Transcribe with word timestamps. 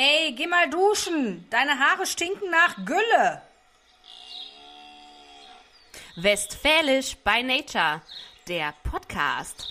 Ey, 0.00 0.30
geh 0.30 0.46
mal 0.46 0.70
duschen. 0.70 1.44
Deine 1.50 1.76
Haare 1.76 2.06
stinken 2.06 2.48
nach 2.50 2.76
Gülle. 2.84 3.42
Westfälisch 6.14 7.16
by 7.16 7.42
Nature, 7.42 8.00
der 8.46 8.74
Podcast. 8.84 9.66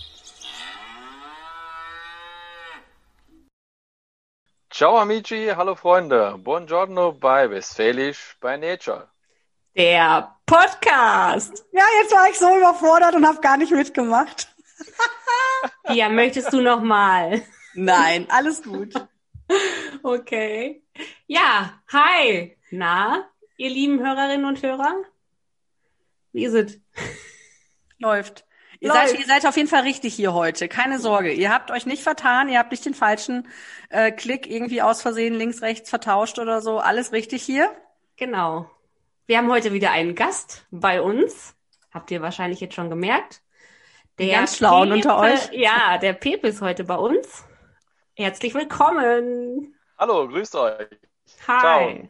Ciao 4.70 4.98
amici, 4.98 5.50
hallo 5.56 5.74
Freunde. 5.74 6.36
Buongiorno 6.36 7.12
bei 7.12 7.48
Westfälisch 7.48 8.36
by 8.42 8.58
Nature. 8.58 9.08
Der 9.74 10.36
Podcast. 10.44 11.64
Ja, 11.72 11.84
jetzt 12.02 12.12
war 12.12 12.28
ich 12.28 12.38
so 12.38 12.54
überfordert 12.54 13.14
und 13.14 13.26
habe 13.26 13.40
gar 13.40 13.56
nicht 13.56 13.72
mitgemacht. 13.72 14.54
ja, 15.88 16.10
möchtest 16.10 16.52
du 16.52 16.60
noch 16.60 16.82
mal? 16.82 17.42
Nein, 17.72 18.26
alles 18.28 18.62
gut. 18.62 18.92
Okay. 20.02 20.82
Ja, 21.26 21.80
hi. 21.92 22.56
Na, 22.70 23.28
ihr 23.56 23.68
lieben 23.68 23.98
Hörerinnen 23.98 24.46
und 24.46 24.62
Hörer? 24.62 24.94
Wie 26.32 26.44
ist 26.44 26.54
es? 26.54 26.80
Läuft. 27.98 28.46
Ihr 28.80 28.92
seid, 28.92 29.18
ihr 29.18 29.26
seid 29.26 29.44
auf 29.44 29.56
jeden 29.56 29.68
Fall 29.68 29.82
richtig 29.82 30.14
hier 30.14 30.32
heute. 30.34 30.68
Keine 30.68 31.00
Sorge. 31.00 31.32
Ihr 31.32 31.52
habt 31.52 31.72
euch 31.72 31.84
nicht 31.84 32.02
vertan. 32.02 32.48
Ihr 32.48 32.60
habt 32.60 32.70
nicht 32.70 32.84
den 32.84 32.94
falschen 32.94 33.48
äh, 33.88 34.12
Klick 34.12 34.48
irgendwie 34.48 34.82
aus 34.82 35.02
Versehen 35.02 35.34
links, 35.34 35.62
rechts 35.62 35.90
vertauscht 35.90 36.38
oder 36.38 36.60
so. 36.60 36.78
Alles 36.78 37.12
richtig 37.12 37.42
hier. 37.42 37.72
Genau. 38.16 38.70
Wir 39.26 39.38
haben 39.38 39.50
heute 39.50 39.72
wieder 39.72 39.90
einen 39.90 40.14
Gast 40.14 40.64
bei 40.70 41.02
uns. 41.02 41.56
Habt 41.92 42.10
ihr 42.12 42.22
wahrscheinlich 42.22 42.60
jetzt 42.60 42.74
schon 42.74 42.88
gemerkt. 42.88 43.42
Der 44.18 44.28
ganz 44.28 44.56
schlauen 44.56 44.92
unter 44.92 45.18
euch. 45.18 45.50
Ja, 45.52 45.98
der 45.98 46.12
Pep 46.12 46.44
ist 46.44 46.60
heute 46.60 46.84
bei 46.84 46.96
uns. 46.96 47.44
Herzlich 48.20 48.52
willkommen. 48.52 49.76
Hallo, 49.96 50.26
grüßt 50.26 50.56
euch. 50.56 50.88
Hi. 51.46 52.08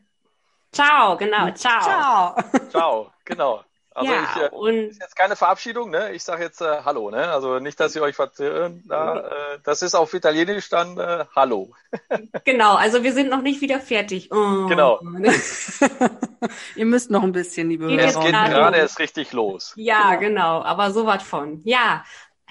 Ciao. 0.73 1.17
Ciao, 1.17 1.17
genau. 1.19 1.51
Ciao. 1.51 1.83
Ciao. 1.83 2.37
Ciao, 2.71 3.13
genau. 3.27 3.63
Also 3.91 4.11
ja, 4.11 4.23
ich, 4.23 4.43
äh, 4.43 4.49
und 4.49 4.75
ist 4.89 5.03
jetzt 5.03 5.17
keine 5.17 5.37
Verabschiedung, 5.37 5.91
ne? 5.91 6.15
Ich 6.15 6.25
sage 6.25 6.45
jetzt 6.45 6.63
äh, 6.63 6.79
Hallo, 6.83 7.11
ne? 7.11 7.31
Also 7.31 7.59
nicht, 7.59 7.79
dass 7.79 7.95
ihr 7.95 8.01
euch 8.01 8.17
verzögern. 8.17 8.83
Da, 8.87 9.19
äh, 9.19 9.59
das 9.65 9.83
ist 9.83 9.95
auf 9.95 10.15
Italienisch 10.15 10.71
dann 10.71 10.97
äh, 10.97 11.27
Hallo. 11.37 11.75
genau, 12.45 12.77
also 12.77 13.03
wir 13.03 13.13
sind 13.13 13.29
noch 13.29 13.43
nicht 13.43 13.61
wieder 13.61 13.79
fertig. 13.79 14.31
Oh. 14.33 14.65
Genau. 14.67 15.01
ihr 16.75 16.87
müsst 16.87 17.11
noch 17.11 17.23
ein 17.23 17.33
bisschen, 17.33 17.69
liebe 17.69 17.85
Hörer. 17.85 18.03
Es 18.03 18.19
geht 18.19 18.33
gerade 18.33 18.79
erst 18.79 18.99
richtig 18.99 19.35
los. 19.35 19.75
Ja, 19.77 20.15
genau, 20.15 20.61
genau 20.61 20.63
aber 20.63 20.91
so 20.91 21.05
was 21.05 21.23
von. 21.23 21.61
Ja, 21.65 22.03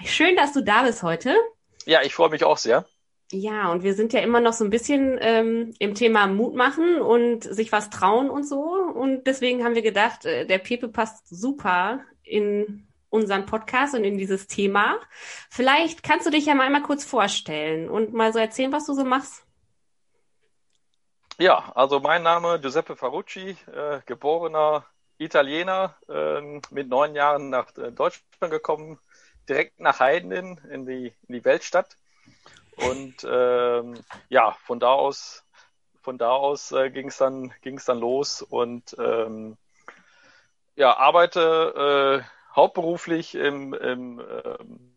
schön, 0.04 0.36
dass 0.36 0.52
du 0.52 0.62
da 0.62 0.84
bist 0.84 1.02
heute. 1.02 1.34
Ja, 1.86 2.02
ich 2.02 2.14
freue 2.14 2.30
mich 2.30 2.44
auch 2.44 2.58
sehr. 2.58 2.84
Ja, 3.30 3.70
und 3.70 3.82
wir 3.82 3.94
sind 3.94 4.14
ja 4.14 4.20
immer 4.20 4.40
noch 4.40 4.54
so 4.54 4.64
ein 4.64 4.70
bisschen 4.70 5.18
ähm, 5.20 5.74
im 5.78 5.94
Thema 5.94 6.26
Mut 6.26 6.54
machen 6.54 7.00
und 7.00 7.44
sich 7.44 7.72
was 7.72 7.90
trauen 7.90 8.30
und 8.30 8.44
so. 8.44 8.62
Und 8.62 9.26
deswegen 9.26 9.64
haben 9.64 9.74
wir 9.74 9.82
gedacht, 9.82 10.24
äh, 10.24 10.46
der 10.46 10.58
Pepe 10.58 10.88
passt 10.88 11.28
super 11.28 12.00
in 12.22 12.88
unseren 13.10 13.44
Podcast 13.44 13.94
und 13.94 14.04
in 14.04 14.16
dieses 14.16 14.46
Thema. 14.46 14.98
Vielleicht 15.50 16.02
kannst 16.02 16.26
du 16.26 16.30
dich 16.30 16.46
ja 16.46 16.54
mal 16.54 16.64
einmal 16.64 16.82
kurz 16.82 17.04
vorstellen 17.04 17.90
und 17.90 18.14
mal 18.14 18.32
so 18.32 18.38
erzählen, 18.38 18.72
was 18.72 18.86
du 18.86 18.94
so 18.94 19.04
machst. 19.04 19.44
Ja, 21.38 21.70
also 21.74 22.00
mein 22.00 22.22
Name 22.22 22.58
Giuseppe 22.60 22.96
Farucci, 22.96 23.56
äh, 23.72 24.00
geborener 24.06 24.86
Italiener, 25.18 25.96
äh, 26.08 26.60
mit 26.70 26.88
neun 26.88 27.14
Jahren 27.14 27.50
nach 27.50 27.76
äh, 27.76 27.92
Deutschland 27.92 28.50
gekommen, 28.50 28.98
direkt 29.48 29.80
nach 29.80 30.00
Heiden 30.00 30.58
in 30.70 30.86
die, 30.86 31.12
in 31.28 31.34
die 31.34 31.44
Weltstadt 31.44 31.96
und 32.78 33.26
ähm, 33.28 33.94
ja, 34.28 34.52
von 34.64 34.80
da 34.80 34.92
aus, 34.92 35.44
von 36.02 36.18
da 36.18 36.30
aus 36.30 36.72
äh, 36.72 36.90
ging 36.90 37.08
es 37.08 37.18
dann, 37.18 37.52
ging's 37.62 37.84
dann 37.84 37.98
los 37.98 38.42
und 38.42 38.96
ähm, 38.98 39.56
ja, 40.76 40.96
arbeite 40.96 42.22
äh, 42.24 42.54
hauptberuflich 42.54 43.34
im, 43.34 43.74
im, 43.74 44.20
ähm, 44.44 44.96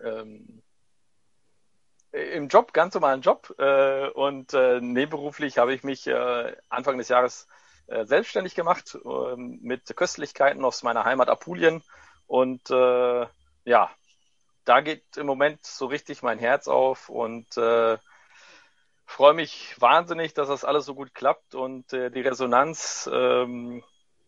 ähm, 0.00 0.62
im 2.12 2.48
Job, 2.48 2.72
ganz 2.72 2.94
normalen 2.94 3.20
Job. 3.22 3.54
Äh, 3.58 4.08
und 4.10 4.54
äh, 4.54 4.80
nebenberuflich 4.80 5.58
habe 5.58 5.74
ich 5.74 5.82
mich 5.82 6.06
äh, 6.06 6.56
Anfang 6.68 6.98
des 6.98 7.08
Jahres 7.08 7.48
äh, 7.86 8.04
selbstständig 8.04 8.54
gemacht 8.54 8.96
äh, 9.04 9.36
mit 9.36 9.96
Köstlichkeiten 9.96 10.64
aus 10.64 10.82
meiner 10.82 11.04
Heimat 11.04 11.28
Apulien. 11.28 11.82
Und 12.26 12.70
äh, 12.70 13.26
ja, 13.64 13.90
da 14.64 14.80
geht 14.80 15.16
im 15.16 15.26
Moment 15.26 15.64
so 15.64 15.86
richtig 15.86 16.22
mein 16.22 16.38
Herz 16.38 16.68
auf 16.68 17.08
und 17.08 17.56
äh, 17.56 17.98
freue 19.06 19.34
mich 19.34 19.80
wahnsinnig, 19.80 20.34
dass 20.34 20.48
das 20.48 20.64
alles 20.64 20.86
so 20.86 20.94
gut 20.94 21.14
klappt 21.14 21.54
und 21.54 21.92
äh, 21.92 22.10
die 22.10 22.20
Resonanz, 22.20 23.08
ähm, 23.12 23.82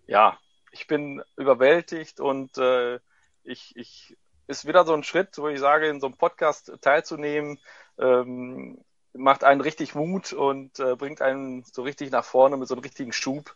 ja, 0.06 0.38
ich 0.72 0.86
bin 0.86 1.22
überwältigt 1.36 2.20
und 2.20 2.58
äh, 2.58 2.98
ich, 3.44 3.76
ich 3.76 4.16
ist 4.46 4.66
wieder 4.66 4.84
so 4.84 4.92
ein 4.94 5.04
Schritt, 5.04 5.38
wo 5.38 5.48
ich 5.48 5.60
sage, 5.60 5.88
in 5.88 6.00
so 6.00 6.06
einem 6.06 6.16
Podcast 6.16 6.72
teilzunehmen, 6.82 7.58
ähm, 7.98 8.84
macht 9.14 9.44
einen 9.44 9.60
richtig 9.60 9.94
Mut 9.94 10.32
und 10.32 10.78
äh, 10.80 10.96
bringt 10.96 11.22
einen 11.22 11.64
so 11.64 11.82
richtig 11.82 12.10
nach 12.10 12.24
vorne 12.24 12.56
mit 12.56 12.68
so 12.68 12.74
einem 12.74 12.82
richtigen 12.82 13.12
Schub. 13.12 13.54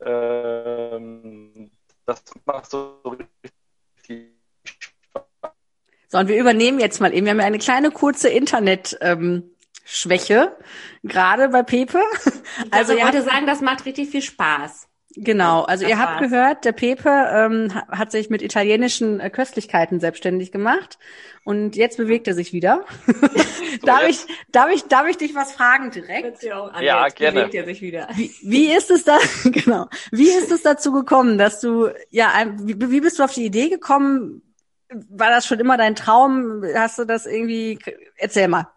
Ähm, 0.00 1.70
das 2.06 2.22
macht 2.44 2.70
so 2.70 3.00
richtig 3.04 4.37
so, 6.08 6.18
und 6.18 6.28
wir 6.28 6.38
übernehmen 6.38 6.80
jetzt 6.80 7.00
mal 7.00 7.14
eben. 7.14 7.26
Wir 7.26 7.30
haben 7.32 7.40
ja 7.40 7.46
eine 7.46 7.58
kleine 7.58 7.90
kurze 7.90 8.28
Internet. 8.28 8.98
Ähm, 9.00 9.50
Schwäche, 9.90 10.54
gerade 11.02 11.48
bei 11.48 11.62
Pepe. 11.62 12.02
Also 12.70 12.92
ich 12.92 13.02
würde 13.02 13.22
sagen, 13.22 13.46
das 13.46 13.62
macht 13.62 13.86
richtig 13.86 14.10
viel 14.10 14.20
Spaß. 14.20 14.86
Genau, 15.16 15.62
also 15.62 15.86
ihr 15.86 15.98
habt 15.98 16.20
gehört, 16.20 16.64
der 16.64 16.72
Pepe 16.72 17.08
ähm, 17.08 17.74
hat 17.88 18.12
sich 18.12 18.28
mit 18.28 18.42
italienischen 18.42 19.18
äh, 19.18 19.30
Köstlichkeiten 19.30 19.98
selbstständig 19.98 20.52
gemacht 20.52 20.98
und 21.44 21.76
jetzt 21.76 21.96
bewegt 21.96 22.28
er 22.28 22.34
sich 22.34 22.52
wieder. 22.52 22.84
darf, 23.84 24.06
ich, 24.06 24.18
darf, 24.52 24.70
ich, 24.70 24.84
darf 24.84 25.08
ich 25.08 25.16
dich 25.16 25.34
was 25.34 25.52
fragen 25.52 25.90
direkt? 25.90 26.42
Ja, 26.42 27.06
jetzt 27.06 27.16
gerne. 27.16 27.40
Bewegt 27.40 27.54
er 27.54 27.64
sich 27.64 27.80
wieder. 27.80 28.08
Wie, 28.14 28.30
wie 28.42 28.70
ist 28.70 28.90
es 28.90 29.04
da, 29.04 29.18
genau, 29.44 29.86
wie 30.12 30.28
ist 30.28 30.52
es 30.52 30.62
dazu 30.62 30.92
gekommen, 30.92 31.38
dass 31.38 31.60
du, 31.60 31.88
ja, 32.10 32.30
wie, 32.58 32.90
wie 32.90 33.00
bist 33.00 33.18
du 33.18 33.24
auf 33.24 33.32
die 33.32 33.46
Idee 33.46 33.70
gekommen, 33.70 34.42
war 34.90 35.30
das 35.30 35.46
schon 35.46 35.60
immer 35.60 35.76
dein 35.76 35.94
Traum? 35.94 36.64
Hast 36.74 36.98
du 36.98 37.04
das 37.04 37.26
irgendwie? 37.26 37.78
Erzähl 38.16 38.48
mal. 38.48 38.68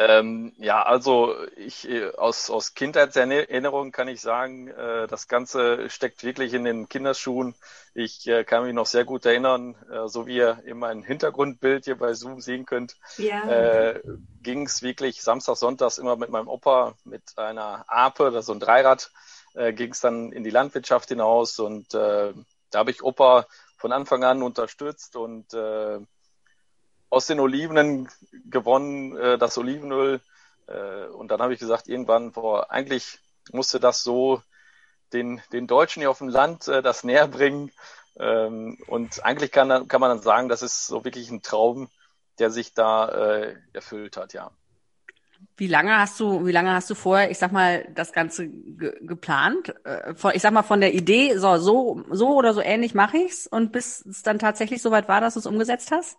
Ähm, 0.00 0.52
ja, 0.58 0.84
also 0.84 1.34
ich 1.56 1.88
äh, 1.88 2.12
aus, 2.12 2.50
aus 2.50 2.74
Kindheitserinnerungen 2.74 3.90
kann 3.90 4.06
ich 4.06 4.20
sagen, 4.20 4.68
äh, 4.68 5.08
das 5.08 5.26
Ganze 5.26 5.90
steckt 5.90 6.22
wirklich 6.22 6.54
in 6.54 6.62
den 6.62 6.88
Kinderschuhen. 6.88 7.56
Ich 7.94 8.28
äh, 8.28 8.44
kann 8.44 8.62
mich 8.62 8.74
noch 8.74 8.86
sehr 8.86 9.04
gut 9.04 9.26
erinnern, 9.26 9.74
äh, 9.90 10.06
so 10.06 10.28
wie 10.28 10.36
ihr 10.36 10.62
in 10.64 10.78
meinem 10.78 11.02
Hintergrundbild 11.02 11.86
hier 11.86 11.98
bei 11.98 12.14
Zoom 12.14 12.40
sehen 12.40 12.64
könnt, 12.64 12.94
ja. 13.16 13.42
äh, 13.50 14.00
ging 14.40 14.66
es 14.66 14.82
wirklich 14.82 15.20
Samstag, 15.20 15.56
Sonntags 15.56 15.98
immer 15.98 16.14
mit 16.14 16.30
meinem 16.30 16.46
Opa 16.46 16.94
mit 17.04 17.36
einer 17.36 17.84
Ape, 17.88 18.30
das 18.30 18.42
ist 18.42 18.46
so 18.46 18.52
ein 18.52 18.60
Dreirad, 18.60 19.10
äh, 19.54 19.72
ging 19.72 19.90
es 19.90 20.00
dann 20.00 20.30
in 20.30 20.44
die 20.44 20.50
Landwirtschaft 20.50 21.08
hinaus 21.08 21.58
und 21.58 21.92
da 21.92 22.34
habe 22.72 22.90
ich 22.92 23.02
Opa 23.02 23.46
von 23.78 23.92
Anfang 23.92 24.24
an 24.24 24.42
unterstützt 24.42 25.16
und 25.16 25.54
äh, 25.54 26.00
aus 27.10 27.26
den 27.26 27.40
Oliven 27.40 28.08
gewonnen, 28.50 29.16
äh, 29.16 29.38
das 29.38 29.56
Olivenöl. 29.56 30.20
Äh, 30.66 31.06
und 31.06 31.30
dann 31.30 31.40
habe 31.40 31.54
ich 31.54 31.60
gesagt, 31.60 31.88
irgendwann, 31.88 32.32
boah, 32.32 32.70
eigentlich 32.70 33.20
musste 33.52 33.80
das 33.80 34.02
so 34.02 34.42
den, 35.12 35.40
den 35.52 35.66
Deutschen 35.66 36.00
hier 36.00 36.10
auf 36.10 36.18
dem 36.18 36.28
Land 36.28 36.68
äh, 36.68 36.82
das 36.82 37.04
näher 37.04 37.28
bringen. 37.28 37.72
Ähm, 38.18 38.78
und 38.88 39.24
eigentlich 39.24 39.52
kann, 39.52 39.88
kann 39.88 40.00
man 40.00 40.10
dann 40.10 40.22
sagen, 40.22 40.48
das 40.48 40.62
ist 40.62 40.86
so 40.86 41.04
wirklich 41.04 41.30
ein 41.30 41.42
Traum, 41.42 41.88
der 42.38 42.50
sich 42.50 42.74
da 42.74 43.08
äh, 43.08 43.56
erfüllt 43.72 44.16
hat, 44.16 44.32
ja. 44.32 44.50
Wie 45.56 45.66
lange 45.66 45.98
hast 45.98 46.20
du, 46.20 46.46
wie 46.46 46.52
lange 46.52 46.72
hast 46.72 46.88
du 46.88 46.94
vorher, 46.94 47.32
ich 47.32 47.38
sag 47.38 47.50
mal, 47.50 47.84
das 47.92 48.12
Ganze 48.12 48.48
ge 48.48 48.94
geplant? 49.00 49.74
Äh, 49.84 50.14
von, 50.14 50.32
ich 50.34 50.42
sag 50.42 50.52
mal 50.52 50.62
von 50.62 50.80
der 50.80 50.94
Idee, 50.94 51.36
so, 51.36 51.56
so, 51.58 52.04
so 52.10 52.28
oder 52.36 52.54
so 52.54 52.60
ähnlich 52.60 52.94
mache 52.94 53.18
ich's 53.18 53.46
und 53.48 53.72
bis 53.72 54.06
es 54.06 54.22
dann 54.22 54.38
tatsächlich 54.38 54.82
soweit 54.82 55.08
war, 55.08 55.20
dass 55.20 55.34
du 55.34 55.40
es 55.40 55.46
umgesetzt 55.46 55.90
hast? 55.90 56.16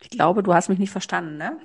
Ich 0.00 0.10
glaube, 0.10 0.42
du 0.42 0.54
hast 0.54 0.68
mich 0.68 0.78
nicht 0.78 0.90
verstanden, 0.90 1.38
ne? 1.38 1.58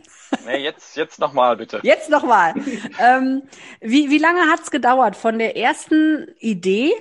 Nee, 0.45 0.63
jetzt, 0.63 0.95
jetzt 0.95 1.19
nochmal, 1.19 1.57
bitte. 1.57 1.79
Jetzt 1.83 2.09
nochmal. 2.09 2.53
ähm, 2.99 3.43
wie, 3.81 4.09
wie 4.09 4.17
lange 4.17 4.49
hat's 4.49 4.71
gedauert 4.71 5.15
von 5.15 5.37
der 5.37 5.57
ersten 5.57 6.27
Idee 6.39 6.93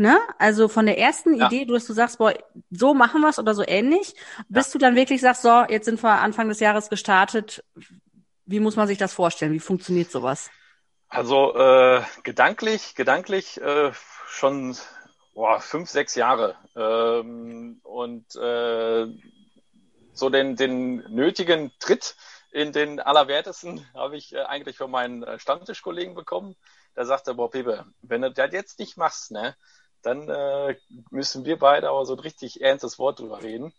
Ne? 0.00 0.16
Also 0.38 0.68
von 0.68 0.86
der 0.86 0.96
ersten 0.96 1.34
ja. 1.34 1.48
Idee, 1.48 1.64
du, 1.64 1.74
dass 1.74 1.86
du 1.86 1.92
sagst, 1.92 2.18
boah, 2.18 2.32
so 2.70 2.94
machen 2.94 3.20
wir 3.20 3.30
es 3.30 3.38
oder 3.40 3.52
so 3.52 3.64
ähnlich, 3.66 4.14
bis 4.48 4.68
ja. 4.68 4.72
du 4.72 4.78
dann 4.78 4.94
wirklich 4.94 5.20
sagst, 5.20 5.42
so, 5.42 5.64
jetzt 5.68 5.86
sind 5.86 6.00
wir 6.02 6.20
Anfang 6.20 6.48
des 6.48 6.60
Jahres 6.60 6.88
gestartet. 6.88 7.64
Wie 8.46 8.60
muss 8.60 8.76
man 8.76 8.86
sich 8.86 8.96
das 8.96 9.12
vorstellen? 9.12 9.52
Wie 9.52 9.58
funktioniert 9.58 10.10
sowas? 10.10 10.50
Also 11.08 11.52
äh, 11.56 12.02
gedanklich, 12.22 12.94
gedanklich 12.94 13.60
äh, 13.60 13.90
schon 14.28 14.76
boah, 15.34 15.60
fünf, 15.60 15.90
sechs 15.90 16.14
Jahre. 16.14 16.54
Ähm, 16.76 17.80
und 17.82 18.36
äh, 18.36 19.06
so 20.12 20.30
den, 20.30 20.54
den 20.54 20.96
nötigen 21.12 21.72
Tritt 21.80 22.14
in 22.52 22.72
den 22.72 23.00
Allerwertesten 23.00 23.86
habe 23.94 24.16
ich 24.16 24.32
äh, 24.34 24.42
eigentlich 24.42 24.76
von 24.76 24.90
meinen 24.90 25.22
äh, 25.22 25.38
Stammtischkollegen 25.38 26.14
bekommen. 26.14 26.56
Da 26.94 27.04
sagte, 27.04 27.34
boah, 27.34 27.50
Pepe, 27.50 27.84
wenn 28.02 28.22
du 28.22 28.32
das 28.32 28.52
jetzt 28.52 28.78
nicht 28.78 28.96
machst, 28.96 29.30
ne, 29.30 29.56
dann 30.02 30.28
äh, 30.28 30.76
müssen 31.10 31.44
wir 31.44 31.58
beide 31.58 31.88
aber 31.88 32.06
so 32.06 32.14
ein 32.14 32.20
richtig 32.20 32.60
ernstes 32.60 32.98
Wort 32.98 33.20
drüber 33.20 33.42
reden. 33.42 33.72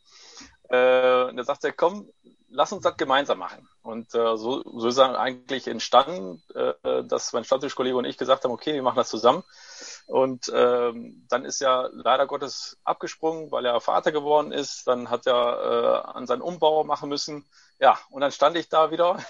Äh, 0.69 1.23
und 1.23 1.37
er 1.37 1.43
sagte, 1.43 1.73
komm, 1.73 2.09
lass 2.49 2.71
uns 2.71 2.83
das 2.83 2.97
gemeinsam 2.97 3.39
machen. 3.39 3.67
Und 3.81 4.13
äh, 4.13 4.37
so, 4.37 4.63
so 4.63 4.87
ist 4.87 4.97
er 4.97 5.19
eigentlich 5.19 5.67
entstanden, 5.67 6.43
äh, 6.53 7.03
dass 7.03 7.33
mein 7.33 7.43
Stammtischkollege 7.43 7.95
und 7.95 8.05
ich 8.05 8.17
gesagt 8.17 8.43
haben, 8.43 8.51
okay, 8.51 8.73
wir 8.73 8.83
machen 8.83 8.97
das 8.97 9.09
zusammen. 9.09 9.43
Und 10.07 10.51
ähm, 10.53 11.25
dann 11.29 11.45
ist 11.45 11.61
er 11.61 11.89
leider 11.93 12.27
Gottes 12.27 12.77
abgesprungen, 12.83 13.51
weil 13.51 13.65
er 13.65 13.79
Vater 13.79 14.11
geworden 14.11 14.51
ist. 14.51 14.87
Dann 14.87 15.09
hat 15.09 15.27
er 15.27 16.03
äh, 16.05 16.17
an 16.17 16.27
seinen 16.27 16.41
Umbau 16.41 16.83
machen 16.83 17.09
müssen. 17.09 17.45
Ja, 17.79 17.97
und 18.09 18.21
dann 18.21 18.31
stand 18.31 18.57
ich 18.57 18.69
da 18.69 18.91
wieder. 18.91 19.23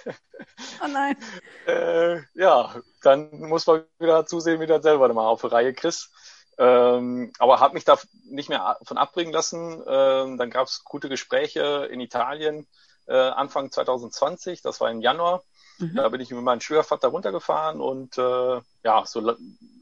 Oh 0.84 0.88
nein. 0.88 1.18
äh, 1.68 2.22
ja, 2.34 2.76
dann 3.02 3.30
muss 3.40 3.68
man 3.68 3.84
wieder 4.00 4.26
zusehen, 4.26 4.60
wie 4.60 4.68
du 4.68 4.74
das 4.74 4.84
selber 4.84 5.12
mal 5.14 5.28
auf 5.28 5.42
die 5.42 5.48
Reihe 5.48 5.74
kriegst. 5.74 6.12
Ähm, 6.60 7.32
aber 7.40 7.62
habe 7.62 7.74
mich 7.74 7.86
da 7.86 7.98
nicht 8.26 8.50
mehr 8.50 8.78
von 8.84 8.98
abbringen 8.98 9.32
lassen. 9.32 9.82
Ähm, 9.88 10.38
dann 10.38 10.50
gab 10.50 10.68
es 10.68 10.84
gute 10.84 11.08
Gespräche 11.08 11.88
in 11.90 12.02
Italien 12.02 12.68
äh, 13.08 13.16
Anfang 13.16 13.72
2020, 13.72 14.62
das 14.62 14.82
war 14.82 14.92
im 14.92 15.02
Januar. 15.02 15.44
Mhm. 15.80 15.96
Da 15.96 16.10
bin 16.10 16.22
ich 16.22 16.32
mit 16.32 16.44
meinem 16.44 16.60
Schwiegervater 16.60 17.08
runtergefahren 17.08 17.80
und 17.80 18.18
äh, 18.18 18.62
ja, 18.84 19.06
so 19.06 19.36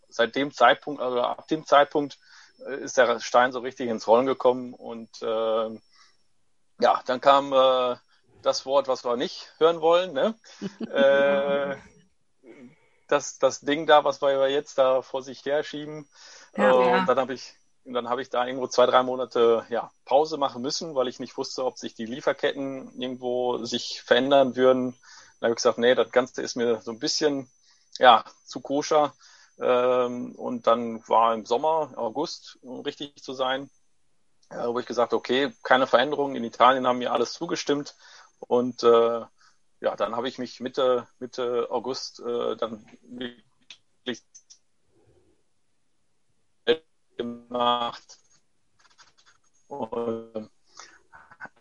seit 0.07 0.35
dem 0.35 0.53
Zeitpunkt, 0.53 1.01
also 1.01 1.21
ab 1.21 1.47
dem 1.47 1.65
Zeitpunkt 1.65 2.19
äh, 2.65 2.75
ist 2.77 2.97
der 2.97 3.19
Stein 3.19 3.51
so 3.51 3.59
richtig 3.59 3.89
ins 3.89 4.07
Rollen 4.07 4.27
gekommen 4.27 4.73
und 4.75 5.09
äh, 5.21 5.79
ja, 6.79 7.01
dann 7.07 7.19
kam 7.19 7.51
äh, 7.53 7.95
das 8.43 8.65
Wort, 8.67 8.87
was 8.87 9.03
wir 9.03 9.17
nicht 9.17 9.51
hören 9.57 9.81
wollen, 9.81 10.13
ne? 10.13 10.35
äh, 10.91 11.75
das, 13.07 13.39
das 13.39 13.61
Ding 13.61 13.87
da, 13.87 14.03
was 14.03 14.21
wir 14.21 14.49
jetzt 14.49 14.77
da 14.77 15.01
vor 15.01 15.23
sich 15.23 15.43
her 15.45 15.63
schieben. 15.63 16.07
Ja, 16.55 16.71
äh, 16.71 16.87
ja. 16.87 16.99
Und 16.99 17.09
dann 17.09 17.19
habe 17.19 17.33
ich, 17.33 17.53
dann 17.85 18.09
habe 18.09 18.21
ich 18.21 18.29
da 18.29 18.45
irgendwo 18.45 18.67
zwei, 18.67 18.85
drei 18.85 19.03
Monate 19.03 19.65
ja, 19.69 19.91
Pause 20.05 20.37
machen 20.37 20.61
müssen, 20.61 20.95
weil 20.95 21.07
ich 21.07 21.19
nicht 21.19 21.37
wusste, 21.37 21.65
ob 21.65 21.77
sich 21.77 21.93
die 21.95 22.05
Lieferketten 22.05 22.99
irgendwo 22.99 23.63
sich 23.65 24.01
verändern 24.01 24.55
würden. 24.55 24.95
Dann 25.39 25.47
habe 25.47 25.51
ich 25.51 25.57
gesagt, 25.57 25.77
nee, 25.77 25.95
das 25.95 26.11
Ganze 26.11 26.41
ist 26.41 26.55
mir 26.55 26.81
so 26.81 26.91
ein 26.91 26.99
bisschen 26.99 27.49
ja, 27.99 28.23
zu 28.45 28.61
koscher. 28.61 29.13
Ähm, 29.59 30.35
und 30.35 30.67
dann 30.67 31.07
war 31.07 31.33
im 31.33 31.45
Sommer, 31.45 31.91
August, 31.95 32.57
um 32.61 32.81
richtig 32.81 33.15
zu 33.23 33.33
sein, 33.33 33.69
äh, 34.49 34.67
wo 34.67 34.79
ich 34.79 34.85
gesagt, 34.85 35.13
okay, 35.13 35.53
keine 35.63 35.87
Veränderung. 35.87 36.35
In 36.35 36.43
Italien 36.43 36.85
haben 36.87 36.99
mir 36.99 37.11
alles 37.11 37.33
zugestimmt. 37.33 37.95
Und 38.39 38.83
äh, 38.83 39.21
ja, 39.79 39.95
dann 39.95 40.15
habe 40.15 40.27
ich 40.27 40.37
mich 40.37 40.59
Mitte, 40.59 41.07
Mitte 41.19 41.67
August 41.69 42.19
äh, 42.19 42.55
dann 42.55 42.85
wirklich 43.03 44.23
gemacht. 47.17 48.17
Und 49.67 50.49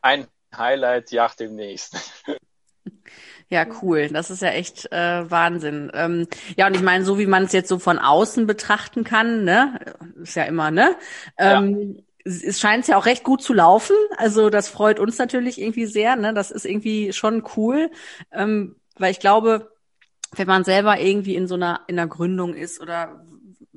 ein 0.00 0.26
Highlight 0.56 1.10
jagt 1.10 1.40
dem 1.40 1.54
nächsten. 1.54 1.98
Ja, 3.48 3.64
cool. 3.80 4.08
Das 4.08 4.30
ist 4.30 4.42
ja 4.42 4.48
echt 4.48 4.90
äh, 4.90 5.30
Wahnsinn. 5.30 5.90
Ähm, 5.94 6.26
ja, 6.56 6.66
und 6.66 6.74
ich 6.74 6.82
meine, 6.82 7.04
so 7.04 7.16
wie 7.16 7.26
man 7.26 7.44
es 7.44 7.52
jetzt 7.52 7.68
so 7.68 7.78
von 7.78 8.00
außen 8.00 8.44
betrachten 8.46 9.04
kann, 9.04 9.44
ne, 9.44 9.78
ist 10.20 10.34
ja 10.34 10.42
immer, 10.44 10.72
ne? 10.72 10.96
Ähm, 11.38 11.96
ja. 11.96 12.02
Es 12.24 12.58
scheint 12.58 12.88
ja 12.88 12.96
auch 12.96 13.06
recht 13.06 13.22
gut 13.22 13.42
zu 13.42 13.52
laufen. 13.52 13.94
Also 14.16 14.50
das 14.50 14.68
freut 14.68 14.98
uns 14.98 15.16
natürlich 15.18 15.60
irgendwie 15.60 15.86
sehr. 15.86 16.16
Ne? 16.16 16.34
Das 16.34 16.50
ist 16.50 16.66
irgendwie 16.66 17.12
schon 17.12 17.44
cool, 17.56 17.88
ähm, 18.32 18.74
weil 18.96 19.12
ich 19.12 19.20
glaube, 19.20 19.70
wenn 20.32 20.48
man 20.48 20.64
selber 20.64 20.98
irgendwie 20.98 21.36
in 21.36 21.46
so 21.46 21.54
einer 21.54 21.82
in 21.86 21.96
einer 21.96 22.08
Gründung 22.08 22.54
ist 22.54 22.80
oder 22.80 23.24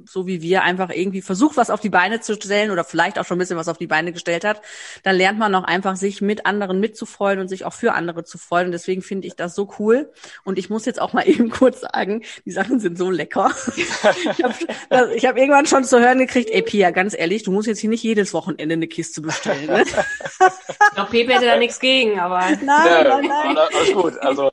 so 0.07 0.27
wie 0.27 0.41
wir 0.41 0.63
einfach 0.63 0.89
irgendwie 0.89 1.21
versucht, 1.21 1.57
was 1.57 1.69
auf 1.69 1.79
die 1.79 1.89
Beine 1.89 2.19
zu 2.19 2.35
stellen 2.35 2.71
oder 2.71 2.83
vielleicht 2.83 3.19
auch 3.19 3.25
schon 3.25 3.37
ein 3.37 3.39
bisschen 3.39 3.57
was 3.57 3.67
auf 3.67 3.77
die 3.77 3.87
Beine 3.87 4.13
gestellt 4.13 4.43
hat, 4.43 4.61
dann 5.03 5.15
lernt 5.15 5.39
man 5.39 5.53
auch 5.55 5.63
einfach, 5.63 5.95
sich 5.95 6.21
mit 6.21 6.45
anderen 6.45 6.79
mitzufreuen 6.79 7.39
und 7.39 7.47
sich 7.47 7.65
auch 7.65 7.73
für 7.73 7.93
andere 7.93 8.23
zu 8.23 8.37
freuen. 8.37 8.67
Und 8.67 8.71
deswegen 8.71 9.01
finde 9.01 9.27
ich 9.27 9.35
das 9.35 9.55
so 9.55 9.69
cool. 9.79 10.11
Und 10.43 10.57
ich 10.57 10.69
muss 10.69 10.85
jetzt 10.85 11.01
auch 11.01 11.13
mal 11.13 11.23
eben 11.27 11.49
kurz 11.49 11.81
sagen, 11.81 12.23
die 12.45 12.51
Sachen 12.51 12.79
sind 12.79 12.97
so 12.97 13.09
lecker. 13.09 13.51
ich 13.75 14.03
habe 14.43 14.55
hab 15.27 15.37
irgendwann 15.37 15.65
schon 15.65 15.83
zu 15.83 15.99
hören 15.99 16.19
gekriegt, 16.19 16.49
ey 16.51 16.61
Pia, 16.61 16.91
ganz 16.91 17.17
ehrlich, 17.17 17.43
du 17.43 17.51
musst 17.51 17.67
jetzt 17.67 17.79
hier 17.79 17.89
nicht 17.89 18.03
jedes 18.03 18.33
Wochenende 18.33 18.73
eine 18.73 18.87
Kiste 18.87 19.21
bestellen. 19.21 19.67
Ne? 19.67 19.83
ich 19.83 20.95
glaube, 20.95 21.11
Pepe 21.11 21.33
hätte 21.33 21.45
da 21.45 21.57
nichts 21.57 21.79
gegen, 21.79 22.19
aber. 22.19 22.39
Nein, 22.39 22.59
nein, 22.63 23.25
nein. 23.27 23.57
Alles 23.57 23.93
gut. 23.93 24.17
Also 24.19 24.49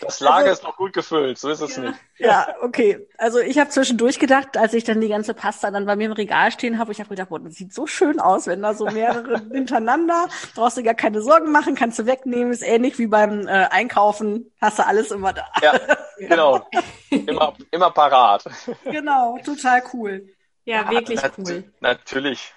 das 0.00 0.20
Lager 0.20 0.36
also, 0.36 0.52
ist 0.52 0.62
noch 0.62 0.76
gut 0.76 0.92
gefüllt, 0.92 1.38
so 1.38 1.48
ist 1.48 1.60
es 1.60 1.76
ja, 1.76 1.82
nicht. 1.82 1.98
Ja, 2.18 2.54
okay. 2.62 3.06
Also 3.16 3.38
ich 3.38 3.58
habe 3.58 3.70
zwischendurch 3.70 4.18
gedacht, 4.18 4.56
als 4.56 4.74
ich 4.74 4.84
dann 4.84 5.00
die 5.00 5.08
ganze 5.08 5.34
Pasta 5.34 5.70
dann 5.70 5.86
bei 5.86 5.96
mir 5.96 6.06
im 6.06 6.12
Regal 6.12 6.50
stehen 6.50 6.78
habe, 6.78 6.92
ich 6.92 7.00
habe 7.00 7.10
gedacht, 7.10 7.28
boah, 7.28 7.38
das 7.38 7.54
sieht 7.54 7.72
so 7.72 7.86
schön 7.86 8.20
aus, 8.20 8.46
wenn 8.46 8.62
da 8.62 8.74
so 8.74 8.86
mehrere 8.86 9.40
hintereinander, 9.52 10.28
brauchst 10.54 10.76
du 10.76 10.82
gar 10.82 10.94
keine 10.94 11.22
Sorgen 11.22 11.52
machen, 11.52 11.74
kannst 11.74 11.98
du 11.98 12.06
wegnehmen, 12.06 12.52
ist 12.52 12.62
ähnlich 12.62 12.98
wie 12.98 13.06
beim 13.06 13.46
äh, 13.46 13.68
Einkaufen, 13.70 14.52
hast 14.60 14.78
du 14.78 14.86
alles 14.86 15.10
immer 15.10 15.32
da. 15.32 15.46
Ja, 15.62 15.78
genau. 16.18 16.66
immer, 17.10 17.54
immer 17.70 17.90
parat. 17.90 18.44
Genau, 18.84 19.38
total 19.44 19.82
cool. 19.92 20.28
Ja, 20.64 20.82
ja 20.82 20.90
wirklich 20.90 21.22
nat 21.22 21.32
cool. 21.38 21.64
Natürlich 21.80 22.52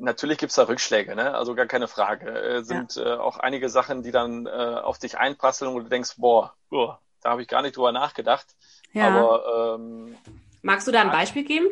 natürlich 0.00 0.38
gibt's 0.38 0.54
da 0.56 0.64
Rückschläge, 0.64 1.14
ne? 1.14 1.34
also 1.34 1.54
gar 1.54 1.66
keine 1.66 1.88
Frage. 1.88 2.30
Äh, 2.30 2.62
sind 2.64 2.96
ja. 2.96 3.14
äh, 3.14 3.18
auch 3.18 3.38
einige 3.38 3.68
Sachen, 3.68 4.02
die 4.02 4.10
dann 4.10 4.46
äh, 4.46 4.50
auf 4.50 4.98
dich 4.98 5.18
einprasseln 5.18 5.74
und 5.74 5.84
du 5.84 5.90
denkst, 5.90 6.14
boah, 6.16 6.54
oh, 6.70 6.94
da 7.22 7.30
habe 7.30 7.42
ich 7.42 7.48
gar 7.48 7.62
nicht 7.62 7.76
drüber 7.76 7.92
nachgedacht. 7.92 8.46
Ja. 8.92 9.08
Aber 9.08 9.76
ähm, 9.76 10.16
magst 10.62 10.86
du 10.86 10.92
da 10.92 11.00
ein 11.00 11.10
Beispiel 11.10 11.44
geben 11.44 11.68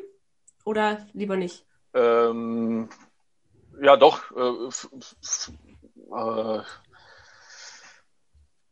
oder 0.64 1.06
lieber 1.12 1.36
nicht? 1.36 1.64
Ähm, 1.94 2.88
ja, 3.80 3.96
doch. 3.96 4.30
Äh, 4.32 4.68
äh, 6.14 6.62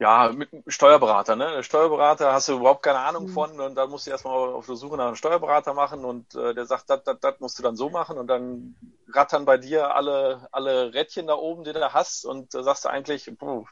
ja, 0.00 0.32
mit 0.32 0.52
einem 0.52 0.64
Steuerberater, 0.66 1.36
ne? 1.36 1.62
Steuerberater 1.62 2.32
hast 2.32 2.48
du 2.48 2.54
überhaupt 2.54 2.82
keine 2.82 2.98
Ahnung 2.98 3.24
mhm. 3.24 3.28
von 3.28 3.60
und 3.60 3.74
dann 3.76 3.90
musst 3.90 4.06
du 4.06 4.10
erstmal 4.10 4.52
auf 4.52 4.66
der 4.66 4.74
Suche 4.74 4.96
nach 4.96 5.06
einem 5.06 5.16
Steuerberater 5.16 5.72
machen 5.72 6.04
und 6.04 6.34
äh, 6.34 6.52
der 6.52 6.66
sagt, 6.66 6.90
das, 6.90 7.04
das, 7.04 7.20
das 7.20 7.40
musst 7.40 7.58
du 7.58 7.62
dann 7.62 7.76
so 7.76 7.90
machen 7.90 8.18
und 8.18 8.26
dann 8.26 8.74
rattern 9.12 9.44
bei 9.44 9.56
dir 9.56 9.94
alle, 9.94 10.48
alle 10.50 10.92
Rädchen 10.92 11.28
da 11.28 11.34
oben, 11.34 11.64
die 11.64 11.72
du 11.72 11.78
da 11.78 11.92
hast 11.92 12.24
und 12.24 12.54
da 12.54 12.62
sagst 12.64 12.84
du 12.84 12.88
eigentlich, 12.88 13.30
puh, 13.38 13.66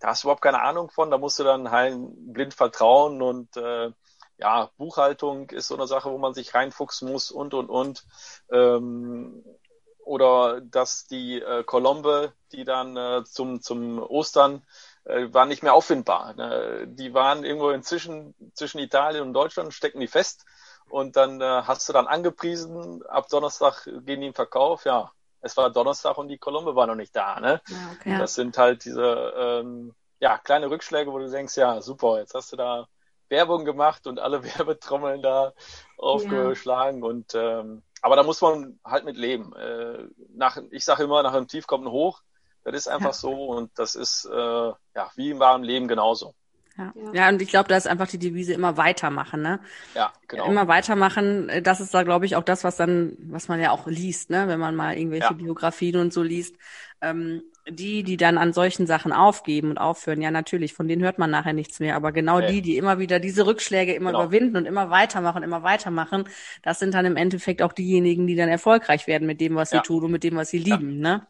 da 0.00 0.08
hast 0.08 0.24
du 0.24 0.26
überhaupt 0.26 0.42
keine 0.42 0.62
Ahnung 0.62 0.90
von, 0.90 1.10
da 1.12 1.18
musst 1.18 1.38
du 1.38 1.44
dann 1.44 1.70
halt 1.70 1.96
blind 1.96 2.54
vertrauen 2.54 3.22
und 3.22 3.56
äh, 3.56 3.92
ja, 4.38 4.70
Buchhaltung 4.76 5.50
ist 5.50 5.68
so 5.68 5.76
eine 5.76 5.86
Sache, 5.86 6.10
wo 6.10 6.18
man 6.18 6.34
sich 6.34 6.54
reinfuchsen 6.54 7.10
muss 7.10 7.30
und 7.30 7.54
und 7.54 7.70
und. 7.70 8.04
Ähm, 8.50 9.44
oder 10.04 10.60
dass 10.60 11.06
die 11.06 11.40
äh, 11.40 11.62
Kolombe, 11.62 12.32
die 12.50 12.64
dann 12.64 12.96
äh, 12.96 13.22
zum, 13.24 13.62
zum 13.62 14.00
Ostern 14.00 14.66
waren 15.04 15.48
nicht 15.48 15.62
mehr 15.62 15.74
auffindbar. 15.74 16.34
Ne? 16.34 16.86
Die 16.86 17.14
waren 17.14 17.44
irgendwo 17.44 17.70
inzwischen 17.70 18.34
zwischen 18.54 18.78
Italien 18.78 19.24
und 19.24 19.32
Deutschland, 19.34 19.74
stecken 19.74 20.00
die 20.00 20.08
fest. 20.08 20.44
Und 20.88 21.16
dann 21.16 21.40
äh, 21.40 21.62
hast 21.64 21.88
du 21.88 21.92
dann 21.92 22.06
angepriesen, 22.06 23.02
ab 23.06 23.28
Donnerstag 23.28 23.84
gehen 23.84 24.20
die 24.20 24.26
im 24.28 24.34
Verkauf. 24.34 24.84
Ja, 24.84 25.10
es 25.40 25.56
war 25.56 25.70
Donnerstag 25.70 26.18
und 26.18 26.28
die 26.28 26.38
Kolumbe 26.38 26.76
war 26.76 26.86
noch 26.86 26.94
nicht 26.94 27.14
da. 27.16 27.40
Ne? 27.40 27.60
Ja, 27.68 27.76
okay. 27.98 28.18
Das 28.18 28.34
sind 28.34 28.58
halt 28.58 28.84
diese 28.84 29.32
ähm, 29.36 29.94
ja, 30.20 30.38
kleine 30.38 30.70
Rückschläge, 30.70 31.12
wo 31.12 31.18
du 31.18 31.30
denkst, 31.30 31.56
ja, 31.56 31.80
super, 31.80 32.18
jetzt 32.18 32.34
hast 32.34 32.52
du 32.52 32.56
da 32.56 32.86
Werbung 33.28 33.64
gemacht 33.64 34.06
und 34.06 34.20
alle 34.20 34.44
Werbetrommeln 34.58 35.22
da 35.22 35.52
aufgeschlagen. 35.96 37.02
Ja. 37.02 37.08
Und 37.08 37.34
ähm, 37.34 37.82
aber 38.02 38.16
da 38.16 38.22
muss 38.22 38.40
man 38.40 38.78
halt 38.84 39.04
mit 39.04 39.16
leben. 39.16 39.54
Äh, 39.54 40.04
nach, 40.34 40.58
ich 40.70 40.84
sage 40.84 41.04
immer, 41.04 41.22
nach 41.22 41.34
einem 41.34 41.48
Tief 41.48 41.66
kommt 41.66 41.86
ein 41.86 41.92
Hoch. 41.92 42.22
Das 42.64 42.74
ist 42.74 42.88
einfach 42.88 43.06
ja. 43.06 43.12
so 43.12 43.32
und 43.32 43.70
das 43.76 43.94
ist 43.94 44.24
äh, 44.24 44.36
ja 44.36 45.10
wie 45.16 45.30
im 45.30 45.38
wahren 45.40 45.64
Leben 45.64 45.88
genauso. 45.88 46.34
Ja. 46.78 46.92
ja, 47.12 47.28
und 47.28 47.42
ich 47.42 47.48
glaube, 47.48 47.68
da 47.68 47.76
ist 47.76 47.86
einfach 47.86 48.08
die 48.08 48.18
Devise 48.18 48.54
immer 48.54 48.78
weitermachen, 48.78 49.42
ne? 49.42 49.60
Ja, 49.94 50.10
genau. 50.26 50.46
Immer 50.46 50.68
weitermachen, 50.68 51.50
äh, 51.50 51.60
das 51.60 51.80
ist 51.80 51.92
da, 51.92 52.02
glaube 52.02 52.24
ich, 52.24 52.34
auch 52.34 52.42
das, 52.42 52.64
was 52.64 52.76
dann, 52.76 53.14
was 53.18 53.48
man 53.48 53.60
ja 53.60 53.72
auch 53.72 53.86
liest, 53.86 54.30
ne? 54.30 54.48
Wenn 54.48 54.58
man 54.58 54.74
mal 54.74 54.96
irgendwelche 54.96 55.26
ja. 55.26 55.32
Biografien 55.32 55.96
und 55.96 56.12
so 56.12 56.22
liest. 56.22 56.56
Ähm, 57.02 57.42
die, 57.68 58.02
die 58.02 58.16
dann 58.16 58.38
an 58.38 58.52
solchen 58.52 58.86
Sachen 58.86 59.12
aufgeben 59.12 59.70
und 59.70 59.78
aufhören, 59.78 60.20
ja 60.20 60.32
natürlich, 60.32 60.74
von 60.74 60.88
denen 60.88 61.02
hört 61.02 61.18
man 61.18 61.30
nachher 61.30 61.52
nichts 61.52 61.78
mehr. 61.78 61.94
Aber 61.94 62.10
genau 62.10 62.38
okay. 62.38 62.52
die, 62.52 62.62
die 62.62 62.76
immer 62.76 62.98
wieder 62.98 63.20
diese 63.20 63.46
Rückschläge 63.46 63.94
immer 63.94 64.10
genau. 64.10 64.24
überwinden 64.24 64.56
und 64.56 64.66
immer 64.66 64.90
weitermachen, 64.90 65.42
immer 65.44 65.62
weitermachen, 65.62 66.24
das 66.62 66.80
sind 66.80 66.94
dann 66.94 67.06
im 67.06 67.16
Endeffekt 67.16 67.62
auch 67.62 67.72
diejenigen, 67.72 68.26
die 68.26 68.34
dann 68.34 68.48
erfolgreich 68.48 69.06
werden 69.06 69.26
mit 69.26 69.40
dem, 69.40 69.54
was 69.54 69.70
sie 69.70 69.80
tun 69.80 70.04
und 70.04 70.10
mit 70.10 70.24
dem, 70.24 70.36
was 70.36 70.50
sie 70.50 70.58
lieben, 70.58 70.98
ne? 70.98 71.26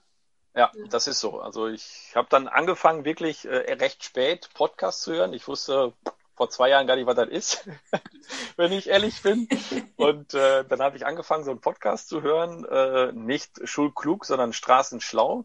Ja, 0.54 0.70
das 0.90 1.06
ist 1.06 1.20
so. 1.20 1.40
Also 1.40 1.68
ich 1.68 2.12
habe 2.14 2.28
dann 2.30 2.46
angefangen, 2.46 3.04
wirklich 3.04 3.46
äh, 3.46 3.72
recht 3.72 4.04
spät 4.04 4.50
Podcast 4.54 5.02
zu 5.02 5.12
hören. 5.12 5.32
Ich 5.32 5.48
wusste, 5.48 5.94
vor 6.34 6.50
zwei 6.50 6.70
Jahren 6.70 6.86
gar 6.86 6.96
nicht, 6.96 7.06
was 7.06 7.16
das 7.16 7.28
ist, 7.28 7.68
wenn 8.56 8.72
ich 8.72 8.88
ehrlich 8.88 9.22
bin. 9.22 9.48
Und 9.96 10.34
äh, 10.34 10.64
dann 10.64 10.80
habe 10.80 10.96
ich 10.96 11.06
angefangen, 11.06 11.44
so 11.44 11.50
einen 11.50 11.60
Podcast 11.60 12.08
zu 12.08 12.22
hören, 12.22 12.64
äh, 12.64 13.12
nicht 13.12 13.60
schulklug, 13.64 14.24
sondern 14.24 14.52
straßenschlau. 14.52 15.44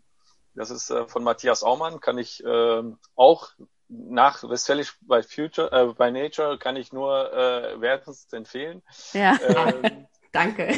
Das 0.55 0.71
ist 0.71 0.89
äh, 0.89 1.05
von 1.07 1.23
Matthias 1.23 1.63
Aumann, 1.63 1.99
kann 1.99 2.17
ich 2.17 2.43
äh, 2.43 2.83
auch 3.15 3.49
nach 3.89 4.43
Westfälisch 4.43 4.97
bei 5.01 5.23
Future, 5.23 5.71
äh, 5.71 5.93
bei 5.93 6.11
Nature 6.11 6.57
kann 6.57 6.75
ich 6.75 6.91
nur 6.91 7.31
äh, 7.31 7.79
wärmstens 7.79 8.27
empfehlen. 8.33 8.81
Ja. 9.13 9.37
Ähm, 9.41 10.07
Danke. 10.31 10.73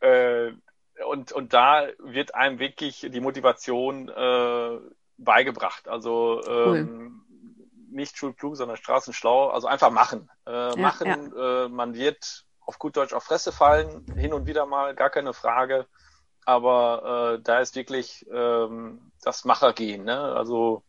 Äh, 0.00 0.52
und, 1.12 1.30
und 1.30 1.52
da 1.52 1.88
wird 1.98 2.34
einem 2.34 2.58
wirklich 2.58 3.06
die 3.10 3.20
Motivation 3.20 4.08
äh, 4.08 4.78
beigebracht. 5.18 5.86
Also 5.86 6.40
ähm, 6.46 7.22
cool. 7.28 7.90
nicht 7.90 8.16
schulklug, 8.16 8.56
sondern 8.56 8.78
straßenschlau. 8.78 9.50
Also 9.50 9.66
einfach 9.66 9.90
machen. 9.90 10.30
Äh, 10.46 10.70
ja, 10.70 10.76
machen. 10.76 11.34
Ja. 11.36 11.66
Äh, 11.66 11.68
man 11.68 11.94
wird 11.94 12.46
auf 12.64 12.78
gut 12.78 12.96
Deutsch 12.96 13.12
auf 13.12 13.24
Fresse 13.24 13.52
fallen, 13.52 14.06
hin 14.16 14.32
und 14.32 14.46
wieder 14.46 14.64
mal, 14.64 14.94
gar 14.94 15.10
keine 15.10 15.34
Frage. 15.34 15.86
Aber 16.46 17.34
äh, 17.34 17.42
da 17.42 17.60
ist 17.60 17.76
wirklich 17.76 18.24
ähm, 18.32 19.12
das 19.20 19.44
Machergehen. 19.44 20.04
Ne? 20.04 20.18
Also 20.18 20.82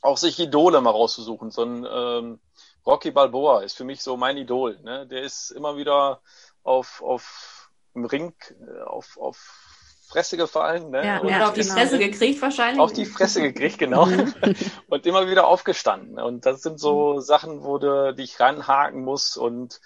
auch 0.00 0.16
sich 0.16 0.38
Idole 0.40 0.80
mal 0.80 0.90
rauszusuchen. 0.90 1.50
So 1.50 1.62
ein 1.62 1.86
ähm, 1.88 2.40
Rocky 2.86 3.10
Balboa 3.10 3.60
ist 3.60 3.76
für 3.76 3.84
mich 3.84 4.02
so 4.02 4.16
mein 4.16 4.38
Idol. 4.38 4.80
Ne? 4.80 5.06
Der 5.08 5.22
ist 5.22 5.50
immer 5.50 5.76
wieder 5.76 6.22
auf, 6.62 7.02
auf 7.02 7.61
im 7.94 8.04
Ring, 8.04 8.34
äh, 8.50 8.82
auf, 8.82 9.18
auf 9.18 9.72
Fresse 10.08 10.36
gefallen. 10.36 10.90
Ne? 10.90 11.06
Ja, 11.06 11.18
und 11.18 11.28
ja, 11.28 11.48
auf 11.48 11.54
die 11.54 11.64
Fresse 11.64 11.98
gekriegt 11.98 12.40
wahrscheinlich. 12.42 12.80
Auf 12.80 12.92
die 12.92 13.06
Fresse 13.06 13.40
gekriegt, 13.40 13.78
genau. 13.78 14.06
und 14.88 15.06
immer 15.06 15.28
wieder 15.28 15.46
aufgestanden. 15.46 16.18
Und 16.18 16.44
das 16.44 16.62
sind 16.62 16.78
so 16.78 17.14
mhm. 17.14 17.20
Sachen, 17.20 17.64
wo 17.64 17.78
du 17.78 18.14
dich 18.14 18.38
ranhaken 18.38 19.02
musst 19.02 19.38
und 19.38 19.80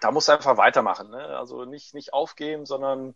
da 0.00 0.12
musst 0.12 0.28
du 0.28 0.32
einfach 0.32 0.56
weitermachen. 0.56 1.10
Ne? 1.10 1.18
Also 1.18 1.64
nicht, 1.64 1.94
nicht 1.94 2.12
aufgeben, 2.12 2.64
sondern 2.64 3.14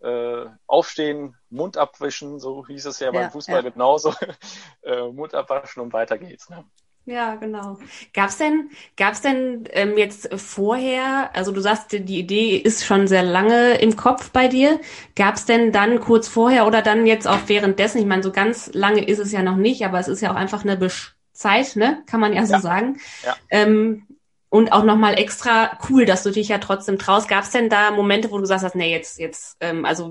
äh, 0.00 0.46
aufstehen, 0.66 1.36
Mund 1.48 1.78
abwischen, 1.78 2.38
so 2.38 2.66
hieß 2.66 2.86
es 2.86 3.00
ja, 3.00 3.06
ja 3.06 3.12
beim 3.12 3.30
Fußball 3.30 3.64
ja. 3.64 3.70
genauso. 3.70 4.12
äh, 4.82 5.02
Mund 5.08 5.34
abwaschen 5.34 5.82
und 5.82 5.92
weiter 5.92 6.18
geht's. 6.18 6.50
Ne? 6.50 6.64
Ja, 7.08 7.36
genau. 7.36 7.78
Gab's 8.12 8.36
denn, 8.36 8.70
gab's 8.96 9.20
denn 9.20 9.68
ähm, 9.70 9.96
jetzt 9.96 10.28
vorher, 10.34 11.30
also 11.34 11.52
du 11.52 11.60
sagst, 11.60 11.92
die 11.92 12.18
Idee 12.18 12.56
ist 12.56 12.84
schon 12.84 13.06
sehr 13.06 13.22
lange 13.22 13.74
im 13.74 13.94
Kopf 13.94 14.30
bei 14.30 14.48
dir. 14.48 14.80
Gab's 15.14 15.44
denn 15.44 15.70
dann 15.70 16.00
kurz 16.00 16.26
vorher 16.26 16.66
oder 16.66 16.82
dann 16.82 17.06
jetzt 17.06 17.28
auch 17.28 17.38
währenddessen? 17.46 17.98
Ich 17.98 18.06
meine, 18.06 18.24
so 18.24 18.32
ganz 18.32 18.72
lange 18.74 19.04
ist 19.06 19.20
es 19.20 19.30
ja 19.30 19.42
noch 19.42 19.54
nicht, 19.54 19.84
aber 19.84 20.00
es 20.00 20.08
ist 20.08 20.20
ja 20.20 20.32
auch 20.32 20.36
einfach 20.36 20.64
eine 20.64 20.76
Besch 20.76 21.14
Zeit, 21.32 21.76
ne? 21.76 22.02
Kann 22.06 22.18
man 22.18 22.32
ja 22.32 22.44
so 22.44 22.54
ja. 22.54 22.60
sagen. 22.60 22.98
Ja. 23.24 23.36
Ähm, 23.50 24.08
und 24.48 24.72
auch 24.72 24.82
nochmal 24.82 25.16
extra 25.16 25.78
cool, 25.88 26.06
dass 26.06 26.24
du 26.24 26.32
dich 26.32 26.48
ja 26.48 26.58
trotzdem 26.58 26.98
traust. 26.98 27.28
Gab's 27.28 27.50
denn 27.50 27.68
da 27.68 27.92
Momente, 27.92 28.32
wo 28.32 28.36
du 28.36 28.42
gesagt 28.42 28.64
hast, 28.64 28.74
nee, 28.74 28.90
jetzt, 28.90 29.20
jetzt, 29.20 29.56
ähm, 29.60 29.84
also 29.84 30.10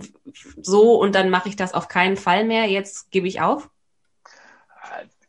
so 0.61 0.97
und 0.97 1.13
dann 1.13 1.29
mache 1.29 1.49
ich 1.49 1.57
das 1.57 1.73
auf 1.73 1.89
keinen 1.89 2.15
Fall 2.15 2.45
mehr, 2.45 2.67
jetzt 2.67 3.11
gebe 3.11 3.27
ich 3.27 3.41
auf? 3.41 3.69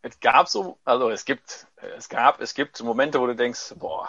Es 0.07 0.21
gab 0.21 0.49
so, 0.49 0.79
also 0.85 1.11
es 1.11 1.25
gibt, 1.25 1.67
es 1.97 2.09
gab, 2.09 2.41
es 2.41 2.55
gibt 2.55 2.81
Momente, 2.83 3.21
wo 3.21 3.27
du 3.27 3.35
denkst, 3.35 3.75
boah, 3.77 4.09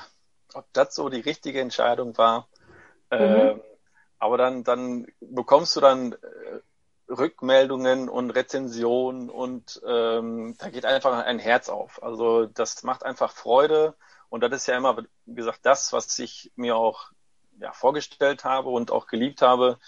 ob 0.54 0.66
das 0.74 0.94
so 0.94 1.10
die 1.10 1.22
richtige 1.22 1.60
Entscheidung 1.60 2.18
war. 2.18 2.48
Mhm. 3.12 3.18
Ähm, 3.20 3.62
aber 4.20 4.38
dann, 4.38 4.64
dann 4.64 5.08
bekommst 5.20 5.76
du 5.76 5.80
dann 5.80 6.14
äh, 6.14 7.12
Rückmeldungen 7.12 8.10
und 8.10 8.32
Rezensionen 8.32 9.30
und 9.30 9.82
ähm, 9.88 10.56
da 10.60 10.70
geht 10.70 10.86
einfach 10.86 11.18
ein 11.26 11.40
Herz 11.40 11.70
auf. 11.70 12.02
Also 12.04 12.46
das 12.46 12.84
macht 12.84 13.04
einfach 13.04 13.32
Freude 13.32 13.96
und 14.30 14.42
das 14.42 14.52
ist 14.52 14.68
ja 14.68 14.78
immer, 14.78 14.98
wie 15.26 15.36
gesagt, 15.36 15.60
das, 15.64 15.94
was 15.94 16.20
ich 16.20 16.52
mir 16.56 16.76
auch 16.76 17.12
ja, 17.60 17.72
vorgestellt 17.72 18.44
habe 18.44 18.70
und 18.70 18.92
auch 18.92 19.08
geliebt 19.08 19.42
habe. 19.42 19.80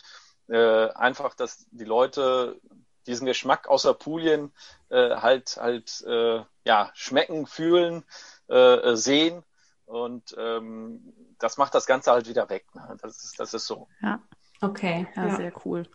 Äh, 0.47 0.89
einfach, 0.93 1.35
dass 1.35 1.67
die 1.69 1.85
Leute 1.85 2.59
diesen 3.07 3.25
Geschmack 3.25 3.67
außer 3.67 3.93
Pulien 3.93 4.51
äh, 4.89 5.15
halt 5.15 5.57
halt 5.57 6.03
äh, 6.07 6.41
ja 6.65 6.91
schmecken, 6.93 7.47
fühlen, 7.47 8.03
äh, 8.47 8.95
sehen 8.95 9.43
und 9.85 10.35
ähm, 10.37 11.13
das 11.39 11.57
macht 11.57 11.73
das 11.73 11.85
Ganze 11.85 12.11
halt 12.11 12.27
wieder 12.27 12.49
weg. 12.49 12.65
Ne? 12.73 12.97
Das 13.01 13.23
ist 13.23 13.39
das 13.39 13.53
ist 13.53 13.65
so. 13.65 13.87
Ja. 14.01 14.19
Okay, 14.61 15.07
ja, 15.15 15.27
ja. 15.27 15.35
sehr 15.35 15.53
cool. 15.65 15.87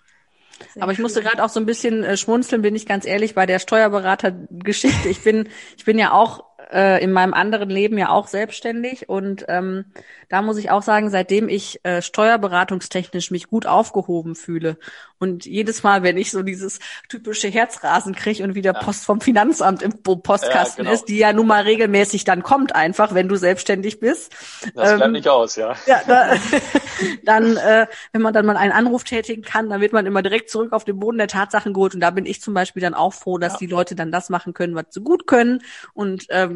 Sehr 0.73 0.83
Aber 0.83 0.93
ich 0.93 0.99
musste 0.99 1.23
gerade 1.23 1.45
auch 1.45 1.49
so 1.49 1.61
ein 1.61 1.67
bisschen 1.67 2.05
äh, 2.05 2.17
schmunzeln, 2.17 2.63
bin 2.63 2.75
ich 2.75 2.87
ganz 2.87 3.05
ehrlich, 3.05 3.35
bei 3.35 3.47
der 3.47 3.59
Steuerberatergeschichte. 3.59 5.09
Ich 5.09 5.23
bin, 5.23 5.49
ich 5.77 5.85
bin 5.85 5.99
ja 5.99 6.13
auch 6.13 6.45
äh, 6.73 7.03
in 7.03 7.13
meinem 7.13 7.35
anderen 7.35 7.71
Leben 7.71 7.99
ja 7.99 8.11
auch 8.11 8.27
selbstständig 8.27 9.09
und 9.09 9.45
ähm, 9.49 9.87
da 10.29 10.43
muss 10.43 10.57
ich 10.57 10.71
auch 10.71 10.83
sagen, 10.83 11.11
seitdem 11.11 11.49
ich 11.49 11.81
äh, 11.85 12.03
steuerberatungstechnisch 12.03 13.31
mich 13.31 13.49
gut 13.49 13.67
aufgehoben 13.67 14.35
fühle 14.35 14.79
und 15.19 15.47
jedes 15.47 15.83
Mal, 15.83 16.03
wenn 16.03 16.17
ich 16.17 16.31
so 16.31 16.43
dieses 16.43 16.81
typische 17.09 17.49
Herzrasen 17.49 18.15
kriege 18.15 18.43
und 18.43 18.55
wieder 18.55 18.75
ja. 18.75 18.81
Post 18.81 19.05
vom 19.05 19.21
Finanzamt 19.21 19.83
im 19.83 20.03
Postkasten 20.03 20.85
ja, 20.85 20.91
genau. 20.91 20.95
ist, 20.95 21.05
die 21.09 21.19
ja 21.19 21.33
nun 21.33 21.47
mal 21.47 21.63
regelmäßig 21.63 22.25
dann 22.25 22.43
kommt 22.43 22.75
einfach, 22.75 23.15
wenn 23.15 23.29
du 23.29 23.37
selbstständig 23.37 24.01
bist. 24.01 24.33
Das 24.75 24.91
ähm, 24.91 24.97
bleibt 24.99 25.13
nicht 25.13 25.29
aus, 25.29 25.57
ja. 25.57 25.75
ja 25.87 26.01
da, 26.07 26.35
dann, 27.23 27.57
äh, 27.57 27.87
wenn 28.13 28.23
man 28.23 28.35
dann 28.35 28.47
mal 28.47 28.57
einen 28.57 28.73
Anruf 28.73 29.05
tätigen 29.05 29.43
kann, 29.43 29.69
dann 29.71 29.81
wird 29.81 29.93
man 29.93 30.07
immer 30.07 30.23
direkt 30.23 30.51
zurück 30.51 30.73
auf 30.73 30.85
den 30.85 30.99
Boden 30.99 31.19
der 31.19 31.29
Tatsachen 31.29 31.73
geholt 31.73 31.95
und 31.95 32.01
da 32.01 32.11
bin 32.11 32.27
ich 32.27 32.41
zum 32.41 32.55
Beispiel 32.55 32.83
dann 32.83 32.95
auch 32.95 33.13
froh, 33.13 33.39
dass 33.39 33.55
ja. 33.55 33.59
die 33.61 33.67
Leute 33.67 33.95
dann 33.95 34.13
das 34.13 34.31
machen 34.31 34.53
können, 34.53 34.75
was 34.75 34.87
sie 34.91 35.01
gut 35.01 35.27
können 35.27 35.63
und 35.95 36.27
ähm, 36.31 36.54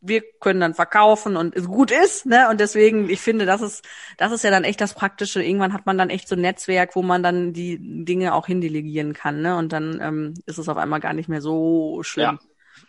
wir 0.00 0.22
können 0.40 0.60
dann 0.60 0.74
verkaufen 0.74 1.36
und 1.36 1.54
es 1.56 1.66
gut 1.66 1.90
ist, 1.90 2.26
ne? 2.26 2.48
Und 2.50 2.60
deswegen, 2.60 3.10
ich 3.10 3.20
finde, 3.20 3.46
das 3.46 3.60
ist, 3.60 3.84
das 4.18 4.32
ist 4.32 4.44
ja 4.44 4.50
dann 4.50 4.64
echt 4.64 4.80
das 4.80 4.94
Praktische. 4.94 5.42
Irgendwann 5.42 5.72
hat 5.72 5.86
man 5.86 5.98
dann 5.98 6.10
echt 6.10 6.28
so 6.28 6.36
ein 6.36 6.40
Netzwerk, 6.40 6.96
wo 6.96 7.02
man 7.02 7.22
dann 7.22 7.52
die 7.52 8.04
Dinge 8.04 8.34
auch 8.34 8.46
hindelegieren 8.46 9.12
kann, 9.12 9.42
ne? 9.42 9.56
Und 9.56 9.72
dann 9.72 10.00
ähm, 10.00 10.34
ist 10.46 10.58
es 10.58 10.68
auf 10.68 10.76
einmal 10.76 11.00
gar 11.00 11.12
nicht 11.12 11.28
mehr 11.28 11.40
so 11.40 12.02
schlimm. 12.02 12.38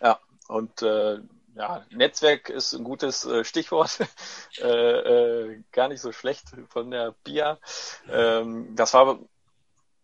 Ja, 0.00 0.08
ja. 0.08 0.20
Und 0.48 0.82
äh, 0.82 1.18
ja, 1.58 1.84
Netzwerk 1.90 2.48
ist 2.50 2.72
ein 2.72 2.84
gutes 2.84 3.24
äh, 3.24 3.44
Stichwort. 3.44 3.98
äh, 4.58 4.66
äh, 4.66 5.62
gar 5.72 5.88
nicht 5.88 6.00
so 6.00 6.12
schlecht 6.12 6.46
von 6.68 6.90
der 6.90 7.14
Pia. 7.24 7.58
Ähm, 8.08 8.74
das 8.76 8.94
war 8.94 9.18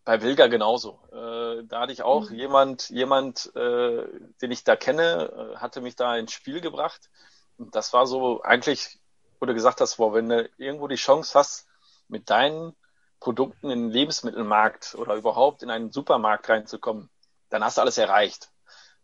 bei 0.05 0.21
Wilga 0.21 0.47
genauso. 0.47 0.99
Äh, 1.11 1.63
da 1.67 1.81
hatte 1.81 1.91
ich 1.91 2.03
auch 2.03 2.29
mhm. 2.29 2.35
jemand, 2.35 2.89
jemand, 2.89 3.51
äh, 3.55 4.07
den 4.41 4.51
ich 4.51 4.63
da 4.63 4.75
kenne, 4.75 5.53
äh, 5.55 5.57
hatte 5.57 5.81
mich 5.81 5.95
da 5.95 6.15
ins 6.15 6.31
Spiel 6.31 6.61
gebracht. 6.61 7.09
Und 7.57 7.75
das 7.75 7.91
war 7.91 8.05
so 8.05 8.41
eigentlich, 8.43 8.99
wo 9.39 9.47
du 9.47 9.53
gesagt 9.53 9.81
hast, 9.81 9.97
boah, 9.97 10.13
wenn 10.13 10.29
du 10.29 10.49
irgendwo 10.57 10.87
die 10.87 10.95
Chance 10.95 11.37
hast, 11.37 11.67
mit 12.07 12.29
deinen 12.29 12.75
Produkten 13.19 13.71
in 13.71 13.83
den 13.83 13.89
Lebensmittelmarkt 13.89 14.93
oder 14.95 15.15
überhaupt 15.15 15.63
in 15.63 15.71
einen 15.71 15.91
Supermarkt 15.91 16.47
reinzukommen, 16.49 17.09
dann 17.49 17.63
hast 17.63 17.77
du 17.77 17.81
alles 17.81 17.97
erreicht. 17.97 18.51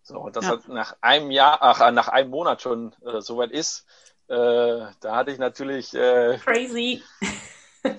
So, 0.03 0.19
und 0.19 0.35
das 0.35 0.45
ja. 0.45 0.51
hat 0.51 0.67
nach 0.67 0.95
einem 1.01 1.31
Jahr, 1.31 1.57
ach, 1.61 1.91
nach 1.91 2.09
einem 2.09 2.29
Monat 2.29 2.61
schon 2.61 2.93
äh, 3.03 3.21
soweit 3.21 3.51
ist, 3.51 3.85
äh, 4.27 4.85
da 4.99 5.15
hatte 5.15 5.31
ich 5.31 5.39
natürlich 5.39 5.93
äh, 5.95 6.37
crazy 6.37 7.01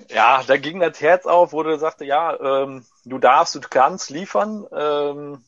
ja, 0.09 0.43
da 0.43 0.57
ging 0.57 0.79
das 0.79 1.01
Herz 1.01 1.25
auf, 1.25 1.53
wo 1.53 1.63
du 1.63 1.77
sagte, 1.77 2.05
ja, 2.05 2.39
ähm, 2.39 2.85
du 3.05 3.17
darfst, 3.17 3.55
du 3.55 3.59
kannst 3.61 4.09
liefern. 4.09 4.65
Ähm, 4.71 5.43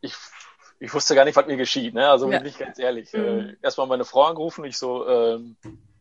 ich, 0.00 0.14
ich 0.80 0.92
wusste 0.92 1.14
gar 1.14 1.24
nicht, 1.24 1.36
was 1.36 1.46
mir 1.46 1.56
geschieht, 1.56 1.94
ne? 1.94 2.08
Also 2.08 2.30
ja. 2.30 2.38
bin 2.38 2.48
ich 2.48 2.58
ganz 2.58 2.78
ehrlich. 2.78 3.12
Äh, 3.14 3.18
mhm. 3.18 3.48
Äh, 3.48 3.56
Erstmal 3.62 3.86
meine 3.86 4.04
Frau 4.04 4.24
angerufen, 4.24 4.64
ich 4.64 4.78
so, 4.78 5.06
ähm, 5.08 5.56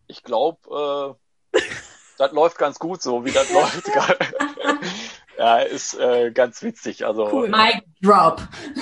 ich 0.08 0.24
glaube, 0.24 1.18
äh, 1.54 1.60
das 2.18 2.32
läuft 2.32 2.58
ganz 2.58 2.80
gut 2.80 3.02
so, 3.02 3.26
wie 3.26 3.32
das 3.32 3.50
läuft 3.54 3.88
ja, 5.38 5.60
ist 5.60 6.00
äh, 6.00 6.32
ganz 6.32 6.64
witzig. 6.64 7.06
Also, 7.06 7.32
cool. 7.32 7.50
Mic 7.50 7.84
drop. 8.02 8.42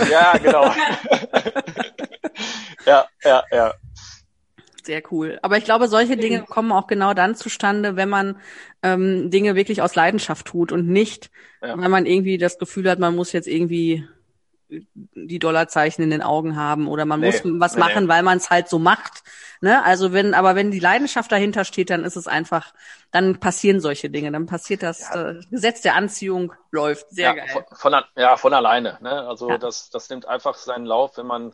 Ja, 0.09 0.37
genau. 0.37 0.71
ja, 2.85 3.07
ja, 3.23 3.43
ja 3.51 3.73
sehr 4.85 5.01
cool. 5.11 5.39
Aber 5.41 5.57
ich 5.57 5.65
glaube, 5.65 5.87
solche 5.87 6.17
Dinge 6.17 6.39
mhm. 6.39 6.45
kommen 6.45 6.71
auch 6.71 6.87
genau 6.87 7.13
dann 7.13 7.35
zustande, 7.35 7.95
wenn 7.95 8.09
man 8.09 8.37
ähm, 8.81 9.29
Dinge 9.29 9.55
wirklich 9.55 9.81
aus 9.81 9.95
Leidenschaft 9.95 10.45
tut 10.45 10.71
und 10.71 10.87
nicht, 10.87 11.31
ja. 11.61 11.77
wenn 11.79 11.91
man 11.91 12.05
irgendwie 12.05 12.37
das 12.37 12.57
Gefühl 12.57 12.89
hat, 12.89 12.99
man 12.99 13.15
muss 13.15 13.31
jetzt 13.31 13.47
irgendwie 13.47 14.07
die 15.15 15.39
Dollarzeichen 15.39 16.03
in 16.03 16.09
den 16.09 16.21
Augen 16.21 16.55
haben 16.55 16.87
oder 16.87 17.05
man 17.05 17.19
nee, 17.19 17.27
muss 17.27 17.41
was 17.43 17.75
nee, 17.75 17.79
machen, 17.79 18.03
nee. 18.03 18.09
weil 18.09 18.23
man 18.23 18.37
es 18.37 18.49
halt 18.49 18.69
so 18.69 18.79
macht. 18.79 19.23
Ne? 19.61 19.83
Also 19.83 20.13
wenn, 20.13 20.33
aber 20.33 20.55
wenn 20.55 20.71
die 20.71 20.79
Leidenschaft 20.79 21.31
dahinter 21.31 21.63
steht, 21.63 21.89
dann 21.89 22.03
ist 22.03 22.15
es 22.15 22.27
einfach, 22.27 22.73
dann 23.11 23.39
passieren 23.39 23.79
solche 23.79 24.09
Dinge. 24.09 24.31
Dann 24.31 24.45
passiert 24.45 24.83
das 24.83 25.09
ja. 25.13 25.31
äh, 25.31 25.39
Gesetz 25.51 25.81
der 25.81 25.95
Anziehung 25.95 26.53
läuft. 26.71 27.09
Sehr 27.11 27.29
ja, 27.29 27.33
geil. 27.33 27.47
Von, 27.49 27.63
von, 27.91 28.03
ja, 28.15 28.37
von 28.37 28.53
alleine. 28.53 28.97
Ne? 29.01 29.27
Also 29.27 29.57
das, 29.57 29.89
das 29.89 30.09
nimmt 30.09 30.27
einfach 30.27 30.55
seinen 30.55 30.85
Lauf, 30.85 31.17
wenn 31.17 31.27
man 31.27 31.53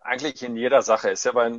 eigentlich 0.00 0.42
in 0.42 0.56
jeder 0.56 0.82
Sache 0.82 1.10
ist 1.10 1.24
ja 1.24 1.32
bei 1.32 1.50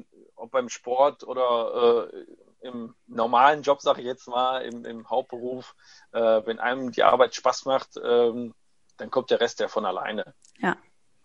ob 0.45 0.51
beim 0.51 0.69
Sport 0.69 1.23
oder 1.23 2.09
äh, 2.13 2.67
im 2.67 2.95
normalen 3.07 3.61
Job, 3.61 3.81
sage 3.81 4.01
ich 4.01 4.07
jetzt 4.07 4.27
mal, 4.27 4.59
im, 4.59 4.85
im 4.85 5.09
Hauptberuf, 5.09 5.75
äh, 6.11 6.41
wenn 6.45 6.59
einem 6.59 6.91
die 6.91 7.03
Arbeit 7.03 7.35
Spaß 7.35 7.65
macht, 7.65 7.99
ähm, 8.03 8.53
dann 8.97 9.11
kommt 9.11 9.29
der 9.29 9.41
Rest 9.41 9.59
ja 9.59 9.67
von 9.67 9.85
alleine. 9.85 10.33
Ja. 10.59 10.77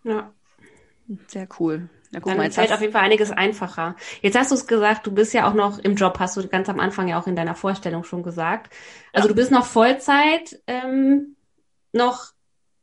Ja. 0.02 0.32
Sehr 1.28 1.48
cool. 1.58 1.88
Ja, 2.12 2.20
guck 2.20 2.30
dann 2.30 2.38
mal, 2.38 2.50
fällt 2.50 2.72
auf 2.72 2.80
jeden 2.80 2.92
Fall 2.92 3.02
einiges 3.02 3.30
einfacher. 3.30 3.96
Jetzt 4.20 4.36
hast 4.36 4.50
du 4.50 4.56
es 4.56 4.66
gesagt, 4.66 5.06
du 5.06 5.12
bist 5.12 5.32
ja 5.32 5.48
auch 5.48 5.54
noch 5.54 5.78
im 5.78 5.94
Job, 5.94 6.18
hast 6.18 6.36
du 6.36 6.46
ganz 6.48 6.68
am 6.68 6.80
Anfang 6.80 7.08
ja 7.08 7.20
auch 7.20 7.26
in 7.26 7.36
deiner 7.36 7.54
Vorstellung 7.54 8.04
schon 8.04 8.22
gesagt. 8.22 8.72
Also 9.12 9.28
ja. 9.28 9.34
du 9.34 9.36
bist 9.36 9.52
noch 9.52 9.64
Vollzeit 9.64 10.60
ähm, 10.66 11.36
noch 11.92 12.32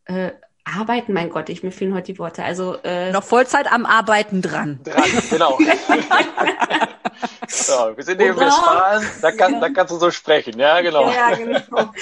äh, 0.06 0.32
arbeiten, 0.68 1.14
mein 1.14 1.30
Gott, 1.30 1.50
ich 1.50 1.64
mir 1.64 1.72
fehlen 1.72 1.94
heute 1.94 2.14
die 2.14 2.20
Worte. 2.20 2.44
Also 2.44 2.78
äh, 2.84 3.12
noch 3.12 3.24
Vollzeit 3.24 3.72
am 3.72 3.86
Arbeiten 3.86 4.42
dran. 4.42 4.80
Dran, 4.84 5.04
genau. 5.30 5.58
so, 7.48 7.96
wir 7.96 8.04
sind 8.04 8.22
eben 8.22 8.38
Westfalen, 8.38 9.08
da, 9.22 9.32
kann, 9.32 9.62
da 9.62 9.70
kannst 9.70 9.94
du 9.94 9.98
so 9.98 10.12
sprechen, 10.12 10.60
ja, 10.60 10.82
genau. 10.82 11.10
Ja, 11.12 11.34
genau. 11.36 11.94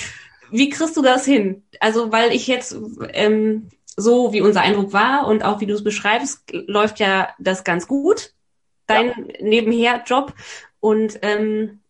wie 0.52 0.70
kriegst 0.70 0.96
du 0.96 1.02
das 1.02 1.26
hin? 1.26 1.64
Also, 1.80 2.12
weil 2.12 2.32
ich 2.32 2.48
jetzt 2.48 2.76
ähm, 3.14 3.70
so 3.96 4.34
wie 4.34 4.42
unser 4.42 4.62
Eindruck 4.62 4.94
war 4.94 5.28
und 5.28 5.44
auch 5.44 5.60
wie 5.62 5.66
du 5.66 5.74
es 5.74 5.84
beschreibst, 5.84 6.44
läuft 6.52 7.00
ja 7.00 7.30
das 7.40 7.64
ganz 7.64 7.88
gut, 7.88 8.34
dein 8.88 9.08
ja. 9.08 9.16
Nebenher-Job. 9.42 10.34
Und 10.80 11.20
ähm, 11.22 11.82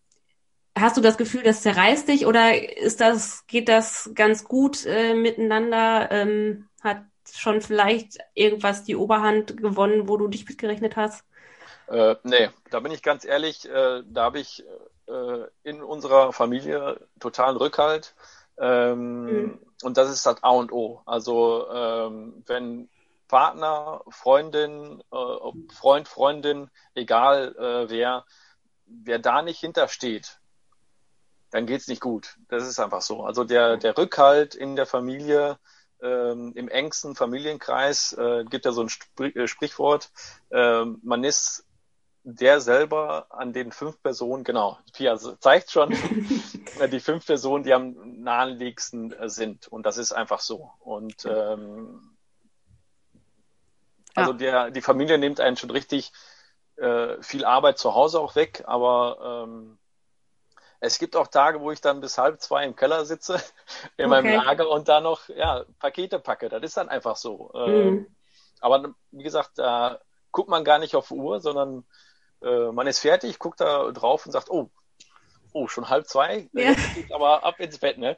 hast 0.77 0.97
du 0.97 1.01
das 1.01 1.17
Gefühl, 1.17 1.43
das 1.43 1.61
zerreißt 1.61 2.07
dich 2.07 2.25
oder 2.25 2.77
ist 2.77 3.01
das, 3.01 3.45
geht 3.47 3.69
das 3.69 4.11
ganz 4.15 4.45
gut 4.45 4.85
äh, 4.85 5.13
miteinander? 5.13 6.09
Ähm, 6.11 6.69
hat 6.81 7.03
schon 7.31 7.61
vielleicht 7.61 8.17
irgendwas 8.33 8.83
die 8.83 8.95
Oberhand 8.95 9.57
gewonnen, 9.57 10.07
wo 10.07 10.17
du 10.17 10.27
dich 10.27 10.47
mitgerechnet 10.47 10.95
hast? 10.95 11.23
Äh, 11.87 12.15
nee, 12.23 12.49
da 12.69 12.79
bin 12.79 12.91
ich 12.91 13.03
ganz 13.03 13.25
ehrlich, 13.25 13.67
äh, 13.67 14.03
da 14.05 14.23
habe 14.23 14.39
ich 14.39 14.63
äh, 15.07 15.43
in 15.63 15.81
unserer 15.81 16.33
Familie 16.33 16.99
totalen 17.19 17.57
Rückhalt. 17.57 18.15
Ähm, 18.57 19.23
mhm. 19.23 19.59
Und 19.81 19.97
das 19.97 20.09
ist 20.09 20.25
das 20.25 20.43
A 20.43 20.49
und 20.49 20.71
O. 20.71 21.01
Also 21.05 21.67
ähm, 21.71 22.43
wenn 22.45 22.89
Partner, 23.27 24.01
Freundin, 24.09 25.01
äh, 25.11 25.73
Freund, 25.73 26.07
Freundin, 26.07 26.69
egal 26.93 27.55
äh, 27.57 27.89
wer, 27.89 28.25
wer 28.85 29.19
da 29.19 29.41
nicht 29.41 29.59
hintersteht, 29.59 30.38
dann 31.51 31.65
geht's 31.65 31.87
nicht 31.87 32.01
gut. 32.01 32.37
Das 32.47 32.67
ist 32.67 32.79
einfach 32.79 33.01
so. 33.01 33.23
Also 33.23 33.43
der, 33.43 33.77
der 33.77 33.97
Rückhalt 33.97 34.55
in 34.55 34.75
der 34.75 34.85
Familie, 34.85 35.57
ähm, 36.01 36.53
im 36.55 36.69
engsten 36.69 37.15
Familienkreis, 37.15 38.13
äh, 38.13 38.45
gibt 38.45 38.65
ja 38.65 38.71
so 38.71 38.81
ein 38.81 38.89
Spr 38.89 39.35
äh, 39.35 39.47
Sprichwort, 39.47 40.11
äh, 40.49 40.85
man 40.85 41.23
ist 41.23 41.65
der 42.23 42.61
selber 42.61 43.27
an 43.29 43.53
den 43.53 43.71
fünf 43.71 44.01
Personen, 44.03 44.43
genau, 44.43 44.77
Pia 44.93 45.17
zeigt 45.17 45.71
schon, 45.71 45.89
die 46.91 46.99
fünf 46.99 47.25
Personen, 47.25 47.63
die 47.63 47.73
am 47.73 48.21
naheliegendsten 48.21 49.15
sind. 49.29 49.67
Und 49.67 49.85
das 49.85 49.97
ist 49.97 50.11
einfach 50.11 50.41
so. 50.41 50.69
Und 50.79 51.25
ähm, 51.25 52.17
also 54.15 54.33
der, 54.33 54.69
die 54.69 54.81
Familie 54.81 55.17
nimmt 55.17 55.39
einen 55.39 55.55
schon 55.55 55.71
richtig 55.71 56.11
äh, 56.75 57.21
viel 57.21 57.45
Arbeit 57.45 57.77
zu 57.77 57.95
Hause 57.95 58.19
auch 58.19 58.35
weg, 58.35 58.63
aber 58.65 59.45
ähm, 59.47 59.78
es 60.79 60.97
gibt 60.97 61.15
auch 61.15 61.27
Tage, 61.27 61.61
wo 61.61 61.71
ich 61.71 61.81
dann 61.81 61.99
bis 61.99 62.17
halb 62.17 62.41
zwei 62.41 62.63
im 62.65 62.75
Keller 62.75 63.05
sitze, 63.05 63.35
in 63.97 64.05
okay. 64.05 64.07
meinem 64.07 64.43
Lager 64.43 64.69
und 64.69 64.87
da 64.87 65.01
noch 65.01 65.27
ja, 65.29 65.65
Pakete 65.79 66.19
packe. 66.19 66.49
Das 66.49 66.63
ist 66.63 66.77
dann 66.77 66.89
einfach 66.89 67.15
so. 67.15 67.51
Mhm. 67.53 67.73
Ähm, 67.73 68.15
aber 68.61 68.93
wie 69.11 69.23
gesagt, 69.23 69.51
da 69.57 69.99
guckt 70.31 70.49
man 70.49 70.63
gar 70.63 70.79
nicht 70.79 70.95
auf 70.95 71.11
Uhr, 71.11 71.39
sondern 71.39 71.85
äh, 72.41 72.71
man 72.71 72.87
ist 72.87 72.99
fertig, 72.99 73.39
guckt 73.39 73.59
da 73.59 73.91
drauf 73.91 74.25
und 74.25 74.31
sagt, 74.31 74.49
oh, 74.49 74.69
oh, 75.53 75.67
schon 75.67 75.89
halb 75.89 76.07
zwei, 76.07 76.49
ja. 76.53 76.69
jetzt 76.69 76.95
geht 76.95 77.13
aber 77.13 77.43
ab 77.43 77.59
ins 77.59 77.79
Bett, 77.79 77.97
ne? 77.97 78.17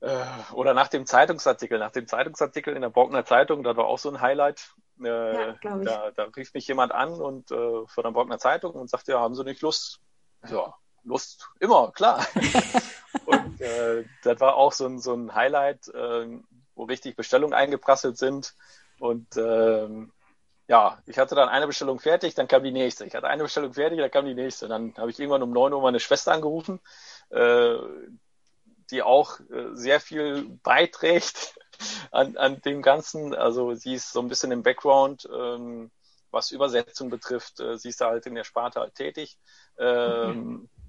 Äh, 0.00 0.24
oder 0.54 0.72
nach 0.72 0.88
dem 0.88 1.04
Zeitungsartikel, 1.04 1.78
nach 1.78 1.90
dem 1.90 2.06
Zeitungsartikel 2.06 2.74
in 2.74 2.82
der 2.82 2.88
Brockner 2.88 3.24
Zeitung, 3.24 3.62
da 3.62 3.76
war 3.76 3.86
auch 3.86 3.98
so 3.98 4.08
ein 4.08 4.20
Highlight. 4.20 4.74
Äh, 5.02 5.48
ja, 5.48 5.56
da, 5.62 6.10
da 6.10 6.24
rief 6.36 6.54
mich 6.54 6.66
jemand 6.66 6.92
an 6.92 7.12
und 7.12 7.50
äh, 7.50 7.86
von 7.86 8.04
der 8.04 8.10
Brockner 8.10 8.38
Zeitung 8.38 8.72
und 8.72 8.88
sagte, 8.88 9.12
ja, 9.12 9.20
haben 9.20 9.34
Sie 9.34 9.44
nicht 9.44 9.60
Lust? 9.60 10.00
Ja, 10.48 10.74
Lust, 11.04 11.48
immer, 11.60 11.92
klar. 11.92 12.26
und 13.26 13.60
äh, 13.60 14.04
das 14.22 14.40
war 14.40 14.56
auch 14.56 14.72
so 14.72 14.86
ein, 14.86 14.98
so 14.98 15.14
ein 15.14 15.34
Highlight, 15.34 15.88
äh, 15.88 16.40
wo 16.74 16.84
richtig 16.84 17.16
Bestellungen 17.16 17.54
eingeprasselt 17.54 18.18
sind. 18.18 18.54
Und 18.98 19.36
ähm, 19.36 20.12
ja, 20.70 21.02
ich 21.06 21.18
hatte 21.18 21.34
dann 21.34 21.48
eine 21.48 21.66
Bestellung 21.66 21.98
fertig, 21.98 22.36
dann 22.36 22.46
kam 22.46 22.62
die 22.62 22.70
nächste. 22.70 23.04
Ich 23.04 23.16
hatte 23.16 23.26
eine 23.26 23.42
Bestellung 23.42 23.74
fertig, 23.74 23.98
dann 23.98 24.10
kam 24.10 24.24
die 24.24 24.34
nächste. 24.34 24.68
Dann 24.68 24.94
habe 24.96 25.10
ich 25.10 25.18
irgendwann 25.18 25.42
um 25.42 25.50
neun 25.50 25.72
Uhr 25.72 25.82
meine 25.82 25.98
Schwester 25.98 26.32
angerufen, 26.32 26.78
äh, 27.30 27.76
die 28.90 29.02
auch 29.02 29.40
äh, 29.40 29.74
sehr 29.74 30.00
viel 30.00 30.58
beiträgt 30.62 31.58
an, 32.12 32.36
an 32.36 32.60
dem 32.60 32.82
Ganzen. 32.82 33.34
Also 33.34 33.74
sie 33.74 33.94
ist 33.94 34.12
so 34.12 34.20
ein 34.20 34.28
bisschen 34.28 34.52
im 34.52 34.62
Background, 34.62 35.28
ähm, 35.34 35.90
was 36.30 36.52
Übersetzung 36.52 37.10
betrifft. 37.10 37.58
Äh, 37.58 37.76
sie 37.76 37.88
ist 37.88 38.00
da 38.00 38.10
halt 38.10 38.26
in 38.26 38.36
der 38.36 38.44
Sparte 38.44 38.78
halt 38.78 38.94
tätig. 38.94 39.38
Ähm, 39.76 40.68
äh, 40.76 40.79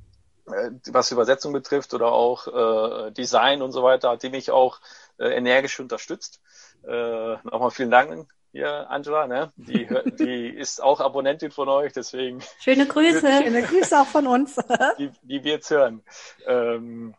was 0.91 1.11
Übersetzung 1.11 1.53
betrifft 1.53 1.93
oder 1.93 2.11
auch 2.11 2.47
äh, 2.47 3.11
Design 3.11 3.61
und 3.61 3.71
so 3.71 3.83
weiter, 3.83 4.11
hat 4.11 4.23
die 4.23 4.29
mich 4.29 4.51
auch 4.51 4.79
äh, 5.17 5.35
energisch 5.35 5.79
unterstützt. 5.79 6.41
Äh, 6.87 7.35
nochmal 7.43 7.71
vielen 7.71 7.91
Dank 7.91 8.27
hier, 8.51 8.89
Angela, 8.89 9.27
ne? 9.27 9.51
Die, 9.55 9.87
die 10.19 10.49
ist 10.49 10.81
auch 10.81 10.99
Abonnentin 10.99 11.51
von 11.51 11.69
euch, 11.69 11.93
deswegen. 11.93 12.41
Schöne 12.59 12.85
Grüße. 12.85 13.43
Schöne 13.43 13.63
Grüße 13.63 13.99
auch 13.99 14.07
von 14.07 14.27
uns. 14.27 14.55
die, 14.99 15.11
die 15.21 15.43
wir 15.43 15.53
jetzt 15.53 15.69
hören. 15.69 16.03
Ähm, 16.45 17.15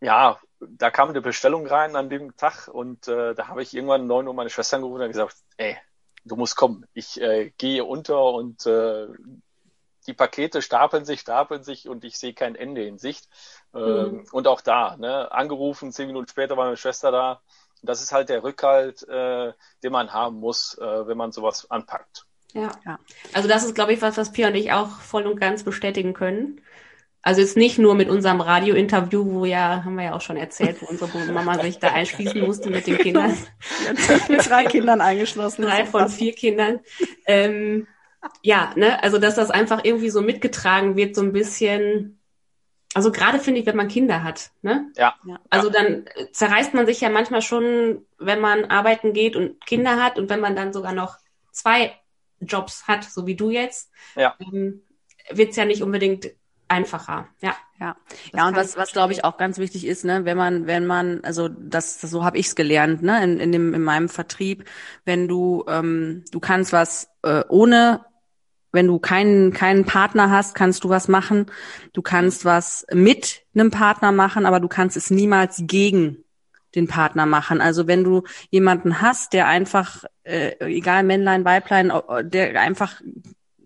ja, 0.00 0.38
da 0.60 0.90
kam 0.90 1.08
eine 1.08 1.20
Bestellung 1.20 1.66
rein 1.66 1.96
an 1.96 2.08
dem 2.08 2.36
Tag 2.36 2.68
und 2.68 3.08
äh, 3.08 3.34
da 3.34 3.48
habe 3.48 3.62
ich 3.62 3.74
irgendwann 3.74 4.02
um 4.02 4.06
9 4.08 4.28
Uhr 4.28 4.34
meine 4.34 4.50
Schwester 4.50 4.76
angerufen 4.76 5.02
und 5.02 5.08
gesagt, 5.08 5.36
ey, 5.56 5.76
du 6.24 6.36
musst 6.36 6.56
kommen. 6.56 6.86
Ich 6.94 7.20
äh, 7.20 7.52
gehe 7.58 7.84
unter 7.84 8.24
und 8.24 8.66
äh, 8.66 9.08
die 10.06 10.14
Pakete 10.14 10.62
stapeln 10.62 11.04
sich, 11.04 11.20
stapeln 11.20 11.64
sich 11.64 11.88
und 11.88 12.04
ich 12.04 12.18
sehe 12.18 12.34
kein 12.34 12.54
Ende 12.54 12.84
in 12.84 12.98
Sicht. 12.98 13.28
Ähm, 13.74 13.80
mhm. 13.82 14.26
Und 14.32 14.46
auch 14.46 14.60
da, 14.60 14.96
ne, 14.96 15.32
angerufen, 15.32 15.92
zehn 15.92 16.06
Minuten 16.06 16.28
später 16.28 16.56
war 16.56 16.66
meine 16.66 16.76
Schwester 16.76 17.10
da 17.10 17.40
das 17.84 18.02
ist 18.02 18.12
halt 18.12 18.28
der 18.28 18.42
Rückhalt, 18.42 19.06
äh, 19.08 19.52
den 19.82 19.92
man 19.92 20.12
haben 20.12 20.36
muss, 20.36 20.76
äh, 20.78 21.06
wenn 21.06 21.16
man 21.16 21.32
sowas 21.32 21.70
anpackt. 21.70 22.26
Ja. 22.52 22.70
ja. 22.86 22.98
Also 23.32 23.48
das 23.48 23.64
ist, 23.64 23.74
glaube 23.74 23.92
ich, 23.92 24.02
was, 24.02 24.16
was 24.16 24.32
Pia 24.32 24.48
und 24.48 24.54
ich 24.54 24.72
auch 24.72 25.00
voll 25.00 25.26
und 25.26 25.40
ganz 25.40 25.64
bestätigen 25.64 26.14
können. 26.14 26.60
Also 27.20 27.40
jetzt 27.40 27.56
nicht 27.56 27.78
nur 27.78 27.94
mit 27.94 28.10
unserem 28.10 28.42
Radiointerview, 28.42 29.24
wo 29.32 29.44
ja, 29.46 29.82
haben 29.82 29.96
wir 29.96 30.04
ja 30.04 30.14
auch 30.14 30.20
schon 30.20 30.36
erzählt, 30.36 30.82
wo 30.82 30.86
unsere 30.86 31.32
Mama 31.32 31.58
sich 31.58 31.78
da 31.78 31.88
einschließen 31.88 32.40
musste 32.42 32.68
mit 32.68 32.86
den 32.86 32.98
Kindern. 32.98 33.34
mit 34.28 34.48
drei 34.48 34.64
Kindern 34.66 35.00
eingeschlossen. 35.00 35.62
Drei 35.62 35.86
von 35.86 36.08
vier 36.10 36.34
Kindern. 36.34 36.80
Ähm, 37.24 37.86
ja, 38.42 38.72
ne, 38.76 39.02
also 39.02 39.18
dass 39.18 39.34
das 39.34 39.50
einfach 39.50 39.84
irgendwie 39.84 40.10
so 40.10 40.20
mitgetragen 40.20 40.96
wird, 40.96 41.14
so 41.14 41.22
ein 41.22 41.32
bisschen, 41.32 42.20
also 42.94 43.10
gerade 43.10 43.38
finde 43.38 43.60
ich, 43.60 43.66
wenn 43.66 43.76
man 43.76 43.88
Kinder 43.88 44.22
hat, 44.22 44.50
ne? 44.62 44.90
Ja. 44.96 45.14
Also 45.50 45.70
dann 45.70 46.04
zerreißt 46.32 46.74
man 46.74 46.86
sich 46.86 47.00
ja 47.00 47.10
manchmal 47.10 47.42
schon, 47.42 48.04
wenn 48.18 48.40
man 48.40 48.66
arbeiten 48.66 49.12
geht 49.12 49.36
und 49.36 49.64
Kinder 49.66 50.02
hat 50.02 50.18
und 50.18 50.30
wenn 50.30 50.40
man 50.40 50.56
dann 50.56 50.72
sogar 50.72 50.92
noch 50.92 51.16
zwei 51.50 51.94
Jobs 52.40 52.86
hat, 52.86 53.04
so 53.04 53.26
wie 53.26 53.36
du 53.36 53.50
jetzt, 53.50 53.90
ja. 54.16 54.34
ähm, 54.40 54.82
wird 55.30 55.50
es 55.50 55.56
ja 55.56 55.64
nicht 55.64 55.82
unbedingt 55.82 56.30
einfacher. 56.68 57.28
Ja. 57.40 57.56
Ja, 57.80 57.96
ja 58.32 58.48
und 58.48 58.56
was, 58.56 58.76
was 58.76 58.92
glaube 58.92 59.12
ich 59.12 59.24
auch 59.24 59.36
ganz 59.36 59.58
wichtig 59.58 59.84
ist, 59.84 60.04
ne, 60.04 60.24
wenn 60.24 60.36
man, 60.36 60.66
wenn 60.66 60.86
man, 60.86 61.22
also 61.24 61.48
das, 61.48 61.98
das 61.98 62.10
so 62.10 62.24
habe 62.24 62.38
ich 62.38 62.46
es 62.46 62.54
gelernt, 62.54 63.02
ne, 63.02 63.22
in, 63.22 63.40
in 63.40 63.52
dem 63.52 63.74
in 63.74 63.82
meinem 63.82 64.08
Vertrieb, 64.08 64.64
wenn 65.04 65.26
du, 65.26 65.64
ähm, 65.68 66.24
du 66.30 66.38
kannst 66.40 66.72
was 66.72 67.10
äh, 67.22 67.42
ohne 67.48 68.04
wenn 68.74 68.86
du 68.86 68.98
keinen, 68.98 69.52
keinen 69.52 69.84
Partner 69.84 70.30
hast, 70.30 70.54
kannst 70.54 70.84
du 70.84 70.88
was 70.88 71.08
machen. 71.08 71.46
Du 71.92 72.02
kannst 72.02 72.44
was 72.44 72.86
mit 72.92 73.42
einem 73.54 73.70
Partner 73.70 74.12
machen, 74.12 74.44
aber 74.44 74.60
du 74.60 74.68
kannst 74.68 74.96
es 74.96 75.10
niemals 75.10 75.62
gegen 75.66 76.24
den 76.74 76.88
Partner 76.88 77.24
machen. 77.24 77.60
Also 77.60 77.86
wenn 77.86 78.04
du 78.04 78.24
jemanden 78.50 79.00
hast, 79.00 79.32
der 79.32 79.46
einfach, 79.46 80.04
äh, 80.24 80.56
egal 80.60 81.04
Männlein, 81.04 81.44
Weiblein, 81.44 81.92
der 82.24 82.60
einfach 82.60 83.00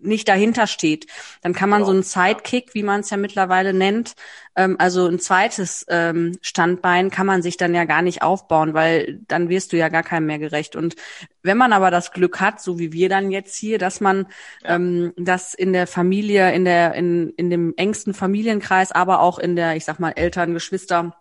nicht 0.01 0.27
dahinter 0.27 0.67
steht. 0.67 1.07
Dann 1.41 1.53
kann 1.53 1.69
man 1.69 1.81
ja. 1.81 1.85
so 1.85 1.91
einen 1.91 2.03
Sidekick, 2.03 2.73
wie 2.73 2.83
man 2.83 3.01
es 3.01 3.09
ja 3.09 3.17
mittlerweile 3.17 3.73
nennt, 3.73 4.15
ähm, 4.59 4.75
also 4.77 5.07
ein 5.07 5.19
zweites 5.19 5.85
ähm, 5.87 6.37
Standbein 6.41 7.09
kann 7.11 7.25
man 7.25 7.41
sich 7.41 7.55
dann 7.55 7.73
ja 7.73 7.85
gar 7.85 8.01
nicht 8.01 8.21
aufbauen, 8.21 8.73
weil 8.73 9.19
dann 9.27 9.47
wirst 9.47 9.71
du 9.71 9.77
ja 9.77 9.87
gar 9.87 10.03
keinem 10.03 10.25
mehr 10.25 10.37
gerecht. 10.37 10.75
Und 10.75 10.95
wenn 11.43 11.57
man 11.57 11.71
aber 11.71 11.91
das 11.91 12.11
Glück 12.11 12.41
hat, 12.41 12.59
so 12.61 12.77
wie 12.77 12.91
wir 12.91 13.07
dann 13.07 13.31
jetzt 13.31 13.55
hier, 13.55 13.77
dass 13.77 14.01
man 14.01 14.27
ja. 14.63 14.75
ähm, 14.75 15.13
das 15.15 15.53
in 15.53 15.71
der 15.71 15.87
Familie, 15.87 16.51
in 16.53 16.65
der, 16.65 16.93
in, 16.95 17.29
in 17.37 17.49
dem 17.49 17.73
engsten 17.77 18.13
Familienkreis, 18.13 18.91
aber 18.91 19.21
auch 19.21 19.39
in 19.39 19.55
der, 19.55 19.77
ich 19.77 19.85
sag 19.85 19.99
mal, 19.99 20.11
Eltern, 20.11 20.53
Geschwister, 20.53 21.15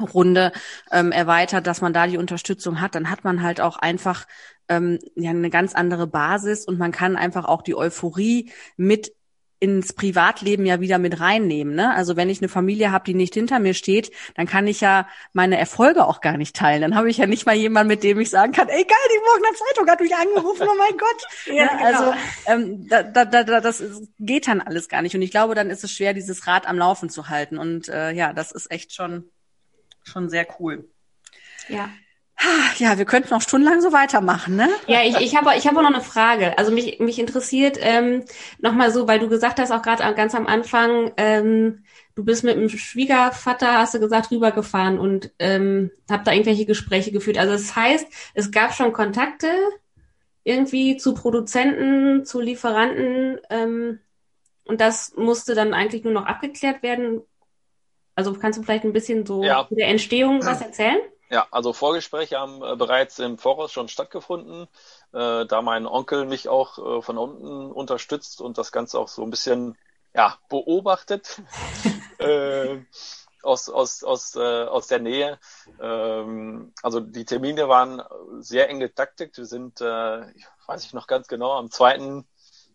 Runde 0.00 0.52
ähm, 0.90 1.12
erweitert, 1.12 1.66
dass 1.66 1.80
man 1.80 1.92
da 1.92 2.06
die 2.06 2.18
Unterstützung 2.18 2.80
hat, 2.80 2.94
dann 2.94 3.10
hat 3.10 3.24
man 3.24 3.42
halt 3.42 3.60
auch 3.60 3.76
einfach 3.76 4.26
ähm, 4.68 4.98
ja 5.16 5.30
eine 5.30 5.50
ganz 5.50 5.74
andere 5.74 6.06
Basis 6.06 6.66
und 6.66 6.78
man 6.78 6.92
kann 6.92 7.16
einfach 7.16 7.44
auch 7.44 7.62
die 7.62 7.76
Euphorie 7.76 8.52
mit 8.76 9.12
ins 9.60 9.92
Privatleben 9.92 10.66
ja 10.66 10.80
wieder 10.80 10.98
mit 10.98 11.20
reinnehmen. 11.20 11.74
Ne? 11.74 11.92
Also 11.92 12.16
wenn 12.16 12.30
ich 12.30 12.40
eine 12.40 12.48
Familie 12.48 12.92
habe, 12.92 13.04
die 13.04 13.14
nicht 13.14 13.34
hinter 13.34 13.58
mir 13.58 13.74
steht, 13.74 14.12
dann 14.36 14.46
kann 14.46 14.66
ich 14.68 14.80
ja 14.80 15.08
meine 15.32 15.58
Erfolge 15.58 16.06
auch 16.06 16.20
gar 16.20 16.36
nicht 16.36 16.54
teilen. 16.54 16.82
Dann 16.82 16.94
habe 16.94 17.10
ich 17.10 17.16
ja 17.16 17.26
nicht 17.26 17.44
mal 17.44 17.56
jemanden, 17.56 17.88
mit 17.88 18.04
dem 18.04 18.20
ich 18.20 18.30
sagen 18.30 18.52
kann, 18.52 18.68
ey 18.68 18.84
geil, 18.84 18.96
die 19.12 19.20
Morgener 19.26 19.56
Zeitung 19.56 19.90
hat 19.90 20.00
mich 20.00 20.14
angerufen, 20.14 20.68
oh 20.70 20.76
mein 20.78 20.96
Gott. 20.96 21.26
ja, 21.46 21.64
ne? 21.64 21.84
Also 21.84 22.04
genau. 22.04 22.16
ähm, 22.46 22.88
da, 22.88 23.02
da, 23.02 23.24
da, 23.24 23.60
das 23.60 23.82
geht 24.20 24.46
dann 24.46 24.60
alles 24.60 24.88
gar 24.88 25.02
nicht. 25.02 25.16
Und 25.16 25.22
ich 25.22 25.32
glaube, 25.32 25.56
dann 25.56 25.70
ist 25.70 25.82
es 25.82 25.90
schwer, 25.90 26.14
dieses 26.14 26.46
Rad 26.46 26.68
am 26.68 26.78
Laufen 26.78 27.10
zu 27.10 27.28
halten. 27.28 27.58
Und 27.58 27.88
äh, 27.88 28.12
ja, 28.12 28.32
das 28.32 28.52
ist 28.52 28.70
echt 28.70 28.94
schon, 28.94 29.28
schon 30.08 30.28
sehr 30.28 30.46
cool. 30.58 30.88
Ja. 31.68 31.88
Ja, 32.76 32.98
wir 32.98 33.04
könnten 33.04 33.30
noch 33.30 33.42
stundenlang 33.42 33.80
so 33.80 33.92
weitermachen, 33.92 34.54
ne? 34.54 34.68
Ja, 34.86 35.02
ich, 35.02 35.16
ich 35.16 35.36
habe 35.36 35.56
ich 35.56 35.66
hab 35.66 35.76
auch 35.76 35.82
noch 35.82 35.92
eine 35.92 36.00
Frage. 36.00 36.56
Also 36.56 36.70
mich, 36.70 37.00
mich 37.00 37.18
interessiert 37.18 37.78
ähm, 37.80 38.24
nochmal 38.60 38.92
so, 38.92 39.08
weil 39.08 39.18
du 39.18 39.28
gesagt 39.28 39.58
hast, 39.58 39.72
auch 39.72 39.82
gerade 39.82 40.14
ganz 40.14 40.36
am 40.36 40.46
Anfang, 40.46 41.10
ähm, 41.16 41.84
du 42.14 42.24
bist 42.24 42.44
mit 42.44 42.56
dem 42.56 42.68
Schwiegervater, 42.68 43.78
hast 43.78 43.94
du 43.94 44.00
gesagt, 44.00 44.30
rübergefahren 44.30 45.00
und 45.00 45.32
ähm, 45.40 45.90
hab 46.08 46.24
da 46.24 46.32
irgendwelche 46.32 46.64
Gespräche 46.64 47.10
geführt. 47.10 47.38
Also 47.38 47.54
das 47.54 47.74
heißt, 47.74 48.06
es 48.34 48.52
gab 48.52 48.72
schon 48.72 48.92
Kontakte 48.92 49.48
irgendwie 50.44 50.96
zu 50.96 51.14
Produzenten, 51.14 52.24
zu 52.24 52.40
Lieferanten 52.40 53.40
ähm, 53.50 53.98
und 54.64 54.80
das 54.80 55.14
musste 55.16 55.54
dann 55.56 55.74
eigentlich 55.74 56.04
nur 56.04 56.12
noch 56.12 56.26
abgeklärt 56.26 56.82
werden. 56.82 57.22
Also 58.18 58.32
kannst 58.32 58.58
du 58.58 58.64
vielleicht 58.64 58.82
ein 58.82 58.92
bisschen 58.92 59.24
so 59.24 59.44
ja. 59.44 59.68
der 59.70 59.86
Entstehung 59.86 60.40
was 60.44 60.60
erzählen? 60.60 60.98
Ja, 61.30 61.46
also 61.52 61.72
Vorgespräche 61.72 62.36
haben 62.36 62.64
äh, 62.64 62.74
bereits 62.74 63.20
im 63.20 63.38
Voraus 63.38 63.70
schon 63.70 63.86
stattgefunden, 63.86 64.66
äh, 65.12 65.46
da 65.46 65.62
mein 65.62 65.86
Onkel 65.86 66.24
mich 66.24 66.48
auch 66.48 66.98
äh, 66.98 67.00
von 67.00 67.16
unten 67.16 67.70
unterstützt 67.70 68.40
und 68.40 68.58
das 68.58 68.72
Ganze 68.72 68.98
auch 68.98 69.06
so 69.06 69.22
ein 69.22 69.30
bisschen 69.30 69.78
ja, 70.16 70.36
beobachtet 70.48 71.40
äh, 72.18 72.78
aus, 73.44 73.68
aus, 73.68 74.02
aus, 74.02 74.34
äh, 74.34 74.64
aus 74.64 74.88
der 74.88 74.98
Nähe. 74.98 75.38
Ähm, 75.80 76.72
also 76.82 76.98
die 76.98 77.24
Termine 77.24 77.68
waren 77.68 78.02
sehr 78.40 78.68
eng 78.68 78.80
getaktet. 78.80 79.38
Wir 79.38 79.46
sind, 79.46 79.80
äh, 79.80 80.24
weiß 80.66 80.84
ich 80.84 80.92
noch 80.92 81.06
ganz 81.06 81.28
genau, 81.28 81.52
am 81.52 81.70
zweiten, 81.70 82.26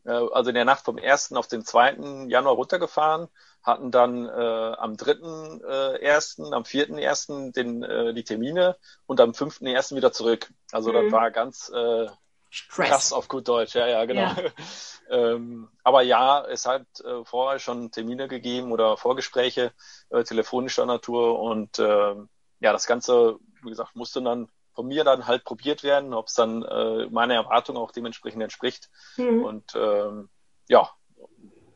also 0.10 0.50
in 0.50 0.56
der 0.56 0.66
Nacht 0.66 0.84
vom 0.84 0.98
ersten 0.98 1.38
auf 1.38 1.48
den 1.48 1.64
zweiten 1.64 2.30
Januar 2.30 2.56
runtergefahren 2.56 3.30
hatten 3.64 3.92
dann 3.92 4.28
äh, 4.28 4.76
am 4.78 4.98
dritten 4.98 5.62
äh, 5.64 6.02
ersten, 6.02 6.54
am 6.54 6.66
vierten 6.66 6.98
ersten 6.98 7.54
den 7.54 7.82
äh, 7.84 8.14
die 8.14 8.26
Termine 8.26 8.78
und 9.06 9.22
am 9.22 9.34
fünften 9.34 9.66
ersten 9.66 9.96
wieder 9.96 10.12
zurück. 10.12 10.52
Also 10.72 10.92
mhm. 10.92 10.96
das 10.96 11.12
war 11.14 11.32
ganz 11.32 11.72
äh, 11.74 12.08
Stress. 12.50 12.90
krass 12.90 13.14
auf 13.14 13.30
gut 13.30 13.48
Deutsch, 13.48 13.74
ja, 13.74 13.88
ja, 13.88 14.06
genau. 14.06 14.22
Ja. 14.22 14.36
ähm, 15.10 15.70
aber 15.84 16.02
ja, 16.02 16.46
es 16.46 16.66
hat 16.66 16.86
äh, 17.04 17.24
vorher 17.24 17.60
schon 17.60 17.90
Termine 17.92 18.28
gegeben 18.28 18.72
oder 18.74 18.98
Vorgespräche 18.98 19.72
äh, 20.10 20.24
telefonischer 20.24 20.86
Natur 20.86 21.40
und 21.40 21.80
äh, 21.80 22.16
ja, 22.60 22.72
das 22.74 22.86
Ganze, 22.86 23.38
wie 23.62 23.70
gesagt, 23.70 23.96
musste 23.96 24.22
dann 24.22 24.50
von 24.74 24.88
mir 24.88 25.04
dann 25.04 25.28
halt 25.28 25.44
probiert 25.44 25.84
werden, 25.84 26.14
ob 26.14 26.28
es 26.28 26.34
dann 26.34 26.64
äh, 26.64 27.08
meiner 27.08 27.36
Erwartung 27.36 27.78
auch 27.78 27.92
dementsprechend 27.92 28.42
entspricht. 28.42 28.90
Mhm. 29.18 29.44
Und 29.44 29.76
ähm, 29.76 30.30
ja, 30.68 30.90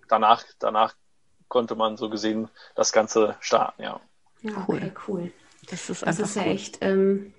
danach, 0.07 0.43
danach 0.59 0.95
konnte 1.47 1.75
man 1.75 1.97
so 1.97 2.09
gesehen 2.09 2.49
das 2.75 2.91
Ganze 2.91 3.35
starten, 3.39 3.83
ja. 3.83 3.99
Ja, 4.41 4.65
cool. 4.67 4.77
Okay, 4.77 4.91
cool. 5.07 5.31
Das 5.69 5.89
ist, 5.89 6.05
das 6.05 6.19
ist 6.19 6.35
ja 6.35 6.43
cool. 6.43 6.51
echt, 6.51 6.77
ähm, 6.81 7.33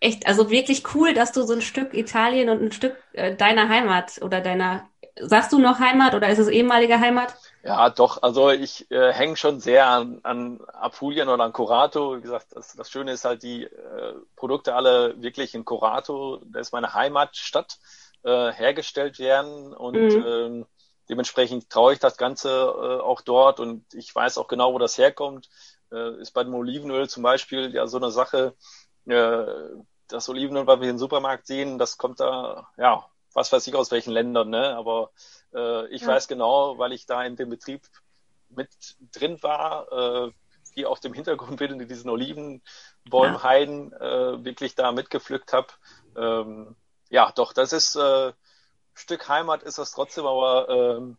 echt, 0.00 0.26
also 0.26 0.50
wirklich 0.50 0.94
cool, 0.94 1.14
dass 1.14 1.32
du 1.32 1.42
so 1.42 1.54
ein 1.54 1.62
Stück 1.62 1.94
Italien 1.94 2.48
und 2.48 2.62
ein 2.62 2.72
Stück 2.72 2.96
äh, 3.12 3.34
deiner 3.34 3.68
Heimat 3.68 4.20
oder 4.22 4.40
deiner, 4.40 4.88
sagst 5.16 5.52
du 5.52 5.58
noch 5.58 5.78
Heimat 5.78 6.14
oder 6.14 6.28
ist 6.28 6.38
es 6.38 6.48
ehemalige 6.48 7.00
Heimat? 7.00 7.34
Ja, 7.66 7.90
doch. 7.90 8.22
Also 8.22 8.50
ich 8.50 8.88
äh, 8.92 9.12
hänge 9.12 9.36
schon 9.36 9.58
sehr 9.58 9.88
an, 9.88 10.20
an 10.22 10.60
Apulien 10.72 11.28
oder 11.28 11.42
an 11.42 11.52
Corato. 11.52 12.16
Wie 12.16 12.20
gesagt, 12.20 12.46
das, 12.52 12.76
das 12.76 12.88
Schöne 12.88 13.10
ist 13.10 13.24
halt, 13.24 13.42
die 13.42 13.64
äh, 13.64 14.14
Produkte 14.36 14.76
alle 14.76 15.20
wirklich 15.20 15.52
in 15.52 15.64
Corato, 15.64 16.40
das 16.44 16.68
ist 16.68 16.72
meine 16.72 16.94
Heimatstadt, 16.94 17.78
äh, 18.22 18.52
hergestellt 18.52 19.18
werden 19.18 19.74
und 19.74 19.96
mhm. 19.96 20.24
ähm, 20.26 20.66
dementsprechend 21.08 21.68
traue 21.68 21.94
ich 21.94 21.98
das 21.98 22.16
Ganze 22.16 22.50
äh, 22.50 23.00
auch 23.02 23.20
dort 23.20 23.58
und 23.58 23.84
ich 23.94 24.14
weiß 24.14 24.38
auch 24.38 24.46
genau, 24.46 24.72
wo 24.72 24.78
das 24.78 24.96
herkommt. 24.96 25.48
Äh, 25.90 26.20
ist 26.20 26.32
bei 26.34 26.44
dem 26.44 26.54
Olivenöl 26.54 27.08
zum 27.08 27.24
Beispiel 27.24 27.74
ja 27.74 27.88
so 27.88 27.96
eine 27.96 28.12
Sache, 28.12 28.54
äh, 29.06 29.44
das 30.06 30.28
Olivenöl, 30.28 30.68
was 30.68 30.80
wir 30.80 30.90
im 30.90 30.98
Supermarkt 30.98 31.48
sehen, 31.48 31.78
das 31.78 31.98
kommt 31.98 32.20
da, 32.20 32.68
ja, 32.76 33.04
was 33.34 33.52
weiß 33.52 33.66
ich 33.66 33.74
aus 33.74 33.90
welchen 33.90 34.12
Ländern, 34.12 34.50
ne? 34.50 34.76
Aber 34.76 35.10
äh, 35.56 35.86
ich 35.88 36.02
ja. 36.02 36.08
weiß 36.08 36.28
genau, 36.28 36.78
weil 36.78 36.92
ich 36.92 37.06
da 37.06 37.24
in 37.24 37.36
dem 37.36 37.50
Betrieb 37.50 37.82
mit 38.50 38.68
drin 39.12 39.42
war, 39.42 39.90
äh, 40.26 40.32
wie 40.74 40.86
auf 40.86 41.00
dem 41.00 41.14
Hintergrund 41.14 41.60
in 41.60 41.88
diesen 41.88 42.10
Olivenbäumheiden 42.10 43.90
ja. 43.90 44.34
äh, 44.34 44.44
wirklich 44.44 44.74
da 44.74 44.92
mitgepflückt 44.92 45.52
habe. 45.52 45.68
Ähm, 46.16 46.76
ja, 47.08 47.32
doch, 47.32 47.52
das 47.52 47.72
ist 47.72 47.96
äh, 47.96 48.32
Stück 48.94 49.28
Heimat 49.28 49.62
ist 49.62 49.78
das 49.78 49.92
trotzdem, 49.92 50.26
aber 50.26 50.68
ähm, 50.68 51.16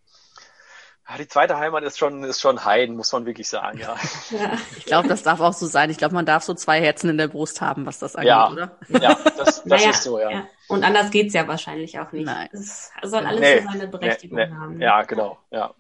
die 1.18 1.28
zweite 1.28 1.58
Heimat 1.58 1.84
ist 1.84 1.98
schon, 1.98 2.24
ist 2.24 2.42
schon 2.42 2.66
Heiden, 2.66 2.98
muss 2.98 3.14
man 3.14 3.26
wirklich 3.26 3.48
sagen, 3.48 3.80
ja. 3.80 3.96
ja. 4.32 4.52
Ich 4.78 4.86
glaube, 4.86 5.08
das 5.08 5.24
darf 5.24 5.40
auch 5.40 5.54
so 5.54 5.66
sein. 5.66 5.90
Ich 5.90 5.98
glaube, 5.98 6.14
man 6.14 6.26
darf 6.26 6.44
so 6.44 6.54
zwei 6.54 6.82
Herzen 6.82 7.10
in 7.10 7.18
der 7.18 7.30
Brust 7.30 7.62
haben, 7.62 7.86
was 7.86 8.00
das 8.00 8.16
angeht, 8.16 8.30
ja. 8.30 8.52
oder? 8.52 8.78
Ja, 8.90 9.16
das, 9.38 9.46
das 9.46 9.66
naja, 9.66 9.90
ist 9.92 10.04
so, 10.04 10.20
ja. 10.20 10.30
ja. 10.30 10.48
Und 10.68 10.84
anders 10.84 11.10
geht's 11.12 11.34
ja 11.34 11.48
wahrscheinlich 11.48 11.98
auch 12.00 12.12
nicht. 12.12 12.26
Nein. 12.26 12.50
Es 12.52 12.92
soll 13.04 13.26
alles 13.26 13.40
nee, 13.40 13.62
so 13.62 13.70
seine 13.72 13.88
Berechtigung 13.88 14.38
nee, 14.38 14.48
nee. 14.48 14.54
haben. 14.54 14.82
Ja, 14.82 15.02
genau, 15.04 15.38
ja. 15.50 15.74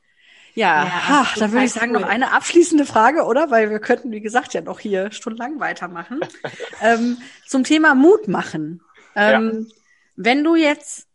Ja, 0.54 0.86
ja 0.86 1.10
ha, 1.10 1.28
dann 1.38 1.52
würde 1.52 1.66
ich 1.66 1.74
sagen, 1.74 1.94
cool. 1.94 2.02
noch 2.02 2.10
eine 2.10 2.32
abschließende 2.32 2.86
Frage, 2.86 3.26
oder? 3.26 3.52
Weil 3.52 3.70
wir 3.70 3.80
könnten, 3.80 4.12
wie 4.12 4.22
gesagt, 4.22 4.54
ja 4.54 4.62
noch 4.62 4.80
hier 4.80 5.12
stundenlang 5.12 5.60
weitermachen. 5.60 6.22
ähm, 6.82 7.18
zum 7.46 7.64
Thema 7.64 7.96
Mut 7.96 8.28
machen. 8.28 8.82
Ähm, 9.16 9.68
ja. 9.70 9.76
Wenn 10.16 10.44
du 10.44 10.56
jetzt 10.56 11.07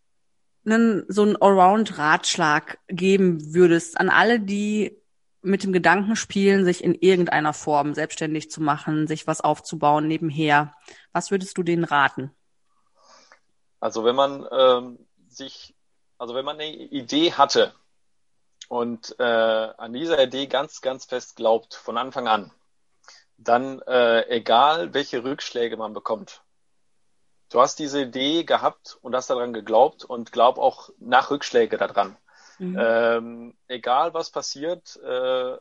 einen, 0.64 1.04
so 1.08 1.22
einen 1.22 1.36
Allround-Ratschlag 1.36 2.78
geben 2.88 3.54
würdest 3.54 3.98
an 3.98 4.08
alle, 4.08 4.40
die 4.40 5.02
mit 5.42 5.64
dem 5.64 5.72
Gedanken 5.72 6.14
spielen, 6.14 6.64
sich 6.64 6.84
in 6.84 6.94
irgendeiner 6.94 7.52
Form 7.52 7.94
selbstständig 7.94 8.50
zu 8.50 8.62
machen, 8.62 9.08
sich 9.08 9.26
was 9.26 9.40
aufzubauen 9.40 10.06
nebenher, 10.06 10.74
was 11.12 11.30
würdest 11.30 11.58
du 11.58 11.62
denen 11.62 11.84
raten? 11.84 12.30
Also 13.80 14.04
wenn 14.04 14.14
man 14.14 14.46
ähm, 14.52 14.98
sich, 15.28 15.74
also 16.16 16.34
wenn 16.34 16.44
man 16.44 16.60
eine 16.60 16.72
Idee 16.72 17.32
hatte 17.32 17.74
und 18.68 19.16
äh, 19.18 19.24
an 19.24 19.92
dieser 19.92 20.22
Idee 20.22 20.46
ganz, 20.46 20.80
ganz 20.80 21.06
fest 21.06 21.34
glaubt 21.34 21.74
von 21.74 21.98
Anfang 21.98 22.28
an, 22.28 22.52
dann 23.36 23.80
äh, 23.82 24.28
egal 24.28 24.94
welche 24.94 25.24
Rückschläge 25.24 25.76
man 25.76 25.92
bekommt, 25.92 26.42
du 27.52 27.60
hast 27.60 27.78
diese 27.78 28.02
Idee 28.02 28.44
gehabt 28.44 28.98
und 29.02 29.14
hast 29.14 29.30
daran 29.30 29.52
geglaubt 29.52 30.04
und 30.04 30.32
glaub 30.32 30.58
auch 30.58 30.90
nach 30.98 31.30
Rückschläge 31.30 31.76
daran. 31.76 32.16
Mhm. 32.58 32.78
Ähm, 32.80 33.56
egal 33.68 34.14
was 34.14 34.30
passiert, 34.30 34.96
äh, 34.96 35.56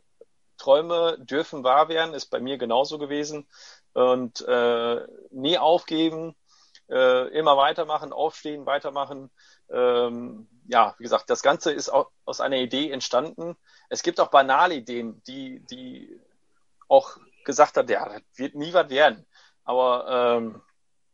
Träume 0.58 1.18
dürfen 1.20 1.64
wahr 1.64 1.90
werden, 1.90 2.14
ist 2.14 2.28
bei 2.28 2.40
mir 2.40 2.58
genauso 2.58 2.98
gewesen. 2.98 3.48
Und 3.94 4.42
äh, 4.48 5.02
nie 5.32 5.58
aufgeben, 5.58 6.36
äh, 6.90 7.28
immer 7.38 7.58
weitermachen, 7.58 8.14
aufstehen, 8.14 8.66
weitermachen. 8.66 9.32
Ähm, 9.70 10.48
ja, 10.68 10.96
wie 10.98 11.04
gesagt, 11.04 11.30
das 11.30 11.42
Ganze 11.42 11.72
ist 11.72 11.90
auch 11.90 12.12
aus 12.24 12.40
einer 12.40 12.58
Idee 12.58 12.92
entstanden. 12.92 13.58
Es 13.90 14.04
gibt 14.04 14.20
auch 14.20 14.30
banale 14.30 14.76
Ideen, 14.76 15.22
die, 15.28 15.60
die 15.60 16.22
auch 16.88 17.18
gesagt 17.44 17.76
hat, 17.76 17.90
ja, 17.90 18.08
das 18.08 18.22
wird 18.36 18.56
nie 18.56 18.74
was 18.74 18.90
werden. 18.90 19.26
Aber 19.64 20.38
ähm, 20.38 20.62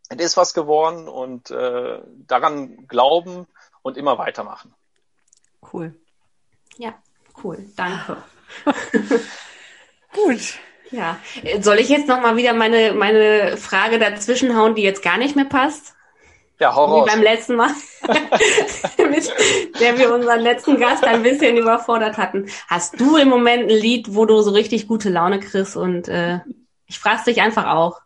es 0.10 0.18
ist 0.18 0.38
was 0.38 0.54
geworden 0.54 1.08
und 1.08 1.52
äh, 1.52 2.00
daran 2.28 2.88
glauben 2.88 3.48
und 3.82 3.98
immer 3.98 4.18
weitermachen. 4.18 4.74
Cool. 5.74 5.94
Ja, 6.78 6.94
cool. 7.44 7.66
Danke. 7.76 8.18
Gut. 10.14 10.60
Ja. 10.92 11.20
Soll 11.60 11.80
ich 11.80 11.90
jetzt 11.90 12.08
nochmal 12.08 12.38
wieder 12.38 12.54
meine, 12.54 12.94
meine 12.94 13.58
Frage 13.58 14.00
dazwischen 14.00 14.56
hauen, 14.56 14.76
die 14.76 14.84
jetzt 14.84 15.04
gar 15.04 15.18
nicht 15.18 15.36
mehr 15.36 15.46
passt? 15.46 15.96
Ja, 16.60 16.74
hau 16.74 17.04
Wie 17.04 17.10
beim 17.10 17.22
letzten 17.22 17.56
Mal, 17.56 17.70
mit 18.98 19.32
der 19.80 19.98
wir 20.00 20.12
unseren 20.12 20.40
letzten 20.40 20.80
Gast 20.80 21.04
ein 21.04 21.22
bisschen 21.22 21.56
überfordert 21.56 22.18
hatten. 22.18 22.50
Hast 22.68 23.00
du 23.00 23.16
im 23.18 23.30
Moment 23.30 23.70
ein 23.70 23.78
Lied, 23.78 24.16
wo 24.16 24.26
du 24.26 24.42
so 24.42 24.52
richtig 24.52 24.88
gute 24.88 25.10
Laune 25.10 25.40
kriegst? 25.40 25.78
Und 25.78 26.08
äh, 26.08 26.40
ich 26.88 26.98
frage 26.98 27.26
dich 27.26 27.42
einfach 27.42 27.68
auch. 27.68 28.02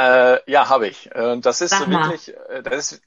Äh, 0.00 0.50
ja, 0.50 0.68
habe 0.68 0.88
ich. 0.88 1.14
Äh, 1.14 1.38
das 1.40 1.60
ist 1.60 1.78
wirklich, 1.88 2.34
äh, 2.48 2.62
das 2.62 2.92
ist 2.92 3.02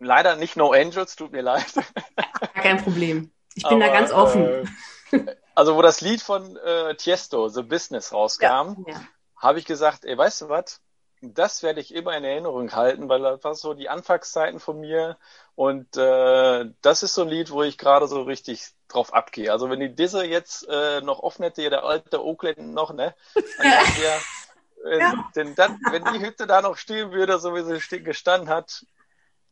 leider 0.00 0.36
nicht 0.36 0.56
No 0.56 0.72
Angels, 0.72 1.14
tut 1.16 1.32
mir 1.32 1.42
leid. 1.42 1.66
Kein 2.54 2.82
Problem. 2.82 3.30
Ich 3.54 3.62
bin 3.62 3.82
Aber, 3.82 3.86
da 3.86 3.92
ganz 3.92 4.12
offen. 4.12 4.68
Äh, 5.12 5.36
also 5.54 5.76
wo 5.76 5.82
das 5.82 6.00
Lied 6.00 6.20
von 6.20 6.56
äh, 6.56 6.94
Tiesto, 6.96 7.48
The 7.48 7.62
Business, 7.62 8.12
rauskam, 8.12 8.84
ja, 8.86 8.94
ja. 8.94 9.00
habe 9.36 9.58
ich 9.58 9.64
gesagt, 9.64 10.04
ey, 10.04 10.18
weißt 10.18 10.42
du 10.42 10.48
was? 10.48 10.80
das 11.22 11.62
werde 11.62 11.80
ich 11.80 11.94
immer 11.94 12.16
in 12.16 12.24
Erinnerung 12.24 12.72
halten, 12.72 13.08
weil 13.08 13.22
das 13.22 13.42
war 13.42 13.54
so 13.54 13.74
die 13.74 13.88
Anfangszeiten 13.88 14.60
von 14.60 14.80
mir. 14.80 15.16
Und 15.54 15.96
äh, 15.96 16.66
das 16.82 17.02
ist 17.02 17.14
so 17.14 17.22
ein 17.22 17.28
Lied, 17.28 17.50
wo 17.50 17.62
ich 17.62 17.78
gerade 17.78 18.06
so 18.06 18.22
richtig 18.22 18.68
drauf 18.88 19.14
abgehe. 19.14 19.50
Also 19.50 19.70
wenn 19.70 19.80
die 19.80 19.94
Disse 19.94 20.24
jetzt 20.24 20.68
äh, 20.68 21.00
noch 21.00 21.20
offen 21.20 21.44
hätte, 21.44 21.68
der 21.68 21.84
alte 21.84 22.22
Oakland 22.22 22.74
noch, 22.74 22.92
ne? 22.92 23.14
Dann 23.34 23.72
wenn, 24.88 25.00
ja. 25.00 25.30
denn 25.34 25.54
dann, 25.54 25.78
wenn 25.90 26.04
die 26.04 26.20
Hütte 26.20 26.46
da 26.46 26.62
noch 26.62 26.76
stehen 26.76 27.12
würde, 27.12 27.38
so 27.38 27.54
wie 27.54 27.62
sie 27.62 28.02
gestanden 28.02 28.48
hat, 28.48 28.84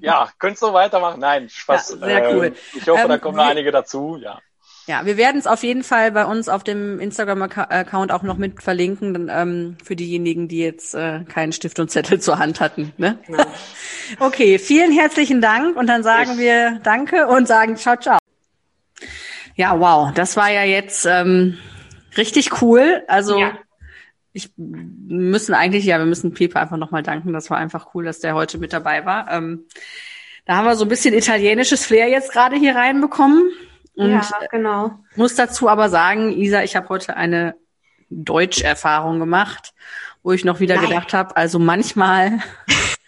ja, 0.00 0.28
könntest 0.38 0.62
du 0.62 0.72
weitermachen? 0.72 1.20
Nein, 1.20 1.48
Spaß. 1.48 1.98
Ja, 2.00 2.06
sehr 2.06 2.34
cool. 2.34 2.46
Ähm, 2.46 2.54
ich 2.74 2.88
hoffe, 2.88 3.02
ähm, 3.02 3.08
da 3.08 3.18
kommen 3.18 3.36
noch 3.36 3.46
einige 3.46 3.72
dazu, 3.72 4.16
ja. 4.20 4.38
Ja, 4.86 5.06
wir 5.06 5.16
werden 5.16 5.38
es 5.38 5.46
auf 5.46 5.62
jeden 5.62 5.84
Fall 5.84 6.10
bei 6.10 6.24
uns 6.24 6.48
auf 6.48 6.64
dem 6.64 6.98
Instagram-Account 6.98 8.10
auch 8.10 8.22
noch 8.22 8.38
mit 8.38 8.60
verlinken, 8.60 9.30
ähm, 9.30 9.76
für 9.84 9.94
diejenigen, 9.94 10.48
die 10.48 10.58
jetzt 10.58 10.94
äh, 10.94 11.22
keinen 11.24 11.52
Stift 11.52 11.78
und 11.78 11.90
Zettel 11.90 12.20
zur 12.20 12.38
Hand 12.38 12.60
hatten. 12.60 12.92
Ne? 12.96 13.18
Ja. 13.28 13.46
okay, 14.18 14.58
vielen 14.58 14.90
herzlichen 14.90 15.40
Dank 15.40 15.76
und 15.76 15.86
dann 15.86 16.02
sagen 16.02 16.32
ich. 16.32 16.38
wir 16.38 16.80
Danke 16.82 17.28
und 17.28 17.46
sagen 17.46 17.76
Ciao, 17.76 17.96
ciao. 17.96 18.18
Ja, 19.54 19.78
wow, 19.78 20.12
das 20.12 20.36
war 20.36 20.50
ja 20.50 20.64
jetzt 20.64 21.06
ähm, 21.06 21.58
richtig 22.16 22.60
cool. 22.60 23.04
Also 23.06 23.38
ja 23.38 23.52
ich 24.32 24.50
müssen 24.56 25.54
eigentlich, 25.54 25.84
ja, 25.84 25.98
wir 25.98 26.06
müssen 26.06 26.32
Pepe 26.32 26.58
einfach 26.60 26.76
nochmal 26.76 27.02
danken. 27.02 27.32
Das 27.32 27.50
war 27.50 27.58
einfach 27.58 27.94
cool, 27.94 28.04
dass 28.04 28.20
der 28.20 28.34
heute 28.34 28.58
mit 28.58 28.72
dabei 28.72 29.04
war. 29.04 29.30
Ähm, 29.30 29.66
da 30.44 30.56
haben 30.56 30.66
wir 30.66 30.76
so 30.76 30.84
ein 30.84 30.88
bisschen 30.88 31.14
italienisches 31.14 31.84
Flair 31.84 32.08
jetzt 32.08 32.32
gerade 32.32 32.56
hier 32.56 32.74
reinbekommen. 32.74 33.50
Und 33.94 34.12
ja, 34.12 34.28
genau. 34.50 34.98
Muss 35.16 35.34
dazu 35.34 35.68
aber 35.68 35.88
sagen, 35.88 36.32
Isa, 36.32 36.62
ich 36.62 36.76
habe 36.76 36.88
heute 36.88 37.16
eine 37.16 37.56
Deutscherfahrung 38.08 39.18
gemacht, 39.18 39.74
wo 40.22 40.32
ich 40.32 40.44
noch 40.44 40.60
wieder 40.60 40.76
Nein. 40.76 40.88
gedacht 40.88 41.12
habe, 41.12 41.36
also 41.36 41.58
manchmal 41.58 42.38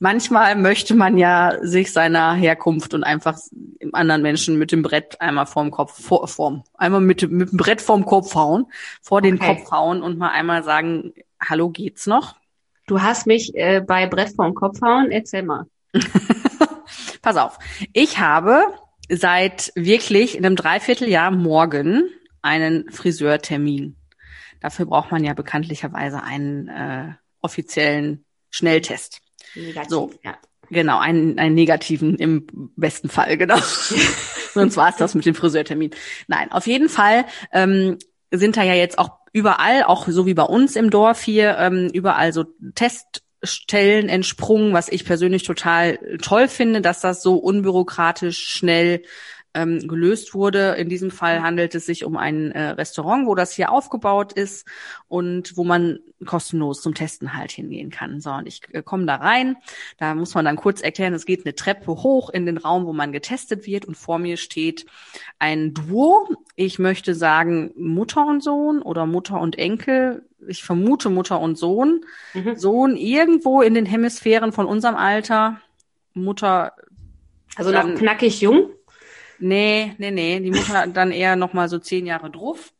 manchmal 0.00 0.56
möchte 0.56 0.96
man 0.96 1.16
ja 1.16 1.58
sich 1.62 1.92
seiner 1.92 2.34
Herkunft 2.34 2.92
und 2.94 3.04
einfach 3.04 3.38
anderen 3.92 4.22
Menschen 4.22 4.58
mit 4.58 4.72
dem 4.72 4.82
Brett 4.82 5.20
einmal 5.20 5.46
vorm 5.46 5.70
Kopf, 5.70 6.02
vor, 6.02 6.26
vorm, 6.26 6.64
einmal 6.74 7.00
mit, 7.00 7.30
mit 7.30 7.52
dem 7.52 7.56
Brett 7.56 7.80
vorm 7.80 8.04
Kopf 8.04 8.34
hauen, 8.34 8.66
vor 9.00 9.22
den 9.22 9.36
okay. 9.36 9.54
Kopf 9.54 9.70
hauen 9.70 10.02
und 10.02 10.18
mal 10.18 10.30
einmal 10.30 10.64
sagen, 10.64 11.12
hallo, 11.40 11.70
geht's 11.70 12.06
noch? 12.06 12.34
Du 12.86 13.00
hast 13.00 13.26
mich 13.26 13.54
äh, 13.54 13.80
bei 13.80 14.06
Brett 14.08 14.34
vorm 14.34 14.54
Kopf 14.54 14.80
hauen, 14.82 15.12
erzähl 15.12 15.44
mal. 15.44 15.66
Pass 17.22 17.36
auf. 17.36 17.58
Ich 17.92 18.18
habe 18.18 18.64
seit 19.08 19.72
wirklich 19.76 20.36
in 20.36 20.44
einem 20.44 20.56
Dreivierteljahr 20.56 21.30
morgen 21.30 22.04
einen 22.42 22.90
Friseurtermin. 22.90 23.96
Dafür 24.60 24.86
braucht 24.86 25.10
man 25.10 25.24
ja 25.24 25.34
bekanntlicherweise 25.34 26.22
einen 26.22 26.68
äh, 26.68 27.12
offiziellen 27.40 28.24
Schnelltest. 28.50 29.20
Negativ, 29.54 29.90
so, 29.90 30.10
ja. 30.22 30.36
Genau, 30.70 31.00
einen, 31.00 31.38
einen 31.38 31.56
negativen 31.56 32.16
im 32.16 32.46
besten 32.76 33.08
Fall, 33.08 33.36
genau. 33.36 33.58
Sonst 34.54 34.76
war 34.76 34.88
es 34.88 34.96
das 34.96 35.14
mit 35.14 35.26
dem 35.26 35.34
Friseurtermin. 35.34 35.90
Nein, 36.28 36.52
auf 36.52 36.66
jeden 36.66 36.88
Fall 36.88 37.24
ähm, 37.52 37.98
sind 38.30 38.56
da 38.56 38.62
ja 38.62 38.74
jetzt 38.74 38.98
auch 38.98 39.10
überall, 39.32 39.82
auch 39.84 40.08
so 40.08 40.26
wie 40.26 40.34
bei 40.34 40.44
uns 40.44 40.76
im 40.76 40.90
Dorf 40.90 41.22
hier, 41.22 41.56
ähm, 41.58 41.88
überall 41.92 42.32
so 42.32 42.44
Teststellen 42.74 44.08
entsprungen, 44.08 44.72
was 44.72 44.88
ich 44.88 45.04
persönlich 45.04 45.42
total 45.42 45.98
toll 46.22 46.48
finde, 46.48 46.80
dass 46.80 47.00
das 47.00 47.22
so 47.22 47.36
unbürokratisch 47.36 48.38
schnell 48.38 49.02
ähm, 49.54 49.86
gelöst 49.88 50.34
wurde. 50.34 50.74
In 50.74 50.88
diesem 50.88 51.10
Fall 51.10 51.42
handelt 51.42 51.74
es 51.74 51.86
sich 51.86 52.04
um 52.04 52.16
ein 52.16 52.52
äh, 52.52 52.70
Restaurant, 52.70 53.26
wo 53.26 53.34
das 53.34 53.52
hier 53.52 53.72
aufgebaut 53.72 54.32
ist 54.32 54.66
und 55.08 55.56
wo 55.56 55.64
man 55.64 55.98
kostenlos 56.24 56.82
zum 56.82 56.94
Testen 56.94 57.34
halt 57.34 57.50
hingehen 57.50 57.90
kann. 57.90 58.20
So, 58.20 58.30
und 58.30 58.46
ich 58.46 58.62
äh, 58.72 58.82
komme 58.82 59.06
da 59.06 59.16
rein. 59.16 59.56
Da 59.98 60.14
muss 60.14 60.34
man 60.34 60.44
dann 60.44 60.56
kurz 60.56 60.80
erklären, 60.80 61.14
es 61.14 61.26
geht 61.26 61.44
eine 61.44 61.54
Treppe 61.54 61.90
hoch 61.90 62.30
in 62.30 62.46
den 62.46 62.58
Raum, 62.58 62.86
wo 62.86 62.92
man 62.92 63.12
getestet 63.12 63.66
wird 63.66 63.84
und 63.84 63.96
vor 63.96 64.18
mir 64.18 64.36
steht 64.36 64.86
ein 65.38 65.74
Duo. 65.74 66.28
Ich 66.54 66.78
möchte 66.78 67.14
sagen 67.14 67.72
Mutter 67.76 68.26
und 68.26 68.42
Sohn 68.42 68.82
oder 68.82 69.06
Mutter 69.06 69.40
und 69.40 69.58
Enkel. 69.58 70.24
Ich 70.46 70.62
vermute 70.62 71.10
Mutter 71.10 71.40
und 71.40 71.58
Sohn. 71.58 72.04
Mhm. 72.34 72.56
Sohn 72.56 72.96
irgendwo 72.96 73.62
in 73.62 73.74
den 73.74 73.86
Hemisphären 73.86 74.52
von 74.52 74.66
unserem 74.66 74.94
Alter. 74.94 75.60
Mutter 76.14 76.72
also 77.56 77.72
noch 77.72 77.94
knackig 77.94 78.40
jung? 78.40 78.70
Nee, 79.40 79.94
nee, 79.98 80.10
nee. 80.10 80.40
Die 80.40 80.50
Mutter 80.50 80.86
dann 80.86 81.10
eher 81.10 81.36
noch 81.36 81.52
mal 81.52 81.68
so 81.68 81.78
zehn 81.78 82.06
Jahre 82.06 82.30
drauf. 82.30 82.72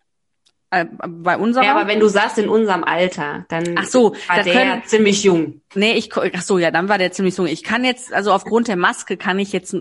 Äh, 0.73 0.87
bei 1.07 1.37
unserer. 1.37 1.65
Ja, 1.65 1.75
aber 1.75 1.89
wenn 1.89 1.99
du 1.99 2.07
sagst 2.07 2.39
in 2.39 2.49
unserem 2.49 2.85
Alter, 2.85 3.45
dann 3.49 3.75
ach 3.77 3.87
so, 3.87 4.15
war 4.29 4.43
der 4.43 4.53
können, 4.53 4.83
ziemlich 4.85 5.25
jung. 5.25 5.63
Nee, 5.75 5.95
ich 5.95 6.11
ach 6.15 6.43
so, 6.43 6.59
ja, 6.59 6.71
dann 6.71 6.89
war 6.89 6.97
der 6.97 7.11
ziemlich 7.11 7.37
jung. 7.37 7.49
Ich 7.49 7.65
kann 7.65 7.85
jetzt 7.85 8.13
also 8.13 8.33
aufgrund 8.33 8.69
der 8.69 8.77
Maske 8.77 9.17
kann 9.17 9.41
ich 9.41 9.53
jetzt 9.53 9.75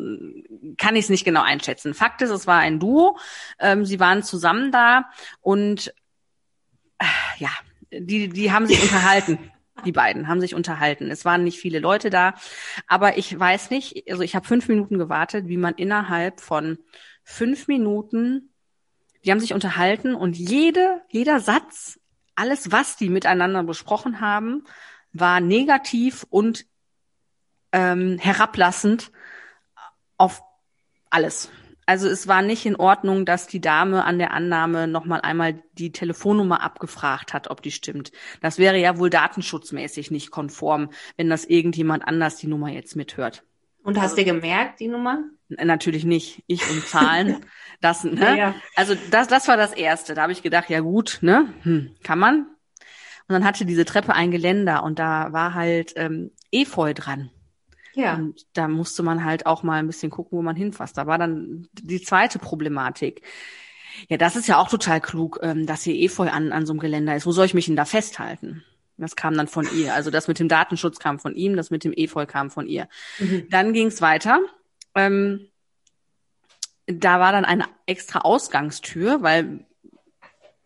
kann 0.77 0.95
ich 0.95 1.03
es 1.03 1.09
nicht 1.09 1.25
genau 1.25 1.43
einschätzen. 1.43 1.93
Fakt 1.93 2.23
ist, 2.23 2.31
es 2.31 2.47
war 2.47 2.57
ein 2.57 2.79
Duo. 2.79 3.17
Ähm, 3.59 3.85
sie 3.85 3.99
waren 3.99 4.23
zusammen 4.23 4.71
da 4.71 5.05
und 5.41 5.93
äh, 6.97 7.05
ja, 7.37 7.49
die 7.91 8.29
die 8.29 8.51
haben 8.51 8.65
sich 8.65 8.81
unterhalten. 8.81 9.37
Die 9.85 9.91
beiden 9.91 10.27
haben 10.27 10.41
sich 10.41 10.55
unterhalten. 10.55 11.11
Es 11.11 11.25
waren 11.25 11.43
nicht 11.43 11.59
viele 11.59 11.79
Leute 11.79 12.09
da, 12.09 12.33
aber 12.87 13.17
ich 13.17 13.37
weiß 13.37 13.69
nicht, 13.69 14.09
also 14.09 14.23
ich 14.23 14.35
habe 14.35 14.47
fünf 14.47 14.67
Minuten 14.67 14.97
gewartet, 14.97 15.47
wie 15.47 15.57
man 15.57 15.75
innerhalb 15.75 16.41
von 16.41 16.77
fünf 17.23 17.67
Minuten, 17.67 18.53
die 19.23 19.31
haben 19.31 19.39
sich 19.39 19.53
unterhalten 19.53 20.15
und 20.15 20.37
jede, 20.37 21.01
jeder 21.09 21.39
Satz, 21.39 21.99
alles, 22.35 22.71
was 22.71 22.95
die 22.95 23.09
miteinander 23.09 23.63
besprochen 23.63 24.21
haben, 24.21 24.63
war 25.11 25.41
negativ 25.41 26.25
und 26.29 26.65
ähm, 27.71 28.17
herablassend 28.17 29.11
auf 30.17 30.41
alles. 31.09 31.49
Also 31.89 32.07
es 32.07 32.27
war 32.27 32.43
nicht 32.43 32.67
in 32.67 32.75
Ordnung, 32.75 33.25
dass 33.25 33.47
die 33.47 33.61
Dame 33.61 34.05
an 34.05 34.19
der 34.19 34.31
Annahme 34.31 34.87
nochmal 34.87 35.21
einmal 35.21 35.55
die 35.73 35.91
Telefonnummer 35.91 36.61
abgefragt 36.61 37.33
hat, 37.33 37.49
ob 37.49 37.63
die 37.63 37.71
stimmt. 37.71 38.11
Das 38.41 38.59
wäre 38.59 38.77
ja 38.77 38.99
wohl 38.99 39.09
datenschutzmäßig 39.09 40.11
nicht 40.11 40.29
konform, 40.29 40.91
wenn 41.17 41.31
das 41.31 41.45
irgendjemand 41.45 42.07
anders 42.07 42.35
die 42.35 42.45
Nummer 42.45 42.69
jetzt 42.69 42.95
mithört. 42.95 43.43
Und 43.81 43.97
hast 43.97 44.11
also, 44.11 44.17
du 44.17 44.25
gemerkt, 44.25 44.79
die 44.81 44.87
Nummer? 44.87 45.23
Natürlich 45.47 46.05
nicht. 46.05 46.43
Ich 46.45 46.69
und 46.69 46.85
Zahlen. 46.85 47.43
das, 47.81 48.03
ne? 48.03 48.37
Ja. 48.37 48.55
Also 48.75 48.93
das, 49.09 49.27
das 49.27 49.47
war 49.47 49.57
das 49.57 49.73
Erste. 49.73 50.13
Da 50.13 50.21
habe 50.21 50.31
ich 50.31 50.43
gedacht, 50.43 50.69
ja 50.69 50.81
gut, 50.81 51.17
ne? 51.21 51.51
Hm, 51.63 51.95
kann 52.03 52.19
man. 52.19 52.41
Und 53.27 53.33
dann 53.33 53.43
hatte 53.43 53.65
diese 53.65 53.85
Treppe 53.85 54.13
ein 54.13 54.29
Geländer 54.29 54.83
und 54.83 54.99
da 54.99 55.33
war 55.33 55.55
halt 55.55 55.93
ähm, 55.95 56.29
Efeu 56.51 56.93
dran. 56.93 57.31
Ja. 57.93 58.15
Und 58.15 58.45
da 58.53 58.67
musste 58.67 59.03
man 59.03 59.23
halt 59.25 59.45
auch 59.45 59.63
mal 59.63 59.79
ein 59.79 59.87
bisschen 59.87 60.11
gucken, 60.11 60.37
wo 60.37 60.41
man 60.41 60.55
hinfasst. 60.55 60.97
Da 60.97 61.07
war 61.07 61.17
dann 61.17 61.67
die 61.73 62.01
zweite 62.01 62.39
Problematik. 62.39 63.21
Ja, 64.07 64.17
das 64.17 64.35
ist 64.35 64.47
ja 64.47 64.57
auch 64.57 64.69
total 64.69 65.01
klug, 65.01 65.39
ähm, 65.41 65.65
dass 65.65 65.83
hier 65.83 65.95
Efeu 65.95 66.29
an, 66.29 66.51
an 66.51 66.65
so 66.65 66.73
einem 66.73 66.79
Geländer 66.79 67.15
ist. 67.15 67.25
Wo 67.25 67.31
soll 67.31 67.45
ich 67.45 67.53
mich 67.53 67.65
denn 67.65 67.75
da 67.75 67.85
festhalten? 67.85 68.63
Das 68.97 69.15
kam 69.15 69.35
dann 69.35 69.47
von 69.47 69.67
ihr. 69.75 69.93
Also 69.93 70.11
das 70.11 70.27
mit 70.27 70.39
dem 70.39 70.49
Datenschutz 70.49 70.99
kam 70.99 71.19
von 71.19 71.35
ihm, 71.35 71.55
das 71.55 71.71
mit 71.71 71.83
dem 71.83 71.93
Efeu 71.93 72.25
kam 72.25 72.51
von 72.51 72.67
ihr. 72.67 72.87
Mhm. 73.17 73.47
Dann 73.49 73.73
ging 73.73 73.87
es 73.87 74.01
weiter. 74.01 74.39
Ähm, 74.95 75.47
da 76.85 77.19
war 77.19 77.31
dann 77.31 77.45
eine 77.45 77.65
extra 77.85 78.19
Ausgangstür, 78.19 79.21
weil 79.21 79.65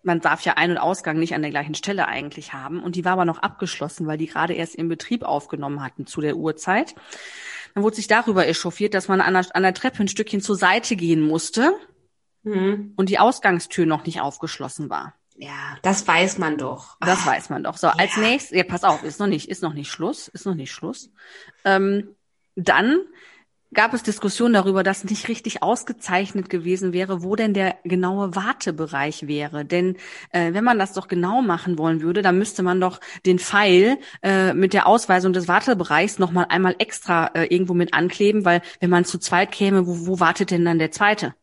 man 0.03 0.19
darf 0.19 0.41
ja 0.41 0.53
Ein- 0.53 0.71
und 0.71 0.77
Ausgang 0.77 1.17
nicht 1.17 1.33
an 1.33 1.41
der 1.41 1.51
gleichen 1.51 1.75
Stelle 1.75 2.07
eigentlich 2.07 2.53
haben. 2.53 2.83
Und 2.83 2.95
die 2.95 3.05
war 3.05 3.13
aber 3.13 3.25
noch 3.25 3.39
abgeschlossen, 3.39 4.05
weil 4.05 4.17
die 4.17 4.27
gerade 4.27 4.53
erst 4.53 4.75
ihren 4.75 4.89
Betrieb 4.89 5.23
aufgenommen 5.23 5.81
hatten 5.81 6.05
zu 6.05 6.21
der 6.21 6.35
Uhrzeit. 6.35 6.93
Dann 7.73 7.83
wurde 7.83 7.95
sich 7.95 8.07
darüber 8.07 8.47
echauffiert, 8.47 8.93
dass 8.93 9.07
man 9.07 9.21
an 9.21 9.33
der, 9.33 9.45
an 9.55 9.63
der 9.63 9.73
Treppe 9.73 10.03
ein 10.03 10.07
Stückchen 10.07 10.41
zur 10.41 10.55
Seite 10.55 10.95
gehen 10.95 11.21
musste 11.21 11.73
mhm. 12.43 12.93
und 12.95 13.09
die 13.09 13.19
Ausgangstür 13.19 13.85
noch 13.85 14.05
nicht 14.05 14.21
aufgeschlossen 14.21 14.89
war. 14.89 15.15
Ja, 15.35 15.77
das 15.81 16.07
weiß 16.07 16.37
man 16.37 16.57
doch. 16.57 16.97
Das 16.99 17.25
weiß 17.25 17.49
man 17.49 17.63
doch. 17.63 17.77
So, 17.77 17.87
als 17.87 18.17
nächstes, 18.17 18.55
ja, 18.55 18.63
pass 18.63 18.83
auf, 18.83 19.03
ist 19.03 19.19
noch 19.19 19.27
nicht, 19.27 19.49
ist 19.49 19.63
noch 19.63 19.73
nicht 19.73 19.89
Schluss, 19.89 20.27
ist 20.27 20.45
noch 20.45 20.53
nicht 20.53 20.71
Schluss. 20.71 21.09
Ähm, 21.65 22.15
dann 22.55 22.99
gab 23.73 23.93
es 23.93 24.03
Diskussionen 24.03 24.53
darüber, 24.53 24.83
dass 24.83 25.03
nicht 25.03 25.27
richtig 25.27 25.63
ausgezeichnet 25.63 26.49
gewesen 26.49 26.93
wäre, 26.93 27.23
wo 27.23 27.35
denn 27.35 27.53
der 27.53 27.77
genaue 27.83 28.35
Wartebereich 28.35 29.27
wäre. 29.27 29.65
Denn 29.65 29.97
äh, 30.31 30.53
wenn 30.53 30.63
man 30.63 30.79
das 30.79 30.93
doch 30.93 31.07
genau 31.07 31.41
machen 31.41 31.77
wollen 31.77 32.01
würde, 32.01 32.21
dann 32.21 32.37
müsste 32.37 32.63
man 32.63 32.79
doch 32.79 32.99
den 33.25 33.39
Pfeil 33.39 33.97
äh, 34.21 34.53
mit 34.53 34.73
der 34.73 34.87
Ausweisung 34.87 35.33
des 35.33 35.47
Wartebereichs 35.47 36.19
nochmal 36.19 36.47
einmal 36.49 36.75
extra 36.79 37.27
äh, 37.33 37.45
irgendwo 37.45 37.73
mit 37.73 37.93
ankleben, 37.93 38.45
weil 38.45 38.61
wenn 38.79 38.89
man 38.89 39.05
zu 39.05 39.17
zweit 39.17 39.51
käme, 39.51 39.87
wo, 39.87 40.07
wo 40.07 40.19
wartet 40.19 40.51
denn 40.51 40.65
dann 40.65 40.79
der 40.79 40.91
zweite? 40.91 41.33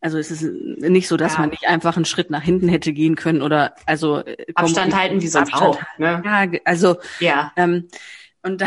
Also 0.00 0.18
es 0.18 0.30
ist 0.30 0.42
nicht 0.42 1.08
so, 1.08 1.16
dass 1.16 1.34
ja. 1.34 1.40
man 1.40 1.50
nicht 1.50 1.66
einfach 1.66 1.96
einen 1.96 2.04
Schritt 2.04 2.30
nach 2.30 2.42
hinten 2.42 2.68
hätte 2.68 2.92
gehen 2.92 3.16
können 3.16 3.42
oder 3.42 3.74
also 3.84 4.18
äh, 4.18 4.46
Abstand 4.54 4.96
halten 4.96 5.20
wie 5.20 5.26
sonst 5.26 5.52
Abstand 5.52 5.76
auch. 5.76 5.98
Ne? 5.98 6.22
Ja, 6.24 6.46
also 6.64 6.96
ja. 7.18 7.52
Ähm, 7.56 7.88
und 8.42 8.60
da, 8.60 8.66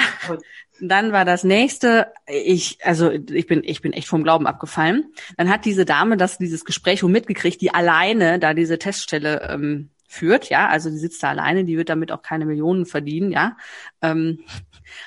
dann 0.82 1.12
war 1.12 1.26
das 1.26 1.44
nächste, 1.44 2.12
ich, 2.28 2.80
also 2.84 3.12
ich 3.12 3.48
bin, 3.48 3.62
ich 3.63 3.82
bin 3.82 3.94
echt 3.94 4.08
vom 4.08 4.24
Glauben 4.24 4.48
abgefallen. 4.48 5.13
Dann 5.38 5.50
hat 5.50 5.65
diese 5.65 5.86
Dame 5.86 6.17
das, 6.17 6.38
dieses 6.38 6.65
Gespräch 6.65 7.04
mitgekriegt, 7.04 7.62
die 7.62 7.74
alleine 7.74 8.39
da 8.39 8.54
diese 8.54 8.80
Teststelle 8.80 9.48
ähm, 9.50 9.91
führt, 10.12 10.50
ja, 10.50 10.67
also 10.67 10.89
die 10.89 10.98
sitzt 10.98 11.24
da 11.24 11.30
alleine, 11.30 11.63
die 11.63 11.78
wird 11.78 11.88
damit 11.88 12.12
auch 12.12 12.22
keine 12.22 12.46
Millionen 12.46 12.86
verdienen, 12.86 13.32
ja. 13.32 13.56
Ähm, 14.02 14.44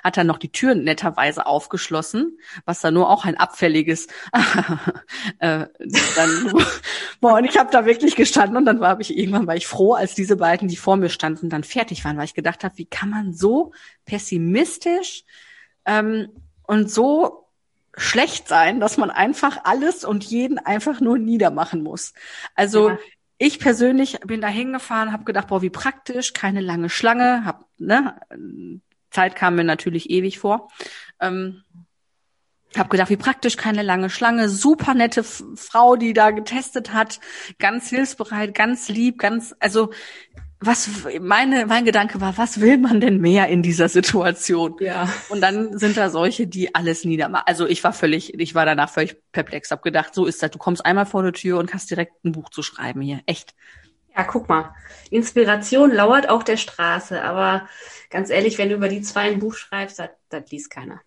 hat 0.03 0.17
dann 0.17 0.27
noch 0.27 0.39
die 0.39 0.51
Tür 0.51 0.75
netterweise 0.75 1.45
aufgeschlossen, 1.45 2.39
was 2.65 2.81
da 2.81 2.91
nur 2.91 3.11
auch 3.11 3.27
ein 3.27 3.37
abfälliges 3.37 4.07
äh, 5.41 5.67
dann, 6.17 6.53
boah, 7.21 7.35
und 7.35 7.45
ich 7.45 7.59
habe 7.59 7.71
da 7.71 7.85
wirklich 7.85 8.17
gestanden 8.17 8.57
und 8.57 8.65
dann 8.65 8.81
war 8.81 8.99
ich 8.99 9.17
irgendwann 9.17 9.47
war 9.47 9.57
ich 9.57 9.67
froh, 9.67 9.93
als 9.93 10.15
diese 10.15 10.37
beiden, 10.37 10.69
die 10.69 10.77
vor 10.77 10.97
mir 10.97 11.11
standen, 11.11 11.51
dann 11.51 11.65
fertig 11.65 12.03
waren, 12.05 12.17
weil 12.17 12.25
ich 12.25 12.35
gedacht 12.35 12.65
habe, 12.65 12.79
wie 12.79 12.87
kann 12.87 13.11
man 13.11 13.35
so 13.35 13.73
pessimistisch 14.07 15.25
ähm, 15.87 16.29
und 16.67 16.91
so 16.91 17.49
schlecht 17.97 18.49
sein, 18.49 18.81
dass 18.81 18.97
man 18.97 19.11
einfach 19.11 19.59
alles 19.65 20.05
und 20.05 20.25
jeden 20.25 20.59
einfach 20.59 21.01
nur 21.01 21.19
niedermachen 21.19 21.83
muss. 21.83 22.13
Also 22.55 22.91
ja. 22.91 22.99
ich 23.39 23.61
persönlich 23.61 24.21
bin 24.21 24.41
da 24.41 24.49
hingefahren, 24.49 25.13
habe 25.13 25.25
gedacht, 25.25 25.49
boah, 25.49 25.63
wie 25.63 25.71
praktisch, 25.71 26.33
keine 26.33 26.61
lange 26.61 26.91
Schlange, 26.91 27.45
hab, 27.45 27.67
ne, 27.79 28.17
Zeit 29.11 29.37
kam 29.37 29.55
mir 29.55 29.65
natürlich 29.65 30.11
ewig 30.11 30.39
vor. 30.39 30.69
Ähm, 31.21 31.63
hab 32.77 32.91
gedacht, 32.91 33.11
wie 33.11 33.17
praktisch, 33.17 33.57
keine 33.57 33.83
lange 33.83 34.11
Schlange, 34.11 34.49
super 34.49 34.95
nette 34.95 35.23
Frau, 35.23 35.95
die 35.95 36.13
da 36.13 36.33
getestet 36.33 36.93
hat, 36.93 37.21
ganz 37.61 37.89
hilfsbereit, 37.89 38.55
ganz 38.55 38.89
lieb, 38.89 39.19
ganz, 39.19 39.55
also 39.61 39.93
was 40.67 40.89
meine 41.21 41.67
mein 41.67 41.85
Gedanke 41.85 42.21
war, 42.21 42.37
was 42.39 42.61
will 42.61 42.79
man 42.79 43.01
denn 43.01 43.21
mehr 43.21 43.49
in 43.49 43.63
dieser 43.63 43.89
Situation? 43.89 44.77
Ja. 44.81 45.09
Und 45.29 45.41
dann 45.41 45.79
sind 45.79 45.97
da 45.97 46.11
solche, 46.11 46.47
die 46.47 46.75
alles 46.75 47.05
niedermachen. 47.05 47.47
Also 47.47 47.67
ich 47.67 47.83
war 47.85 47.93
völlig, 47.93 48.39
ich 48.39 48.55
war 48.55 48.67
danach 48.67 48.91
völlig 48.91 49.17
perplex, 49.33 49.71
hab 49.71 49.83
gedacht, 49.83 50.15
so 50.15 50.27
ist 50.27 50.43
das. 50.43 50.51
Du 50.51 50.59
kommst 50.59 50.85
einmal 50.85 51.07
vor 51.07 51.23
die 51.23 51.33
Tür 51.33 51.59
und 51.59 51.75
hast 51.75 51.91
direkt 51.91 52.25
ein 52.25 52.33
Buch 52.33 52.51
zu 52.51 52.63
schreiben 52.63 53.01
hier, 53.01 53.21
echt. 53.27 53.55
Ja, 54.17 54.23
guck 54.25 54.49
mal, 54.49 54.75
Inspiration 55.11 55.91
lauert 55.91 56.29
auf 56.29 56.45
der 56.45 56.57
Straße, 56.57 57.23
aber 57.23 57.69
ganz 58.11 58.31
ehrlich, 58.31 58.59
wenn 58.59 58.69
du 58.69 58.77
über 58.77 58.89
die 58.89 59.03
zwei 59.03 59.23
ein 59.23 59.41
Buch 59.41 59.55
schreibst, 59.55 59.99
das, 59.99 60.11
das 60.29 60.51
liest 60.51 60.71
keiner. 60.71 61.01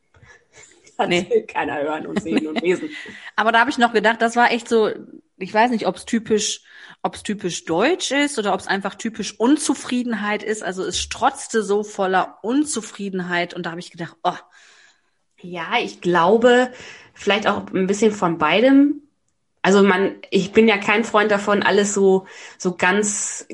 Das 0.97 1.07
nee. 1.07 1.27
will 1.29 1.43
keiner 1.43 1.81
hören 1.81 2.07
und 2.07 2.21
sehen 2.21 2.47
und 2.47 2.61
lesen. 2.61 2.89
Aber 3.35 3.51
da 3.51 3.59
habe 3.59 3.69
ich 3.69 3.77
noch 3.77 3.93
gedacht, 3.93 4.21
das 4.21 4.35
war 4.35 4.51
echt 4.51 4.67
so, 4.67 4.89
ich 5.37 5.53
weiß 5.53 5.71
nicht, 5.71 5.87
ob 5.87 5.95
es 5.95 6.05
typisch 6.05 6.61
ob 7.03 7.15
es 7.15 7.23
typisch 7.23 7.65
deutsch 7.65 8.11
ist 8.11 8.37
oder 8.37 8.53
ob 8.53 8.59
es 8.59 8.67
einfach 8.67 8.95
typisch 8.95 9.39
Unzufriedenheit 9.39 10.43
ist. 10.43 10.63
Also 10.63 10.83
es 10.83 10.99
strotzte 10.99 11.63
so 11.63 11.83
voller 11.83 12.39
Unzufriedenheit 12.41 13.53
und 13.53 13.65
da 13.65 13.71
habe 13.71 13.79
ich 13.79 13.91
gedacht, 13.91 14.15
oh. 14.23 14.33
Ja, 15.39 15.75
ich 15.79 16.01
glaube, 16.01 16.71
vielleicht 17.13 17.47
auch 17.47 17.71
ein 17.71 17.87
bisschen 17.87 18.11
von 18.11 18.37
beidem. 18.37 19.03
Also 19.61 19.83
man, 19.83 20.15
ich 20.31 20.51
bin 20.51 20.67
ja 20.67 20.77
kein 20.77 21.03
Freund 21.03 21.29
davon, 21.31 21.61
alles 21.61 21.93
so, 21.93 22.25
so 22.57 22.75
ganz 22.75 23.47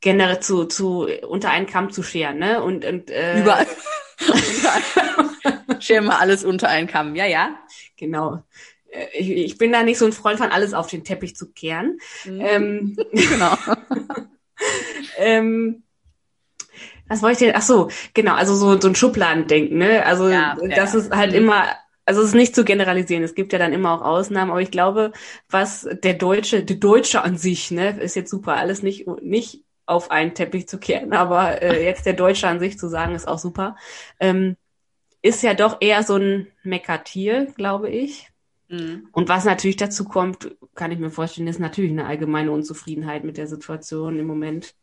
generell 0.00 0.40
zu, 0.40 0.64
zu 0.64 1.06
unter 1.28 1.50
einen 1.50 1.66
Kamm 1.66 1.90
zu 1.90 2.02
scheren, 2.02 2.38
ne? 2.38 2.62
Und, 2.62 2.84
und 2.84 3.10
äh, 3.10 3.40
überall. 3.40 3.66
Scheren 5.80 6.06
wir 6.06 6.18
alles 6.18 6.44
unter 6.44 6.68
einen 6.68 6.86
Kamm, 6.86 7.14
ja, 7.14 7.26
ja. 7.26 7.58
Genau. 7.96 8.42
Ich, 9.12 9.30
ich 9.30 9.58
bin 9.58 9.72
da 9.72 9.82
nicht 9.82 9.98
so 9.98 10.06
ein 10.06 10.12
Freund 10.12 10.38
von 10.38 10.50
alles 10.50 10.74
auf 10.74 10.86
den 10.86 11.04
Teppich 11.04 11.36
zu 11.36 11.52
kehren. 11.52 11.98
Mhm. 12.24 12.40
Ähm, 12.40 12.96
genau. 13.12 13.56
ähm, 15.18 15.82
was 17.08 17.22
wollte 17.22 17.44
ich 17.44 17.50
denn? 17.50 17.56
Ach 17.56 17.62
so, 17.62 17.88
genau, 18.14 18.34
also 18.34 18.54
so, 18.54 18.80
so 18.80 18.88
ein 18.88 18.94
Schubladendenken, 18.94 19.78
ne? 19.78 20.04
Also 20.04 20.28
ja, 20.28 20.56
das 20.74 20.92
ja. 20.92 21.00
ist 21.00 21.14
halt 21.14 21.32
mhm. 21.32 21.38
immer, 21.38 21.64
also 22.04 22.20
es 22.20 22.28
ist 22.28 22.34
nicht 22.34 22.54
zu 22.54 22.64
generalisieren. 22.64 23.22
Es 23.22 23.34
gibt 23.34 23.52
ja 23.52 23.58
dann 23.58 23.72
immer 23.72 23.92
auch 23.92 24.02
Ausnahmen, 24.02 24.50
aber 24.50 24.60
ich 24.60 24.70
glaube, 24.70 25.12
was 25.48 25.88
der 26.02 26.14
Deutsche, 26.14 26.64
der 26.64 26.76
Deutsche 26.76 27.22
an 27.22 27.36
sich, 27.36 27.70
ne, 27.70 27.98
ist 28.00 28.16
jetzt 28.16 28.30
super, 28.30 28.56
alles 28.56 28.82
nicht, 28.82 29.06
nicht 29.22 29.64
auf 29.86 30.10
einen 30.10 30.34
Teppich 30.34 30.68
zu 30.68 30.78
kehren, 30.78 31.12
aber 31.12 31.62
äh, 31.62 31.84
jetzt 31.84 32.06
der 32.06 32.14
Deutsche 32.14 32.48
an 32.48 32.58
sich 32.58 32.78
zu 32.78 32.88
sagen, 32.88 33.14
ist 33.14 33.28
auch 33.28 33.38
super. 33.38 33.76
Ähm, 34.18 34.56
ist 35.22 35.42
ja 35.42 35.54
doch 35.54 35.78
eher 35.80 36.02
so 36.02 36.16
ein 36.16 36.48
Meckertier, 36.62 37.46
glaube 37.56 37.90
ich. 37.90 38.30
Mhm. 38.68 39.08
Und 39.12 39.28
was 39.28 39.44
natürlich 39.44 39.76
dazu 39.76 40.04
kommt, 40.04 40.56
kann 40.74 40.92
ich 40.92 40.98
mir 40.98 41.10
vorstellen, 41.10 41.48
ist 41.48 41.60
natürlich 41.60 41.90
eine 41.90 42.06
allgemeine 42.06 42.50
Unzufriedenheit 42.50 43.24
mit 43.24 43.36
der 43.36 43.46
Situation 43.46 44.18
im 44.18 44.26
Moment. 44.26 44.74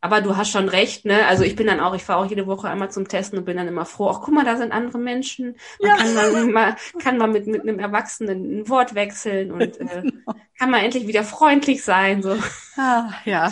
Aber 0.00 0.20
du 0.20 0.36
hast 0.36 0.50
schon 0.50 0.68
recht, 0.68 1.04
ne? 1.04 1.26
Also 1.26 1.42
ich 1.42 1.56
bin 1.56 1.66
dann 1.66 1.80
auch, 1.80 1.94
ich 1.94 2.04
fahre 2.04 2.20
auch 2.20 2.30
jede 2.30 2.46
Woche 2.46 2.68
einmal 2.68 2.90
zum 2.90 3.08
Testen 3.08 3.38
und 3.38 3.44
bin 3.44 3.56
dann 3.56 3.66
immer 3.66 3.86
froh, 3.86 4.10
ach 4.10 4.20
guck 4.22 4.34
mal, 4.34 4.44
da 4.44 4.56
sind 4.56 4.70
andere 4.70 4.98
Menschen. 4.98 5.56
Man 5.80 5.90
ja. 5.90 5.96
kann 5.96 6.14
man 6.14 6.52
mal, 6.52 6.76
kann 7.02 7.18
man 7.18 7.32
mit, 7.32 7.46
mit 7.46 7.62
einem 7.62 7.78
Erwachsenen 7.78 8.60
ein 8.60 8.68
Wort 8.68 8.94
wechseln 8.94 9.50
und 9.50 9.62
äh, 9.80 10.02
genau. 10.02 10.34
kann 10.58 10.70
man 10.70 10.84
endlich 10.84 11.06
wieder 11.06 11.24
freundlich 11.24 11.82
sein. 11.82 12.22
So. 12.22 12.36
Ah, 12.76 13.14
ja. 13.24 13.50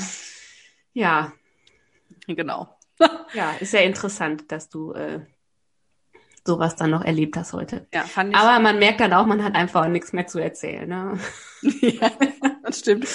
Ja. 0.92 1.32
Genau. 2.26 2.68
ja, 3.32 3.52
ist 3.58 3.72
ja 3.72 3.80
interessant, 3.80 4.52
dass 4.52 4.68
du 4.68 4.92
äh, 4.92 5.20
sowas 6.46 6.76
dann 6.76 6.90
noch 6.90 7.02
erlebt 7.02 7.36
hast 7.36 7.52
heute. 7.52 7.86
Ja, 7.92 8.02
fand 8.02 8.30
ich. 8.30 8.36
Aber 8.36 8.60
man 8.60 8.78
merkt 8.78 9.00
dann 9.00 9.12
auch, 9.12 9.26
man 9.26 9.42
hat 9.42 9.54
einfach 9.54 9.88
nichts 9.88 10.12
mehr 10.12 10.26
zu 10.26 10.38
erzählen. 10.38 10.88
Ne? 10.88 11.18
ja, 11.62 12.10
das 12.62 12.80
stimmt. 12.80 13.08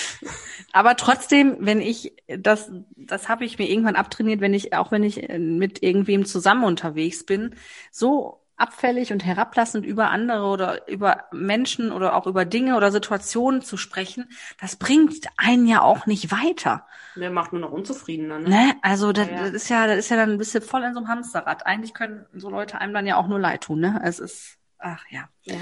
Aber 0.72 0.96
trotzdem, 0.96 1.58
wenn 1.60 1.82
ich 1.82 2.13
das, 2.28 2.72
das 2.96 3.30
habe 3.30 3.46
ich 3.46 3.58
mir 3.58 3.70
irgendwann 3.70 3.96
abtrainiert, 3.96 4.42
wenn 4.42 4.54
ich 4.54 4.74
auch 4.74 4.92
wenn 4.92 5.04
ich 5.04 5.28
mit 5.38 5.84
irgendwem 5.84 6.26
zusammen 6.26 6.63
unterwegs 6.63 7.26
bin, 7.26 7.56
so 7.92 8.38
abfällig 8.60 9.12
und 9.12 9.26
herablassend 9.26 9.86
über 9.86 10.10
andere 10.10 10.45
oder 10.48 10.88
über 10.88 11.26
Menschen 11.32 11.91
oder 11.91 12.15
auch 12.15 12.28
über 12.28 12.45
Dinge 12.45 12.76
oder 12.76 12.91
Situationen 12.91 13.62
zu 13.62 13.78
sprechen, 13.78 14.30
das 14.60 14.76
bringt 14.76 15.28
einen 15.38 15.65
ja 15.65 15.82
auch 15.82 16.06
nicht 16.06 16.32
weiter. 16.32 16.86
Der 17.15 17.32
macht 17.32 17.54
nur 17.54 17.62
noch 17.62 17.72
unzufriedener. 17.72 18.39
Ne? 18.39 18.50
ne? 18.50 18.76
Also 18.82 19.12
das, 19.12 19.28
ja, 19.28 19.34
ja. 19.34 19.43
das 19.43 19.52
ist 19.52 19.69
ja, 19.69 19.88
das 19.88 19.98
ist 19.98 20.10
ja 20.10 20.17
dann 20.17 20.32
ein 20.32 20.38
bisschen 20.38 20.62
voll 20.62 20.84
in 20.84 20.93
so 20.93 21.00
einem 21.00 21.08
Hamsterrad. 21.08 21.65
Eigentlich 21.65 21.93
können 21.93 22.26
so 22.34 22.50
Leute 22.50 22.80
einem 22.80 22.93
dann 22.93 23.08
ja 23.08 23.17
auch 23.17 23.28
nur 23.28 23.39
leid 23.39 23.62
tun. 23.62 23.80
Ne? 23.80 24.02
Es 24.04 24.19
ist, 24.19 24.58
ach 24.78 25.04
ja. 25.10 25.30
ja. 25.43 25.56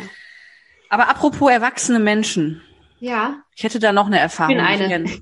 Aber 0.89 1.09
apropos 1.09 1.51
erwachsene 1.51 1.99
Menschen. 1.99 2.61
Ja. 2.99 3.43
Ich 3.55 3.63
hätte 3.63 3.79
da 3.79 3.93
noch 3.93 4.07
eine 4.07 4.19
Erfahrung. 4.19 4.57
Ich 4.57 4.79
bin 4.79 4.91
eine. 4.91 5.21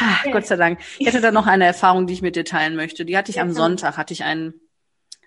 Ach, 0.00 0.24
Gott 0.32 0.46
sei 0.46 0.56
Dank. 0.56 0.80
Ich 0.98 1.06
hätte 1.06 1.20
da 1.20 1.30
noch 1.30 1.46
eine 1.46 1.66
Erfahrung, 1.66 2.06
die 2.06 2.14
ich 2.14 2.22
mit 2.22 2.36
dir 2.36 2.44
teilen 2.44 2.76
möchte. 2.76 3.04
Die 3.04 3.16
hatte 3.16 3.30
ich 3.30 3.40
am 3.40 3.52
Sonntag, 3.52 3.96
hatte 3.96 4.12
ich 4.12 4.24
einen 4.24 4.54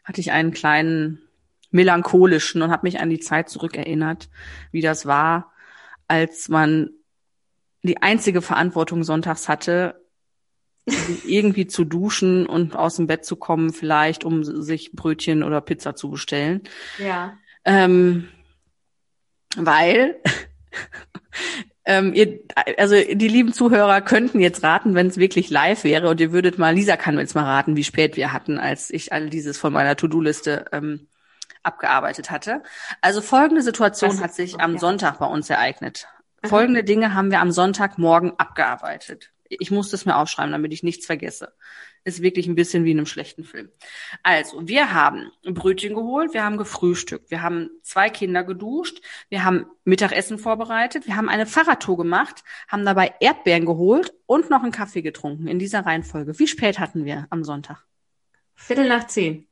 hatte 0.03 0.21
ich 0.21 0.31
einen 0.31 0.51
kleinen 0.51 1.21
melancholischen 1.71 2.61
und 2.61 2.71
habe 2.71 2.85
mich 2.85 2.99
an 2.99 3.09
die 3.09 3.19
Zeit 3.19 3.49
zurückerinnert, 3.49 4.29
wie 4.71 4.81
das 4.81 5.05
war, 5.05 5.51
als 6.07 6.49
man 6.49 6.91
die 7.83 8.01
einzige 8.01 8.41
Verantwortung 8.41 9.03
sonntags 9.03 9.47
hatte, 9.47 10.01
irgendwie 11.25 11.67
zu 11.67 11.85
duschen 11.85 12.45
und 12.45 12.75
aus 12.75 12.97
dem 12.97 13.07
Bett 13.07 13.25
zu 13.25 13.35
kommen, 13.35 13.71
vielleicht, 13.71 14.23
um 14.23 14.43
sich 14.43 14.91
Brötchen 14.93 15.43
oder 15.43 15.61
Pizza 15.61 15.95
zu 15.95 16.09
bestellen. 16.09 16.61
Ja. 16.97 17.37
Ähm, 17.63 18.27
weil 19.55 20.15
ähm, 21.85 22.13
ihr, 22.13 22.39
also 22.77 22.95
die 22.95 23.27
lieben 23.27 23.53
Zuhörer 23.53 24.01
könnten 24.01 24.39
jetzt 24.39 24.63
raten, 24.63 24.93
wenn 24.93 25.07
es 25.07 25.17
wirklich 25.17 25.49
live 25.49 25.83
wäre 25.83 26.09
und 26.09 26.19
ihr 26.19 26.31
würdet 26.31 26.57
mal, 26.57 26.75
Lisa 26.75 26.95
kann 26.95 27.17
jetzt 27.17 27.33
mal 27.33 27.43
raten, 27.43 27.75
wie 27.75 27.83
spät 27.83 28.17
wir 28.17 28.33
hatten, 28.33 28.59
als 28.59 28.91
ich 28.91 29.11
all 29.13 29.29
dieses 29.29 29.57
von 29.57 29.73
meiner 29.73 29.95
To-Do-Liste 29.95 30.65
ähm, 30.71 31.07
abgearbeitet 31.63 32.29
hatte. 32.29 32.63
Also 33.01 33.21
folgende 33.21 33.61
Situation 33.61 34.19
hat 34.19 34.33
sich 34.33 34.59
am 34.59 34.77
Sonntag 34.77 35.19
bei 35.19 35.25
uns 35.25 35.49
ereignet. 35.49 36.07
Folgende 36.43 36.83
Dinge 36.83 37.13
haben 37.13 37.31
wir 37.31 37.39
am 37.39 37.51
Sonntagmorgen 37.51 38.33
abgearbeitet. 38.37 39.31
Ich 39.47 39.69
muss 39.69 39.89
das 39.89 40.05
mir 40.05 40.15
aufschreiben, 40.15 40.51
damit 40.51 40.73
ich 40.73 40.81
nichts 40.81 41.05
vergesse. 41.05 41.53
Ist 42.03 42.21
wirklich 42.21 42.47
ein 42.47 42.55
bisschen 42.55 42.83
wie 42.83 42.91
in 42.91 42.97
einem 42.97 43.05
schlechten 43.05 43.43
Film. 43.43 43.69
Also, 44.23 44.67
wir 44.67 44.93
haben 44.93 45.31
Brötchen 45.43 45.93
geholt, 45.93 46.33
wir 46.33 46.43
haben 46.43 46.57
gefrühstückt, 46.57 47.29
wir 47.29 47.43
haben 47.43 47.69
zwei 47.83 48.09
Kinder 48.09 48.43
geduscht, 48.43 49.01
wir 49.29 49.43
haben 49.43 49.67
Mittagessen 49.83 50.39
vorbereitet, 50.39 51.05
wir 51.05 51.15
haben 51.15 51.29
eine 51.29 51.45
Fahrradtour 51.45 51.97
gemacht, 51.97 52.43
haben 52.67 52.85
dabei 52.85 53.13
Erdbeeren 53.19 53.65
geholt 53.65 54.13
und 54.25 54.49
noch 54.49 54.63
einen 54.63 54.71
Kaffee 54.71 55.03
getrunken 55.03 55.47
in 55.47 55.59
dieser 55.59 55.85
Reihenfolge. 55.85 56.39
Wie 56.39 56.47
spät 56.47 56.79
hatten 56.79 57.05
wir 57.05 57.27
am 57.29 57.43
Sonntag? 57.43 57.85
Viertel 58.55 58.87
nach 58.87 59.07
zehn. 59.07 59.47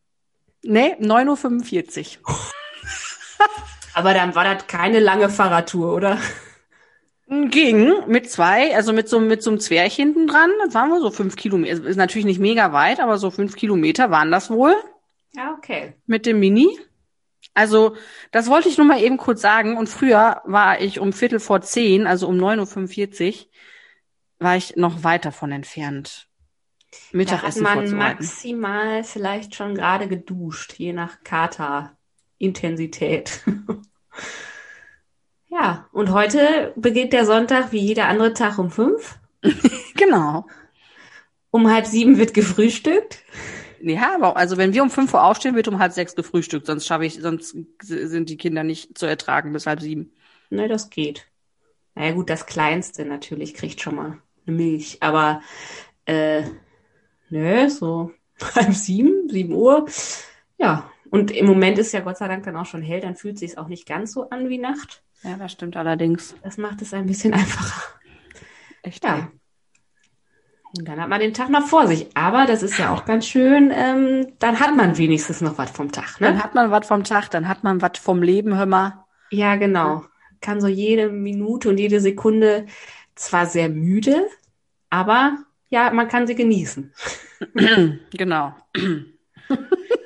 Nee, 0.63 0.95
9.45 0.99 2.19
Uhr. 2.19 2.35
Aber 3.93 4.13
dann 4.13 4.35
war 4.35 4.43
das 4.43 4.67
keine 4.67 4.99
lange 4.99 5.29
Fahrradtour, 5.29 5.93
oder? 5.93 6.19
Ging 7.30 8.07
mit 8.07 8.32
zwei, 8.32 8.75
also 8.75 8.91
mit 8.91 9.07
so, 9.07 9.19
mit 9.19 9.43
so 9.43 9.51
einem 9.51 9.59
Zwerch 9.59 9.95
hinten 9.95 10.25
dran. 10.25 10.49
Das 10.63 10.73
waren 10.73 10.89
wohl 10.89 10.99
so 10.99 11.11
fünf 11.11 11.36
Kilometer. 11.36 11.86
Ist 11.86 11.97
natürlich 11.97 12.25
nicht 12.25 12.39
mega 12.39 12.73
weit, 12.73 12.99
aber 12.99 13.19
so 13.19 13.30
fünf 13.30 13.55
Kilometer 13.55 14.09
waren 14.09 14.32
das 14.32 14.49
wohl. 14.49 14.73
Ja, 15.34 15.53
okay. 15.55 15.93
Mit 16.07 16.25
dem 16.25 16.39
Mini. 16.39 16.75
Also, 17.53 17.95
das 18.32 18.49
wollte 18.49 18.67
ich 18.67 18.80
nur 18.80 18.88
mal 18.88 18.99
eben 18.99 19.17
kurz 19.17 19.41
sagen. 19.41 19.77
Und 19.77 19.88
früher 19.88 20.41
war 20.45 20.82
ich 20.82 20.99
um 20.99 21.13
Viertel 21.13 21.39
vor 21.39 21.61
zehn, 21.61 22.07
also 22.07 22.27
um 22.27 22.36
9.45 22.36 23.27
Uhr, 23.27 23.34
war 24.39 24.57
ich 24.57 24.75
noch 24.75 25.03
weit 25.03 25.25
davon 25.25 25.51
entfernt. 25.51 26.25
Mittagessen 27.11 27.63
da 27.63 27.75
hat 27.75 27.86
man 27.86 27.95
maximal 27.95 29.03
vielleicht 29.03 29.53
schon 29.53 29.75
gerade 29.75 30.07
geduscht, 30.07 30.73
je 30.77 30.93
nach 30.93 31.23
Kater-Intensität. 31.23 33.43
Ja, 35.49 35.87
und 35.91 36.11
heute 36.11 36.73
beginnt 36.75 37.11
der 37.11 37.25
Sonntag 37.25 37.71
wie 37.71 37.79
jeder 37.79 38.07
andere 38.07 38.33
Tag 38.33 38.59
um 38.59 38.69
fünf. 38.69 39.17
genau. 39.95 40.45
Um 41.49 41.71
halb 41.71 41.87
sieben 41.87 42.19
wird 42.19 42.35
gefrühstückt. 42.35 43.23
Ja, 43.81 44.13
aber 44.15 44.37
also 44.37 44.57
wenn 44.57 44.73
wir 44.73 44.83
um 44.83 44.91
fünf 44.91 45.13
Uhr 45.13 45.23
aufstehen, 45.23 45.55
wird 45.55 45.67
um 45.67 45.79
halb 45.79 45.93
sechs 45.93 46.15
gefrühstückt, 46.15 46.67
sonst 46.67 46.85
schaffe 46.85 47.05
ich, 47.05 47.15
sonst 47.15 47.55
sind 47.81 48.29
die 48.29 48.37
Kinder 48.37 48.63
nicht 48.63 48.97
zu 48.97 49.07
ertragen 49.07 49.51
bis 49.53 49.65
halb 49.65 49.81
sieben. 49.81 50.11
Ne, 50.49 50.67
das 50.67 50.89
geht. 50.89 51.27
Naja 51.95 52.11
gut, 52.11 52.29
das 52.29 52.45
Kleinste 52.45 53.05
natürlich 53.05 53.53
kriegt 53.55 53.81
schon 53.81 53.95
mal 53.95 54.19
eine 54.45 54.55
Milch, 54.55 54.97
aber 55.01 55.41
äh, 56.05 56.43
ne, 57.29 57.69
so 57.69 58.11
halb 58.55 58.73
sieben, 58.73 59.29
sieben 59.29 59.53
Uhr. 59.53 59.87
Ja, 60.59 60.91
und 61.09 61.31
im 61.31 61.47
Moment 61.47 61.79
ist 61.79 61.93
ja 61.93 62.01
Gott 62.01 62.17
sei 62.17 62.27
Dank 62.27 62.43
dann 62.43 62.57
auch 62.57 62.65
schon 62.65 62.83
hell, 62.83 63.01
dann 63.01 63.15
fühlt 63.15 63.39
sich 63.39 63.57
auch 63.57 63.67
nicht 63.67 63.87
ganz 63.87 64.11
so 64.11 64.29
an 64.29 64.49
wie 64.49 64.59
Nacht. 64.59 65.01
Ja, 65.24 65.36
das 65.38 65.51
stimmt 65.51 65.76
allerdings. 65.76 66.36
Das 66.43 66.57
macht 66.57 66.82
es 66.82 66.93
ein 66.93 67.05
bisschen 67.05 67.34
einfacher. 67.36 67.82
Echt? 68.84 69.03
Ja. 69.03 69.30
Und 70.78 70.88
dann 70.88 71.01
hat 71.01 71.09
man 71.09 71.20
den 71.20 71.34
Tag 71.34 71.49
noch 71.49 71.65
vor 71.65 71.88
sich. 71.88 72.07
Aber 72.15 72.45
das 72.45 72.61
ist 72.61 72.78
ja 72.78 72.93
auch 72.93 73.05
ganz 73.05 73.26
schön, 73.26 73.72
ähm, 73.74 74.34
dann 74.38 74.59
hat 74.59 74.76
man 74.76 74.97
wenigstens 74.97 75.41
noch 75.41 75.57
was 75.57 75.72
vom 75.72 75.91
Tag. 75.91 76.22
Ne? 76.22 76.28
Dann 76.28 76.43
hat 76.43 76.53
man 76.53 76.70
was 76.70 76.88
vom 76.88 77.03
Tag, 77.03 77.30
dann 77.30 77.47
hat 77.47 77.63
man 77.63 77.82
was 77.82 77.97
vom 77.99 78.22
Leben, 78.22 78.55
hör 78.55 78.67
mal. 78.67 79.05
Ja, 79.32 79.55
genau. 79.55 80.05
Kann 80.41 80.61
so 80.61 80.67
jede 80.67 81.09
Minute 81.09 81.70
und 81.70 81.80
jede 81.80 81.99
Sekunde 81.99 82.67
zwar 83.15 83.47
sehr 83.47 83.67
müde, 83.67 84.28
aber 84.89 85.38
ja, 85.70 85.91
man 85.91 86.07
kann 86.07 86.28
sie 86.28 86.36
genießen. 86.36 86.93
genau. 88.11 88.53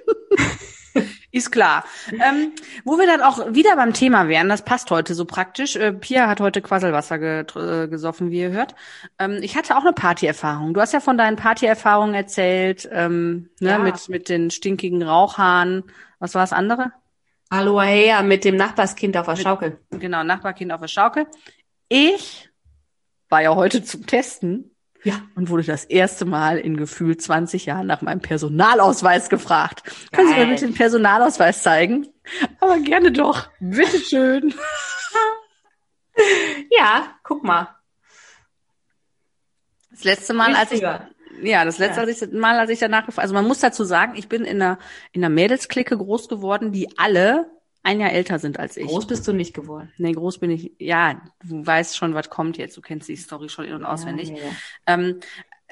Ist 1.33 1.51
klar. 1.51 1.83
Ähm, 2.11 2.51
wo 2.85 2.99
wir 2.99 3.07
dann 3.07 3.23
auch 3.23 3.55
wieder 3.55 3.75
beim 3.75 3.91
Thema 3.91 4.27
wären, 4.27 4.49
das 4.49 4.63
passt 4.63 4.91
heute 4.91 5.15
so 5.15 5.25
praktisch. 5.25 5.75
Äh, 5.75 5.91
Pia 5.91 6.27
hat 6.27 6.39
heute 6.39 6.61
Quasselwasser 6.61 7.17
ge 7.17 7.39
äh, 7.55 7.87
gesoffen, 7.87 8.29
wie 8.29 8.41
ihr 8.41 8.51
hört. 8.51 8.75
Ähm, 9.17 9.39
ich 9.41 9.57
hatte 9.57 9.75
auch 9.75 9.81
eine 9.81 9.93
Partyerfahrung. 9.93 10.75
Du 10.75 10.79
hast 10.79 10.93
ja 10.93 10.99
von 10.99 11.17
deinen 11.17 11.35
Partyerfahrungen 11.35 12.13
erzählt, 12.13 12.87
ähm, 12.91 13.49
ne, 13.59 13.71
ja. 13.71 13.79
mit, 13.79 14.09
mit 14.09 14.29
den 14.29 14.51
stinkigen 14.51 15.01
Rauchhaaren. 15.01 15.85
Was 16.19 16.35
war 16.35 16.43
das 16.43 16.53
andere? 16.53 16.91
Aloha 17.49 18.21
mit 18.21 18.45
dem 18.45 18.55
Nachbarskind 18.55 19.17
auf 19.17 19.25
der 19.25 19.35
Schaukel. 19.35 19.79
genau, 19.89 20.23
Nachbarkind 20.23 20.71
auf 20.71 20.81
der 20.81 20.87
Schaukel. 20.87 21.25
Ich 21.89 22.51
war 23.29 23.41
ja 23.41 23.55
heute 23.55 23.83
zum 23.83 24.05
Testen 24.05 24.72
ja. 25.03 25.21
Und 25.35 25.49
wurde 25.49 25.63
das 25.63 25.85
erste 25.85 26.25
Mal 26.25 26.57
in 26.57 26.77
gefühlt 26.77 27.21
20 27.21 27.65
Jahren 27.65 27.87
nach 27.87 28.01
meinem 28.01 28.21
Personalausweis 28.21 29.29
gefragt. 29.29 29.83
Geil. 29.83 29.95
Können 30.11 30.27
Sie 30.29 30.35
mir 30.35 30.47
bitte 30.47 30.65
den 30.65 30.75
Personalausweis 30.75 31.61
zeigen? 31.61 32.07
Aber 32.59 32.79
gerne 32.79 33.11
doch. 33.11 33.49
Bitteschön. 33.59 34.53
ja, 36.71 37.15
guck 37.23 37.43
mal. 37.43 37.75
Das 39.91 40.03
letzte 40.05 40.33
Mal, 40.33 40.55
als 40.55 40.71
ich, 40.71 40.81
ja, 40.81 41.65
das 41.65 41.77
letzte 41.77 42.25
ja. 42.25 42.39
Mal, 42.39 42.57
als 42.57 42.69
ich 42.71 42.79
danach, 42.79 43.07
also 43.15 43.33
man 43.33 43.45
muss 43.45 43.59
dazu 43.59 43.83
sagen, 43.83 44.13
ich 44.15 44.29
bin 44.29 44.45
in 44.45 44.61
einer, 44.61 44.79
in 45.11 45.23
einer 45.23 45.33
Mädelsklicke 45.33 45.97
groß 45.97 46.29
geworden, 46.29 46.71
die 46.71 46.97
alle 46.97 47.51
ein 47.83 47.99
Jahr 47.99 48.11
älter 48.11 48.39
sind 48.39 48.59
als 48.59 48.77
ich. 48.77 48.87
Groß 48.87 49.07
bist 49.07 49.27
du 49.27 49.33
nicht 49.33 49.53
geworden. 49.53 49.91
Nee, 49.97 50.13
groß 50.13 50.39
bin 50.39 50.49
ich. 50.49 50.71
Ja, 50.79 51.21
du 51.43 51.65
weißt 51.65 51.97
schon, 51.97 52.13
was 52.13 52.29
kommt 52.29 52.57
jetzt. 52.57 52.75
Du 52.77 52.81
kennst 52.81 53.09
die 53.09 53.15
Story 53.15 53.49
schon 53.49 53.65
in- 53.65 53.73
und 53.73 53.85
auswendig. 53.85 54.29
Ja, 54.29 54.35
ja, 54.35 54.51
Ähm, 54.87 55.19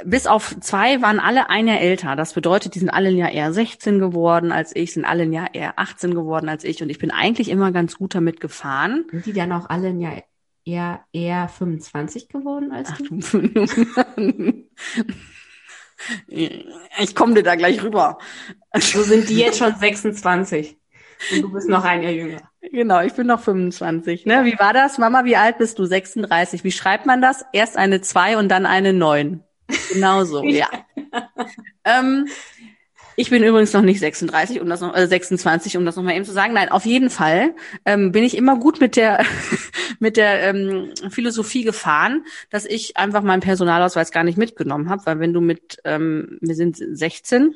bis 0.04 0.28
auf 0.28 0.56
zwei 0.60 1.02
waren 1.02 1.20
alle 1.20 1.50
ein 1.50 1.68
Jahr 1.68 1.80
älter. 1.80 2.16
Das 2.16 2.34
bedeutet, 2.34 2.76
die 2.76 2.80
sind 2.80 2.90
alle 2.90 3.10
ein 3.10 3.18
Jahr 3.18 3.32
eher 3.32 3.54
16 3.54 4.00
geworden 4.00 4.52
als 4.52 4.76
ich, 4.76 4.94
sind 4.94 5.06
alle 5.06 5.24
ein 5.24 5.34
Jahr 5.34 5.54
eher 5.54 5.80
18 5.80 6.14
geworden 6.14 6.50
als 6.50 6.64
ich. 6.64 6.82
Und 6.84 6.90
ich 6.90 7.00
bin 7.00 7.12
eigentlich 7.12 7.50
immer 7.50 7.72
ganz 7.72 7.98
gut 7.98 8.16
damit 8.16 8.40
gefahren. 8.40 9.06
Sind 9.12 9.26
die 9.26 9.34
dann 9.34 9.52
auch 9.52 9.70
alle 9.70 9.90
ein 9.90 10.00
Jahr 10.02 10.24
eher, 10.66 11.02
eher 11.14 11.48
25 11.48 12.30
geworden 12.30 12.72
als 12.72 12.90
Ach, 12.92 12.98
du? 12.98 13.20
ich 17.00 17.16
komme 17.16 17.36
dir 17.36 17.44
da 17.44 17.56
gleich 17.56 17.84
rüber. 17.84 18.18
So 18.80 19.04
sind 19.04 19.30
die 19.30 19.38
jetzt 19.38 19.60
schon 19.60 19.76
26. 19.76 20.78
Und 21.32 21.42
du 21.42 21.52
bist 21.52 21.70
noch 21.70 21.84
ein 21.84 22.02
Jahr 22.04 22.12
jünger. 22.12 22.42
Genau, 22.62 23.02
ich 23.02 23.14
bin 23.14 23.28
noch 23.28 23.42
25. 23.42 24.26
Ne? 24.26 24.46
Wie 24.46 24.58
war 24.60 24.74
das? 24.74 24.98
Mama, 24.98 25.26
wie 25.26 25.36
alt 25.36 25.58
bist 25.58 25.80
du? 25.80 25.86
36. 25.86 26.64
Wie 26.64 26.72
schreibt 26.72 27.06
man 27.06 27.22
das? 27.22 27.44
Erst 27.54 27.78
eine 27.78 28.02
2 28.02 28.38
und 28.38 28.50
dann 28.50 28.66
eine 28.66 28.94
9. 28.94 29.44
Genau 29.92 30.24
so, 30.24 30.44
ja. 30.44 30.68
ähm, 31.86 32.28
ich 33.16 33.30
bin 33.30 33.44
übrigens 33.44 33.74
noch 33.74 33.82
nicht 33.82 34.00
36, 34.00 34.62
um 34.62 34.70
das 34.70 34.82
noch, 34.82 34.96
äh, 34.96 35.08
26, 35.08 35.78
um 35.78 35.86
das 35.86 35.96
nochmal 35.96 36.16
eben 36.16 36.26
zu 36.26 36.32
sagen. 36.32 36.54
Nein, 36.54 36.70
auf 36.70 36.86
jeden 36.86 37.10
Fall 37.10 37.56
ähm, 37.86 38.12
bin 38.12 38.24
ich 38.24 38.38
immer 38.38 38.58
gut 38.58 38.80
mit 38.80 38.96
der 38.96 39.26
mit 40.00 40.18
der 40.18 40.42
ähm, 40.44 40.94
Philosophie 41.10 41.64
gefahren, 41.64 42.26
dass 42.50 42.66
ich 42.66 42.98
einfach 42.98 43.22
meinen 43.22 43.42
Personalausweis 43.42 44.12
gar 44.12 44.24
nicht 44.24 44.38
mitgenommen 44.38 44.90
habe, 44.90 45.06
weil 45.06 45.20
wenn 45.20 45.34
du 45.34 45.42
mit, 45.42 45.78
ähm, 45.84 46.38
wir 46.42 46.56
sind 46.56 46.78
16, 46.78 47.54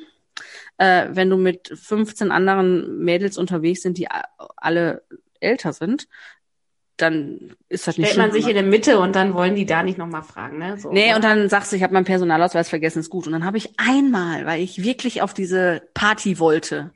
äh, 0.78 1.06
wenn 1.10 1.30
du 1.30 1.36
mit 1.36 1.72
15 1.74 2.30
anderen 2.30 2.98
Mädels 2.98 3.38
unterwegs 3.38 3.82
sind, 3.82 3.98
die 3.98 4.08
alle 4.56 5.02
älter 5.40 5.72
sind, 5.72 6.08
dann 6.96 7.54
ist 7.68 7.86
das 7.86 7.98
nicht 7.98 8.12
Stellt 8.12 8.18
man 8.18 8.32
sich 8.32 8.48
in 8.48 8.54
der 8.54 8.62
Mitte 8.62 8.98
und 8.98 9.14
dann 9.14 9.34
wollen 9.34 9.54
die 9.54 9.66
da 9.66 9.82
nicht 9.82 9.98
nochmal 9.98 10.22
fragen, 10.22 10.58
ne? 10.58 10.78
So, 10.78 10.90
nee, 10.92 11.08
oder? 11.08 11.16
und 11.16 11.24
dann 11.24 11.48
sagst 11.48 11.70
du, 11.70 11.76
ich 11.76 11.82
habe 11.82 11.92
meinen 11.92 12.06
Personalausweis 12.06 12.70
vergessen, 12.70 13.00
ist 13.00 13.10
gut. 13.10 13.26
Und 13.26 13.32
dann 13.32 13.44
habe 13.44 13.58
ich 13.58 13.78
einmal, 13.78 14.46
weil 14.46 14.62
ich 14.62 14.82
wirklich 14.82 15.20
auf 15.20 15.34
diese 15.34 15.82
Party 15.92 16.38
wollte, 16.38 16.92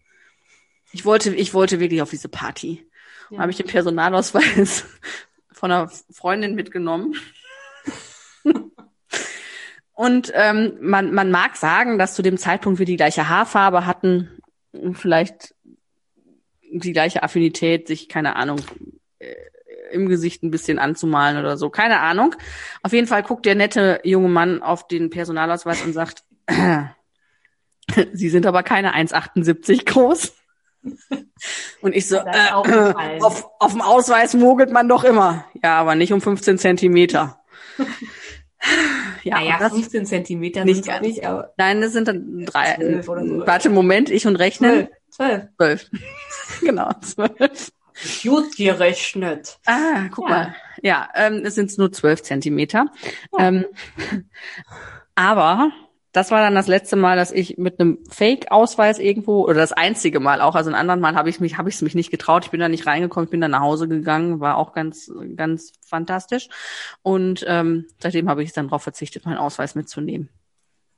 ich 0.92 1.04
wollte, 1.04 1.34
ich 1.34 1.52
wollte 1.52 1.80
wirklich 1.80 2.00
auf 2.00 2.10
diese 2.10 2.28
Party, 2.28 2.86
ja. 3.30 3.40
habe 3.40 3.50
ich 3.50 3.58
den 3.58 3.66
Personalausweis 3.66 4.86
von 5.52 5.70
einer 5.70 5.90
Freundin 6.10 6.54
mitgenommen. 6.54 7.14
Und 10.00 10.32
ähm, 10.34 10.78
man, 10.80 11.12
man 11.12 11.30
mag 11.30 11.58
sagen, 11.58 11.98
dass 11.98 12.14
zu 12.14 12.22
dem 12.22 12.38
Zeitpunkt 12.38 12.78
wir 12.78 12.86
die 12.86 12.96
gleiche 12.96 13.28
Haarfarbe 13.28 13.84
hatten, 13.84 14.30
vielleicht 14.94 15.54
die 16.72 16.94
gleiche 16.94 17.22
Affinität, 17.22 17.86
sich, 17.86 18.08
keine 18.08 18.34
Ahnung, 18.36 18.62
äh, 19.18 19.34
im 19.92 20.08
Gesicht 20.08 20.42
ein 20.42 20.50
bisschen 20.50 20.78
anzumalen 20.78 21.36
oder 21.36 21.58
so. 21.58 21.68
Keine 21.68 22.00
Ahnung. 22.00 22.34
Auf 22.82 22.94
jeden 22.94 23.08
Fall 23.08 23.22
guckt 23.22 23.44
der 23.44 23.56
nette 23.56 24.00
junge 24.02 24.30
Mann 24.30 24.62
auf 24.62 24.88
den 24.88 25.10
Personalausweis 25.10 25.82
und 25.82 25.92
sagt, 25.92 26.24
Sie 28.14 28.30
sind 28.30 28.46
aber 28.46 28.62
keine 28.62 28.94
1,78 28.94 29.84
groß. 29.84 30.32
Und 31.82 31.94
ich 31.94 32.08
so, 32.08 32.16
äh, 32.16 32.52
auf, 32.52 33.50
auf 33.58 33.72
dem 33.72 33.82
Ausweis 33.82 34.32
mogelt 34.32 34.72
man 34.72 34.88
doch 34.88 35.04
immer. 35.04 35.44
Ja, 35.62 35.78
aber 35.78 35.94
nicht 35.94 36.14
um 36.14 36.22
15 36.22 36.56
Zentimeter. 36.56 37.38
Ja, 39.22 39.36
naja, 39.36 39.56
das 39.58 39.72
15 39.72 40.06
Zentimeter 40.06 40.64
nicht 40.64 40.86
gar 40.86 41.00
nicht. 41.00 41.24
Aber 41.24 41.52
Nein, 41.56 41.80
das 41.80 41.92
sind 41.92 42.08
dann 42.08 42.44
drei. 42.44 43.02
So. 43.02 43.46
Warte, 43.46 43.70
Moment, 43.70 44.10
ich 44.10 44.26
und 44.26 44.36
rechnen. 44.36 44.88
Zwölf. 45.10 45.48
Zwölf. 45.56 45.90
genau, 46.60 46.90
zwölf. 47.00 47.72
Gut 48.22 48.56
gerechnet. 48.56 49.58
Ah, 49.66 50.08
guck 50.10 50.28
ja. 50.28 50.34
mal. 50.34 50.54
Ja, 50.82 51.08
ähm, 51.14 51.42
es 51.44 51.54
sind 51.54 51.76
nur 51.76 51.92
zwölf 51.92 52.22
Zentimeter. 52.22 52.86
Ja. 53.36 53.48
Ähm, 53.48 53.66
aber 55.14 55.70
das 56.12 56.30
war 56.30 56.40
dann 56.40 56.54
das 56.54 56.66
letzte 56.66 56.96
Mal, 56.96 57.16
dass 57.16 57.30
ich 57.30 57.56
mit 57.56 57.78
einem 57.78 57.98
Fake-Ausweis 58.08 58.98
irgendwo 58.98 59.44
oder 59.44 59.54
das 59.54 59.72
einzige 59.72 60.18
Mal 60.18 60.40
auch, 60.40 60.56
also 60.56 60.68
ein 60.70 60.74
anderen 60.74 61.00
Mal 61.00 61.14
habe 61.14 61.30
ich 61.30 61.38
mich 61.40 61.56
habe 61.56 61.68
ich 61.68 61.76
es 61.76 61.82
mich 61.82 61.94
nicht 61.94 62.10
getraut. 62.10 62.44
Ich 62.44 62.50
bin 62.50 62.60
da 62.60 62.68
nicht 62.68 62.86
reingekommen, 62.86 63.26
ich 63.26 63.30
bin 63.30 63.40
dann 63.40 63.52
nach 63.52 63.60
Hause 63.60 63.86
gegangen, 63.86 64.40
war 64.40 64.56
auch 64.56 64.72
ganz 64.72 65.12
ganz 65.36 65.72
fantastisch. 65.86 66.48
Und 67.02 67.44
ähm, 67.46 67.86
seitdem 67.98 68.28
habe 68.28 68.42
ich 68.42 68.52
dann 68.52 68.66
darauf 68.66 68.82
verzichtet, 68.82 69.24
meinen 69.24 69.38
Ausweis 69.38 69.74
mitzunehmen. 69.74 70.28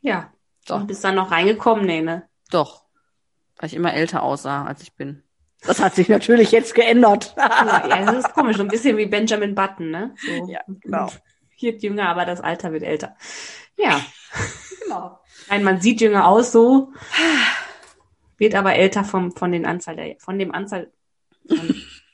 Ja. 0.00 0.32
So. 0.66 0.76
Und 0.76 0.86
bist 0.86 1.04
dann 1.04 1.16
noch 1.16 1.30
reingekommen, 1.30 1.84
nee, 1.84 2.02
ne? 2.02 2.22
Doch, 2.50 2.84
weil 3.56 3.68
ich 3.68 3.74
immer 3.74 3.92
älter 3.92 4.22
aussah, 4.22 4.64
als 4.64 4.82
ich 4.82 4.94
bin. 4.94 5.22
Das 5.64 5.80
hat 5.80 5.94
sich 5.94 6.08
natürlich 6.08 6.52
jetzt 6.52 6.74
geändert. 6.74 7.34
ja, 7.36 7.86
ja, 7.88 8.04
das 8.04 8.26
ist 8.26 8.32
komisch, 8.32 8.56
so 8.56 8.62
ein 8.62 8.68
bisschen 8.68 8.96
wie 8.96 9.06
Benjamin 9.06 9.54
Button, 9.54 9.90
ne? 9.90 10.14
So. 10.16 10.48
Ja, 10.48 10.60
genau. 10.66 11.08
Wird 11.58 11.82
jünger, 11.82 12.08
aber 12.08 12.24
das 12.24 12.40
Alter 12.40 12.72
wird 12.72 12.82
älter. 12.82 13.16
Ja. 13.76 14.00
Genau. 14.84 15.20
Nein, 15.48 15.62
man 15.62 15.80
sieht 15.80 16.00
jünger 16.00 16.26
aus 16.26 16.52
so, 16.52 16.92
wird 18.36 18.54
aber 18.54 18.74
älter 18.74 19.04
vom, 19.04 19.32
von 19.32 19.52
den 19.52 19.64
Anzahl 19.64 19.96
der, 19.96 20.16
von 20.18 20.38
dem 20.38 20.52
Anzahl, 20.52 20.90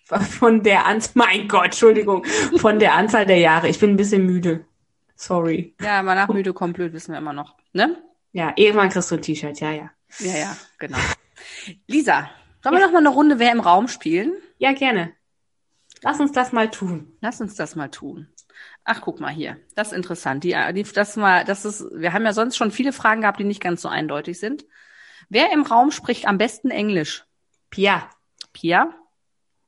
von, 0.04 0.20
von 0.20 0.62
der 0.62 0.86
Anzahl, 0.86 1.12
mein 1.14 1.48
Gott, 1.48 1.64
Entschuldigung, 1.66 2.24
von 2.58 2.78
der 2.78 2.94
Anzahl 2.94 3.26
der 3.26 3.38
Jahre. 3.38 3.68
Ich 3.68 3.80
bin 3.80 3.90
ein 3.90 3.96
bisschen 3.96 4.26
müde. 4.26 4.66
Sorry. 5.16 5.74
Ja, 5.80 6.02
mal 6.02 6.14
nach 6.14 6.28
müde 6.28 6.52
kommt 6.52 6.74
blöd, 6.74 6.92
wissen 6.92 7.12
wir 7.12 7.18
immer 7.18 7.32
noch, 7.32 7.56
ne? 7.72 7.96
Ja, 8.32 8.52
irgendwann 8.56 8.90
kriegst 8.90 9.10
du 9.10 9.16
ein 9.16 9.22
T-Shirt, 9.22 9.58
ja, 9.60 9.72
ja. 9.72 9.90
Ja, 10.18 10.36
ja, 10.36 10.56
genau. 10.78 10.98
Lisa, 11.86 12.30
sollen 12.62 12.76
wir 12.76 12.84
noch 12.84 12.92
mal 12.92 12.98
eine 12.98 13.08
Runde 13.08 13.38
Wer 13.38 13.52
im 13.52 13.60
Raum 13.60 13.88
spielen? 13.88 14.34
Ja, 14.58 14.72
gerne. 14.72 15.14
Lass 16.02 16.20
uns 16.20 16.32
das 16.32 16.52
mal 16.52 16.70
tun. 16.70 17.16
Lass 17.20 17.40
uns 17.40 17.54
das 17.54 17.76
mal 17.76 17.88
tun. 17.88 18.28
Ach, 18.90 19.02
guck 19.02 19.20
mal 19.20 19.30
hier. 19.30 19.58
Das 19.74 19.88
ist 19.88 19.92
interessant. 19.92 20.44
Die, 20.44 20.56
die, 20.72 20.82
das 20.82 21.16
mal, 21.16 21.44
das 21.44 21.66
ist, 21.66 21.84
wir 21.92 22.14
haben 22.14 22.24
ja 22.24 22.32
sonst 22.32 22.56
schon 22.56 22.70
viele 22.70 22.94
Fragen 22.94 23.20
gehabt, 23.20 23.38
die 23.38 23.44
nicht 23.44 23.60
ganz 23.60 23.82
so 23.82 23.88
eindeutig 23.88 24.40
sind. 24.40 24.64
Wer 25.28 25.52
im 25.52 25.60
Raum 25.60 25.90
spricht 25.90 26.26
am 26.26 26.38
besten 26.38 26.70
Englisch? 26.70 27.26
Pia. 27.68 28.08
Pia? 28.54 28.94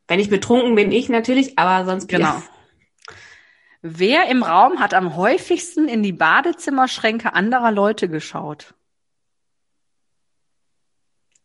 Wenn 0.08 0.20
ich 0.20 0.30
betrunken 0.30 0.74
bin, 0.74 0.90
ich 0.90 1.10
natürlich, 1.10 1.58
aber 1.58 1.84
sonst 1.84 2.06
Pia. 2.06 2.16
Genau. 2.16 2.42
Wer 3.82 4.26
im 4.30 4.42
Raum 4.42 4.80
hat 4.80 4.94
am 4.94 5.16
häufigsten 5.16 5.86
in 5.86 6.02
die 6.02 6.14
Badezimmerschränke 6.14 7.34
anderer 7.34 7.72
Leute 7.72 8.08
geschaut? 8.08 8.72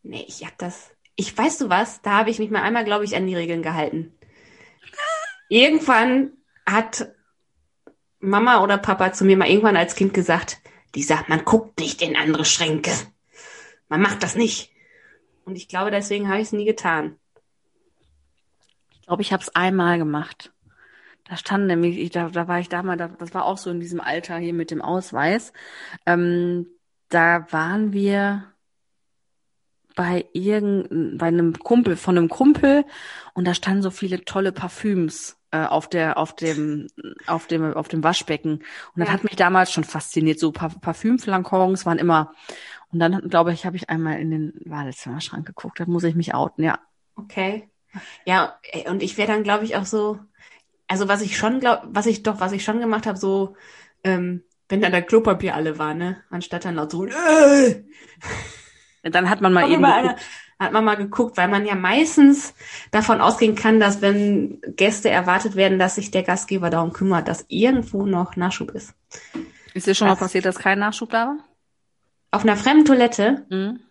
Nee, 0.01 0.23
ich 0.30 0.45
hab 0.45 0.57
das. 0.59 0.91
Ich 1.17 1.38
weißt 1.38 1.59
du 1.59 1.69
was? 1.69 2.01
Da 2.01 2.11
habe 2.11 2.30
ich 2.30 2.39
mich 2.39 2.51
mal 2.51 2.61
einmal, 2.61 2.86
glaube 2.86 3.03
ich, 3.03 3.17
an 3.17 3.28
die 3.28 3.36
Regeln 3.36 3.63
gehalten. 3.63 4.17
Irgendwann 5.49 6.32
hat 6.65 7.13
Mama 8.26 8.63
oder 8.63 8.78
Papa 8.78 9.13
zu 9.13 9.26
mir 9.26 9.38
mal 9.38 9.47
irgendwann 9.47 9.78
als 9.78 9.95
Kind 9.95 10.13
gesagt, 10.13 10.59
die 10.95 11.03
sagt, 11.03 11.30
man 11.30 11.45
guckt 11.45 11.80
nicht 11.80 12.01
in 12.01 12.15
andere 12.15 12.45
Schränke. 12.45 12.91
Man 13.89 14.01
macht 14.01 14.23
das 14.23 14.36
nicht. 14.36 14.71
Und 15.45 15.55
ich 15.55 15.67
glaube, 15.67 15.91
deswegen 15.91 16.28
habe 16.28 16.39
ich 16.39 16.47
es 16.47 16.53
nie 16.53 16.65
getan. 16.65 17.17
Ich 18.91 19.03
glaube, 19.03 19.21
ich 19.21 19.32
habe 19.32 19.43
es 19.43 19.55
einmal 19.55 19.97
gemacht. 19.97 20.51
Da 21.28 21.38
stand 21.38 21.67
nämlich, 21.67 21.97
ich, 21.97 22.11
da, 22.11 22.30
da 22.30 22.47
war 22.47 22.59
ich 22.59 22.69
damals, 22.69 22.99
da, 22.99 23.07
das 23.07 23.34
war 23.34 23.45
auch 23.45 23.57
so 23.57 23.69
in 23.69 23.80
diesem 23.80 23.99
Alter 23.99 24.38
hier 24.38 24.53
mit 24.53 24.71
dem 24.71 24.82
Ausweis. 24.82 25.53
Ähm, 26.05 26.67
da 27.09 27.51
waren 27.51 27.93
wir 27.93 28.45
bei 29.95 30.26
irgend, 30.34 31.17
bei 31.17 31.28
einem 31.28 31.57
Kumpel, 31.57 31.95
von 31.95 32.17
einem 32.17 32.30
Kumpel 32.30 32.86
und 33.34 33.45
da 33.45 33.53
standen 33.53 33.82
so 33.82 33.91
viele 33.91 34.26
tolle 34.26 34.51
Parfüms 34.51 35.38
äh, 35.56 35.68
auf 35.68 35.89
der, 35.89 36.18
auf 36.18 36.36
dem, 36.36 36.88
auf 37.28 37.47
dem, 37.47 37.74
auf 37.74 37.88
dem 37.88 38.03
Waschbecken. 38.03 38.53
Und 38.53 38.64
das 38.95 39.08
ja. 39.08 39.14
hat 39.14 39.24
mich 39.24 39.36
damals 39.36 39.72
schon 39.72 39.84
fasziniert. 39.84 40.39
So 40.39 40.51
pa 40.51 40.70
Parfümflankons 40.70 41.86
waren 41.86 41.97
immer. 41.97 42.34
Und 42.91 42.99
dann, 42.99 43.30
glaube 43.30 43.53
ich, 43.53 43.66
habe 43.66 43.76
ich 43.76 43.89
einmal 43.89 44.20
in 44.20 44.32
den 44.32 44.53
Badezimmerschrank 44.66 45.45
geguckt. 45.45 45.80
Da 45.80 45.86
muss 45.86 46.03
ich 46.03 46.16
mich 46.16 46.34
outen, 46.34 46.64
ja. 46.64 46.80
Okay. 47.16 47.70
Ja, 48.26 48.60
und 48.88 49.01
ich 49.01 49.18
wäre 49.18 49.32
dann, 49.32 49.43
glaube 49.43 49.64
ich, 49.64 49.76
auch 49.76 49.86
so, 49.86 50.20
also 50.88 51.08
was 51.08 51.22
ich 51.22 51.38
schon 51.38 51.60
glaube, 51.60 51.88
was 51.89 52.06
ich 52.06 52.24
doch, 52.24 52.39
was 52.39 52.51
ich 52.51 52.64
schon 52.64 52.80
gemacht 52.80 53.06
habe, 53.06 53.18
so, 53.18 53.56
ähm, 54.03 54.43
wenn 54.68 54.82
dann 54.82 54.91
der 54.91 55.01
Klopapier 55.01 55.56
alle 55.56 55.78
war, 55.78 55.93
ne? 55.93 56.24
Anstatt 56.30 56.66
dann 56.66 56.76
laut 56.76 56.91
so, 56.91 57.06
äh! 57.06 57.84
Dann 59.12 59.30
hat 59.30 59.41
man 59.41 59.53
mal 59.53 59.72
eben. 59.72 59.86
Eine, 59.86 60.16
hat 60.60 60.72
man 60.72 60.86
mal 60.86 60.95
geguckt, 60.95 61.38
weil 61.38 61.49
man 61.49 61.66
ja 61.66 61.76
meistens 61.76 62.53
davon 62.91 63.20
ausgehen 63.20 63.56
kann, 63.56 63.80
dass 63.80 64.01
wenn 64.01 64.62
Gäste 64.76 65.10
erwartet 65.10 65.56
werden, 65.56 65.80
dass 65.80 65.95
sich 65.95 66.12
der 66.12 66.24
Gastgeber 66.24 66.70
darum 66.70 66.93
kümmert, 66.93 67.28
dass 67.28 67.45
irgendwo 67.49 68.06
noch 68.06 68.38
Nachschub 68.38 68.72
ist. 68.72 68.93
Ist 69.74 69.88
dir 69.88 69.95
schon 69.95 70.08
das, 70.08 70.18
mal 70.18 70.24
passiert, 70.24 70.45
dass 70.45 70.58
kein 70.58 70.80
Nachschub 70.80 71.10
da 71.10 71.28
war? 71.28 71.38
Auf 72.32 72.43
einer 72.43 72.56
fremden 72.56 72.86
Toilette? 72.86 73.45
Mhm. 73.49 73.82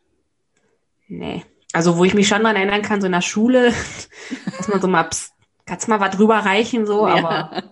Nee. 1.08 1.44
Also 1.74 1.98
wo 1.98 2.04
ich 2.04 2.14
mich 2.14 2.28
schon 2.28 2.42
dran 2.42 2.56
erinnern 2.56 2.82
kann, 2.82 3.00
so 3.00 3.06
in 3.06 3.12
der 3.12 3.20
Schule, 3.20 3.74
dass 4.56 4.68
man 4.68 4.80
so 4.80 4.88
mal, 4.88 5.04
pst, 5.04 5.34
kannst 5.66 5.88
mal 5.88 6.00
was 6.00 6.16
drüber 6.16 6.38
reichen, 6.38 6.86
so, 6.86 7.06
ja. 7.06 7.16
aber 7.16 7.62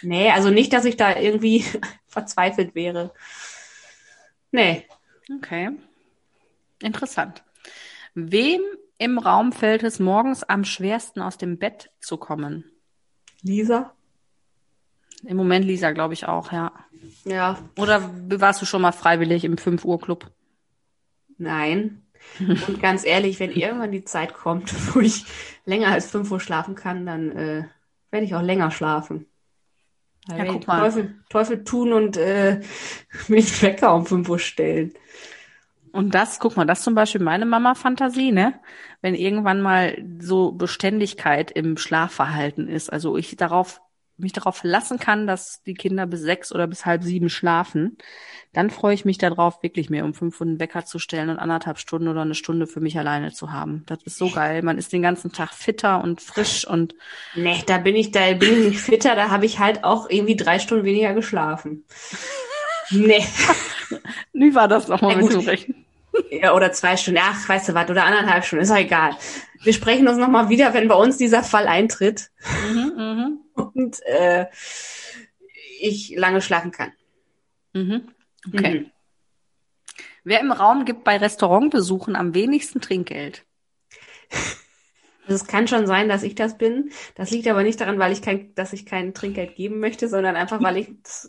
nee, 0.00 0.30
also 0.30 0.48
nicht, 0.48 0.72
dass 0.72 0.86
ich 0.86 0.96
da 0.96 1.16
irgendwie 1.16 1.66
verzweifelt 2.06 2.74
wäre. 2.74 3.12
Nee. 4.52 4.86
Okay. 5.36 5.70
Interessant. 6.82 7.42
Wem 8.14 8.60
im 8.98 9.18
Raum 9.18 9.52
fällt 9.52 9.82
es 9.82 9.98
morgens 9.98 10.44
am 10.44 10.64
schwersten 10.64 11.20
aus 11.20 11.38
dem 11.38 11.58
Bett 11.58 11.90
zu 12.00 12.16
kommen? 12.16 12.64
Lisa? 13.42 13.92
Im 15.24 15.36
Moment 15.36 15.64
Lisa, 15.64 15.92
glaube 15.92 16.14
ich 16.14 16.26
auch, 16.26 16.52
ja. 16.52 16.72
Ja. 17.24 17.58
Oder 17.76 18.10
warst 18.40 18.60
du 18.62 18.66
schon 18.66 18.82
mal 18.82 18.92
freiwillig 18.92 19.44
im 19.44 19.56
5 19.56 19.84
Uhr 19.84 20.00
Club? 20.00 20.30
Nein. 21.38 22.02
Und 22.38 22.80
ganz 22.80 23.04
ehrlich, 23.04 23.40
wenn 23.40 23.50
irgendwann 23.52 23.92
die 23.92 24.04
Zeit 24.04 24.34
kommt, 24.34 24.72
wo 24.94 25.00
ich 25.00 25.24
länger 25.64 25.88
als 25.88 26.10
5 26.10 26.30
Uhr 26.30 26.40
schlafen 26.40 26.74
kann, 26.74 27.06
dann 27.06 27.30
äh, 27.32 27.64
werde 28.10 28.26
ich 28.26 28.34
auch 28.34 28.42
länger 28.42 28.70
schlafen. 28.70 29.26
Ja, 30.28 30.44
guck 30.44 30.66
mal. 30.66 30.80
Teufel, 30.80 31.14
Teufel 31.28 31.64
tun 31.64 31.92
und 31.92 32.16
äh, 32.16 32.60
mich 33.28 33.62
Wecker 33.62 33.94
um 33.94 34.06
5 34.06 34.28
Uhr 34.28 34.38
stellen. 34.38 34.94
Und 35.92 36.14
das, 36.14 36.38
guck 36.38 36.56
mal, 36.56 36.64
das 36.64 36.78
ist 36.78 36.84
zum 36.84 36.94
Beispiel 36.94 37.20
meine 37.20 37.44
Mama-Fantasie, 37.44 38.32
ne? 38.32 38.54
Wenn 39.02 39.14
irgendwann 39.14 39.60
mal 39.60 40.02
so 40.20 40.52
Beständigkeit 40.52 41.50
im 41.50 41.76
Schlafverhalten 41.76 42.68
ist, 42.68 42.90
also 42.90 43.16
ich 43.16 43.36
darauf, 43.36 43.80
mich 44.16 44.32
darauf 44.32 44.56
verlassen 44.56 44.98
kann, 44.98 45.26
dass 45.26 45.62
die 45.64 45.74
Kinder 45.74 46.06
bis 46.06 46.20
sechs 46.20 46.52
oder 46.52 46.66
bis 46.66 46.86
halb 46.86 47.02
sieben 47.02 47.28
schlafen, 47.28 47.98
dann 48.52 48.70
freue 48.70 48.94
ich 48.94 49.04
mich 49.04 49.18
darauf, 49.18 49.62
wirklich 49.62 49.90
mir 49.90 50.04
um 50.04 50.14
fünf 50.14 50.40
einen 50.40 50.60
Wecker 50.60 50.84
zu 50.84 50.98
stellen 50.98 51.30
und 51.30 51.38
anderthalb 51.38 51.78
Stunden 51.78 52.08
oder 52.08 52.22
eine 52.22 52.34
Stunde 52.34 52.66
für 52.66 52.80
mich 52.80 52.98
alleine 52.98 53.32
zu 53.32 53.52
haben. 53.52 53.84
Das 53.86 54.02
ist 54.04 54.18
so 54.18 54.30
geil. 54.30 54.62
Man 54.62 54.78
ist 54.78 54.92
den 54.92 55.02
ganzen 55.02 55.32
Tag 55.32 55.52
fitter 55.52 56.02
und 56.02 56.20
frisch 56.20 56.66
und. 56.66 56.94
Nee, 57.34 57.62
da 57.66 57.78
bin 57.78 57.96
ich, 57.96 58.12
da 58.12 58.32
bin 58.34 58.68
ich 58.68 58.80
fitter, 58.80 59.14
da 59.14 59.30
habe 59.30 59.46
ich 59.46 59.58
halt 59.58 59.84
auch 59.84 60.08
irgendwie 60.08 60.36
drei 60.36 60.58
Stunden 60.58 60.84
weniger 60.84 61.14
geschlafen. 61.14 61.84
Nee. 62.92 63.24
Wie 64.32 64.54
war 64.54 64.68
das 64.68 64.88
nochmal 64.88 65.16
mit 65.16 65.32
dem 65.32 65.40
Rechnen? 65.40 65.84
Ja, 66.30 66.54
oder 66.54 66.72
zwei 66.72 66.96
Stunden, 66.96 67.20
ach, 67.22 67.48
weißt 67.48 67.70
du 67.70 67.74
was, 67.74 67.88
oder 67.88 68.04
anderthalb 68.04 68.44
Stunden, 68.44 68.62
ist 68.62 68.70
doch 68.70 68.76
egal. 68.76 69.16
Wir 69.62 69.72
sprechen 69.72 70.08
uns 70.08 70.18
nochmal 70.18 70.48
wieder, 70.48 70.74
wenn 70.74 70.88
bei 70.88 70.94
uns 70.94 71.16
dieser 71.16 71.42
Fall 71.42 71.66
eintritt. 71.66 72.30
Mhm, 72.70 72.92
mh. 72.96 73.62
Und 73.74 74.02
äh, 74.04 74.46
ich 75.80 76.14
lange 76.16 76.42
schlafen 76.42 76.70
kann. 76.70 76.92
Mhm. 77.72 78.08
Okay. 78.46 78.80
Mhm. 78.80 78.90
Wer 80.24 80.40
im 80.40 80.52
Raum 80.52 80.84
gibt 80.84 81.04
bei 81.04 81.16
Restaurantbesuchen 81.16 82.14
am 82.14 82.34
wenigsten 82.34 82.80
Trinkgeld? 82.80 83.44
Also 85.24 85.36
es 85.36 85.46
kann 85.46 85.68
schon 85.68 85.86
sein, 85.86 86.08
dass 86.08 86.24
ich 86.24 86.34
das 86.34 86.58
bin. 86.58 86.90
Das 87.14 87.30
liegt 87.30 87.46
aber 87.46 87.62
nicht 87.62 87.80
daran, 87.80 87.98
weil 87.98 88.12
ich 88.12 88.22
kein, 88.22 88.52
dass 88.56 88.72
ich 88.72 88.86
kein 88.86 89.14
Trinkgeld 89.14 89.54
geben 89.54 89.78
möchte, 89.78 90.08
sondern 90.08 90.34
einfach, 90.34 90.60
weil 90.62 90.78
ich 90.78 90.88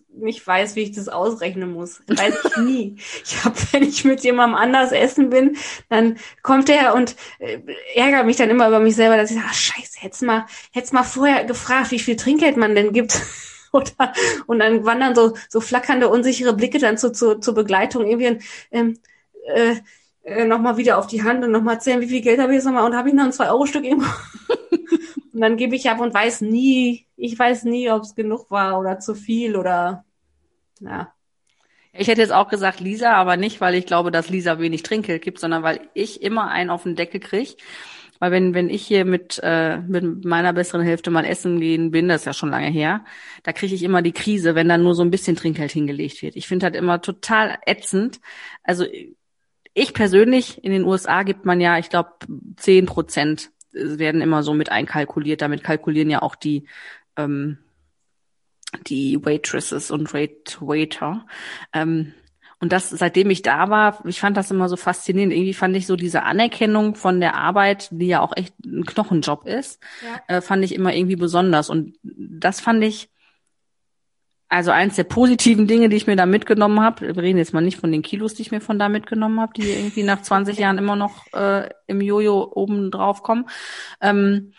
nicht 0.10 0.46
weiß, 0.46 0.76
wie 0.76 0.82
ich 0.82 0.94
das 0.94 1.10
ausrechnen 1.10 1.72
muss. 1.72 2.02
weiß 2.08 2.34
ich 2.46 2.58
nie. 2.58 2.96
Ich 3.24 3.44
habe, 3.46 3.56
wenn 3.72 3.84
ich 3.84 4.04
mit 4.04 4.24
jemandem 4.24 4.58
anders 4.58 4.92
essen 4.92 5.30
bin, 5.30 5.58
dann 5.90 6.18
kommt 6.42 6.70
er 6.70 6.96
und 6.96 7.16
äh, 7.38 7.60
ärgert 7.94 8.26
mich 8.26 8.38
dann 8.38 8.50
immer 8.50 8.68
über 8.68 8.80
mich 8.80 8.96
selber, 8.96 9.16
dass 9.16 9.30
ich 9.30 9.38
sage, 9.38 9.48
ach, 9.50 9.54
scheiße, 9.54 10.00
hättest 10.02 10.24
mal, 10.24 10.46
hättest 10.72 10.94
mal 10.94 11.04
vorher 11.04 11.46
gefragt, 11.46 11.92
wie 11.92 12.00
viel 12.00 12.16
Trinkgeld 12.16 12.58
man 12.58 12.74
denn 12.74 12.94
gibt. 12.94 13.22
Oder, 13.74 14.14
und 14.46 14.60
dann 14.60 14.86
wandern 14.86 15.16
so, 15.16 15.36
so 15.50 15.60
flackernde, 15.60 16.08
unsichere 16.08 16.54
Blicke 16.54 16.78
dann 16.80 16.98
zu, 16.98 17.12
zu, 17.12 17.40
zur 17.40 17.56
Begleitung 17.56 18.06
irgendwie, 18.06 18.46
ähm, 18.72 19.00
äh, 19.48 19.76
äh, 20.24 20.46
nochmal 20.46 20.78
wieder 20.78 20.98
auf 20.98 21.08
die 21.08 21.24
Hand 21.24 21.44
und 21.44 21.52
nochmal 21.52 21.82
zählen, 21.82 22.02
wie 22.02 22.08
viel 22.08 22.22
Geld 22.22 22.40
habe 22.40 22.54
ich 22.54 22.58
jetzt 22.58 22.66
nochmal 22.66 22.86
und 22.86 22.96
habe 22.96 23.10
ich 23.10 23.16
noch 23.16 23.26
ein 23.26 23.32
2-Euro-Stück 23.32 23.84
irgendwo. 23.84 24.08
und 25.34 25.42
dann 25.42 25.58
gebe 25.58 25.76
ich 25.76 25.90
ab 25.90 26.00
und 26.00 26.14
weiß 26.14 26.42
nie, 26.42 27.06
ich 27.18 27.38
weiß 27.38 27.66
nie, 27.66 27.90
ob 27.90 28.04
es 28.04 28.16
genug 28.16 28.50
war 28.50 28.80
oder 28.80 29.00
zu 29.00 29.16
viel 29.16 29.56
oder 29.56 30.06
ja. 30.80 31.14
Ich 31.96 32.08
hätte 32.08 32.22
jetzt 32.22 32.34
auch 32.34 32.48
gesagt 32.48 32.80
Lisa, 32.80 33.14
aber 33.14 33.38
nicht, 33.38 33.62
weil 33.62 33.76
ich 33.76 33.86
glaube, 33.86 34.10
dass 34.10 34.30
Lisa 34.30 34.60
wenig 34.60 34.82
Trinkgeld 34.82 35.22
gibt, 35.22 35.40
sondern 35.40 35.62
weil 35.62 35.82
ich 35.94 36.24
immer 36.24 36.50
einen 36.50 36.72
auf 36.72 36.84
den 36.84 36.96
Deckel 36.96 37.20
kriege, 37.20 37.56
Weil 38.20 38.32
wenn, 38.32 38.54
wenn 38.56 38.70
ich 38.70 38.88
hier 38.88 39.06
mit, 39.06 39.40
äh, 39.44 39.78
mit 39.78 40.26
meiner 40.26 40.54
besseren 40.54 40.82
Hälfte 40.84 41.12
mal 41.12 41.26
essen 41.26 41.60
gehen 41.60 41.92
bin, 41.92 42.08
das 42.08 42.22
ist 42.22 42.26
ja 42.26 42.34
schon 42.34 42.50
lange 42.50 42.70
her, 42.70 43.06
da 43.44 43.54
kriege 43.54 43.76
ich 43.76 43.84
immer 43.84 44.02
die 44.02 44.14
Krise, 44.14 44.56
wenn 44.56 44.70
dann 44.70 44.84
nur 44.84 44.96
so 44.96 45.04
ein 45.04 45.12
bisschen 45.12 45.36
Trinkgeld 45.36 45.72
hingelegt 45.72 46.22
wird. 46.22 46.36
Ich 46.36 46.48
finde 46.48 46.66
halt 46.66 46.76
immer 46.76 47.02
total 47.02 47.58
ätzend. 47.66 48.22
Also 48.64 48.86
ich 49.74 49.94
persönlich, 49.94 50.64
in 50.64 50.72
den 50.72 50.84
USA 50.84 51.24
gibt 51.24 51.46
man 51.46 51.60
ja, 51.60 51.78
ich 51.78 51.90
glaube, 51.90 52.12
zehn 52.58 52.86
Prozent 52.86 53.52
werden 53.72 54.22
immer 54.22 54.44
so 54.44 54.54
mit 54.54 54.72
einkalkuliert. 54.72 55.42
Damit 55.42 55.64
kalkulieren 55.64 56.10
ja 56.10 56.22
auch 56.22 56.36
die 56.36 56.68
ähm, 57.18 57.58
die 58.88 59.24
Waitresses 59.24 59.92
und 59.92 60.14
Wait 60.14 60.58
Waiter. 60.62 61.26
Ähm, 61.74 62.14
und 62.60 62.72
das, 62.72 62.90
seitdem 62.90 63.30
ich 63.30 63.42
da 63.42 63.70
war, 63.70 64.06
ich 64.06 64.22
fand 64.22 64.38
das 64.38 64.50
immer 64.50 64.70
so 64.70 64.78
faszinierend. 64.78 65.34
Irgendwie 65.34 65.54
fand 65.54 65.76
ich 65.76 65.86
so 65.86 65.96
diese 65.98 66.24
Anerkennung 66.24 66.96
von 66.96 67.20
der 67.20 67.36
Arbeit, 67.36 67.90
die 67.92 68.08
ja 68.08 68.22
auch 68.22 68.36
echt 68.38 68.54
ein 68.66 68.86
Knochenjob 68.86 69.46
ist, 69.46 69.82
ja. 70.02 70.38
äh, 70.38 70.42
fand 70.42 70.64
ich 70.64 70.74
immer 70.74 70.94
irgendwie 70.94 71.18
besonders. 71.18 71.70
Und 71.70 71.98
das 72.04 72.62
fand 72.62 72.84
ich, 72.84 73.10
also 74.54 74.70
eins 74.70 74.96
der 74.96 75.06
positiven 75.06 75.66
Dinge, 75.66 75.90
die 75.90 75.96
ich 75.96 76.06
mir 76.06 76.16
da 76.16 76.28
mitgenommen 76.28 76.80
habe, 76.80 77.16
wir 77.16 77.24
reden 77.24 77.40
jetzt 77.40 77.56
mal 77.56 77.62
nicht 77.62 77.80
von 77.80 77.92
den 77.92 78.04
Kilos, 78.04 78.36
die 78.36 78.44
ich 78.44 78.52
mir 78.52 78.62
von 78.62 78.78
da 78.78 78.88
mitgenommen 78.88 79.40
habe, 79.40 79.52
die 79.56 79.68
irgendwie 79.68 80.04
nach 80.04 80.22
20 80.22 80.60
Jahren 80.60 80.78
immer 80.78 80.96
noch 80.96 81.26
äh, 81.34 81.70
im 81.88 82.02
Jojo 82.02 82.52
oben 82.54 82.92
drauf 82.92 83.24
kommen. 83.24 83.50
Ähm, 84.00 84.54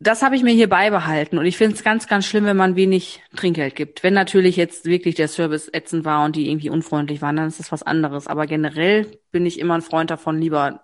das 0.00 0.22
habe 0.22 0.34
ich 0.34 0.42
mir 0.42 0.52
hier 0.52 0.68
beibehalten 0.68 1.38
und 1.38 1.46
ich 1.46 1.56
finde 1.56 1.76
es 1.76 1.84
ganz, 1.84 2.08
ganz 2.08 2.26
schlimm, 2.26 2.44
wenn 2.44 2.56
man 2.56 2.74
wenig 2.74 3.22
Trinkgeld 3.36 3.76
gibt. 3.76 4.02
Wenn 4.02 4.14
natürlich 4.14 4.56
jetzt 4.56 4.84
wirklich 4.84 5.14
der 5.14 5.28
Service 5.28 5.70
ätzend 5.72 6.04
war 6.04 6.24
und 6.24 6.34
die 6.34 6.50
irgendwie 6.50 6.70
unfreundlich 6.70 7.22
waren, 7.22 7.36
dann 7.36 7.46
ist 7.46 7.60
das 7.60 7.70
was 7.70 7.84
anderes. 7.84 8.26
Aber 8.26 8.48
generell 8.48 9.16
bin 9.30 9.46
ich 9.46 9.60
immer 9.60 9.74
ein 9.74 9.82
Freund 9.82 10.10
davon, 10.10 10.40
lieber 10.40 10.82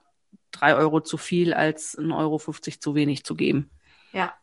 drei 0.53 0.77
Euro 0.77 1.01
zu 1.01 1.17
viel 1.17 1.53
als 1.53 1.99
ein 1.99 2.13
Euro 2.13 2.39
50 2.39 2.81
zu 2.81 2.95
wenig 2.95 3.25
zu 3.25 3.35
geben. 3.35 3.71
Ja, 4.13 4.35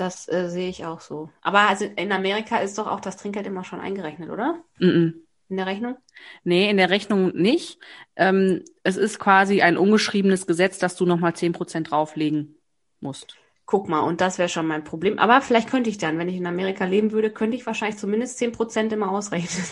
das 0.00 0.28
äh, 0.28 0.48
sehe 0.48 0.68
ich 0.68 0.84
auch 0.84 1.00
so. 1.00 1.30
Aber 1.42 1.68
also 1.68 1.84
in 1.84 2.12
Amerika 2.12 2.58
ist 2.58 2.78
doch 2.78 2.86
auch 2.86 3.00
das 3.00 3.16
Trinkgeld 3.16 3.46
immer 3.46 3.64
schon 3.64 3.80
eingerechnet, 3.80 4.30
oder? 4.30 4.62
Mm 4.78 4.84
-mm. 4.84 5.14
In 5.48 5.56
der 5.56 5.66
Rechnung? 5.66 5.96
Nee, 6.44 6.70
in 6.70 6.76
der 6.76 6.90
Rechnung 6.90 7.32
nicht. 7.34 7.80
Ähm, 8.14 8.62
es 8.84 8.96
ist 8.96 9.18
quasi 9.18 9.62
ein 9.62 9.76
ungeschriebenes 9.76 10.46
Gesetz, 10.46 10.78
dass 10.78 10.94
du 10.94 11.06
nochmal 11.06 11.34
zehn 11.34 11.52
Prozent 11.52 11.90
drauflegen 11.90 12.56
musst. 13.00 13.36
Guck 13.66 13.88
mal, 13.88 14.00
und 14.00 14.20
das 14.20 14.38
wäre 14.38 14.48
schon 14.48 14.66
mein 14.66 14.84
Problem. 14.84 15.18
Aber 15.18 15.40
vielleicht 15.40 15.68
könnte 15.68 15.90
ich 15.90 15.98
dann, 15.98 16.18
wenn 16.18 16.28
ich 16.28 16.36
in 16.36 16.46
Amerika 16.46 16.84
leben 16.84 17.10
würde, 17.10 17.30
könnte 17.30 17.56
ich 17.56 17.66
wahrscheinlich 17.66 17.98
zumindest 17.98 18.38
zehn 18.38 18.52
Prozent 18.52 18.92
immer 18.92 19.10
ausrechnen. 19.10 19.64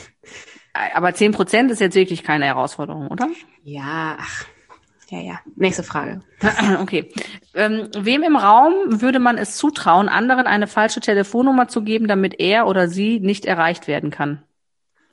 Aber 0.95 1.15
zehn 1.15 1.33
Prozent 1.33 1.71
ist 1.71 1.81
jetzt 1.81 1.95
wirklich 1.95 2.23
keine 2.23 2.45
Herausforderung, 2.45 3.09
oder? 3.09 3.29
Ja, 3.63 4.17
ach, 4.21 4.47
ja, 5.11 5.21
ja. 5.21 5.41
Nächste 5.57 5.83
Frage. 5.83 6.21
Okay. 6.81 7.11
Ähm, 7.55 7.89
wem 7.97 8.23
im 8.23 8.37
Raum 8.37 9.01
würde 9.01 9.19
man 9.19 9.39
es 9.39 9.57
zutrauen, 9.57 10.09
anderen 10.09 10.47
eine 10.47 10.67
falsche 10.67 11.01
Telefonnummer 11.01 11.69
zu 11.69 11.83
geben, 11.83 12.09
damit 12.09 12.39
er 12.39 12.67
oder 12.67 12.89
sie 12.89 13.19
nicht 13.21 13.47
erreicht 13.47 13.89
werden 13.89 14.11
kann? 14.11 14.43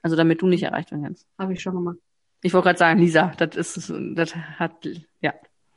Also 0.02 0.16
damit 0.16 0.42
du 0.42 0.48
nicht 0.48 0.64
erreicht 0.64 0.92
werden 0.92 1.04
kannst. 1.04 1.26
Habe 1.40 1.54
ich 1.54 1.62
schon 1.62 1.74
gemacht. 1.74 1.98
Ich 2.42 2.54
wollte 2.54 2.66
gerade 2.66 2.80
sagen, 2.80 3.00
Lisa, 3.00 3.32
das 3.38 3.56
ist, 3.56 3.92
das 4.14 4.36
hat, 4.36 4.88
ja. 5.22 5.34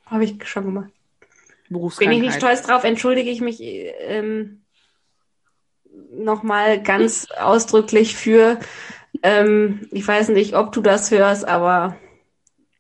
Habe 0.07 0.25
ich 0.25 0.47
schon 0.47 0.65
gemacht. 0.65 0.91
Bin 1.71 2.13
ich 2.13 2.21
nicht 2.21 2.35
stolz 2.35 2.63
drauf, 2.63 2.85
entschuldige 2.85 3.31
ich 3.31 3.41
mich 3.41 3.61
ähm, 3.61 4.63
nochmal 6.13 6.83
ganz 6.83 7.29
ausdrücklich 7.41 8.17
für, 8.17 8.59
ähm, 9.23 9.87
ich 9.93 10.07
weiß 10.07 10.31
nicht, 10.31 10.57
ob 10.57 10.73
du 10.73 10.81
das 10.81 11.11
hörst, 11.11 11.47
aber 11.47 11.97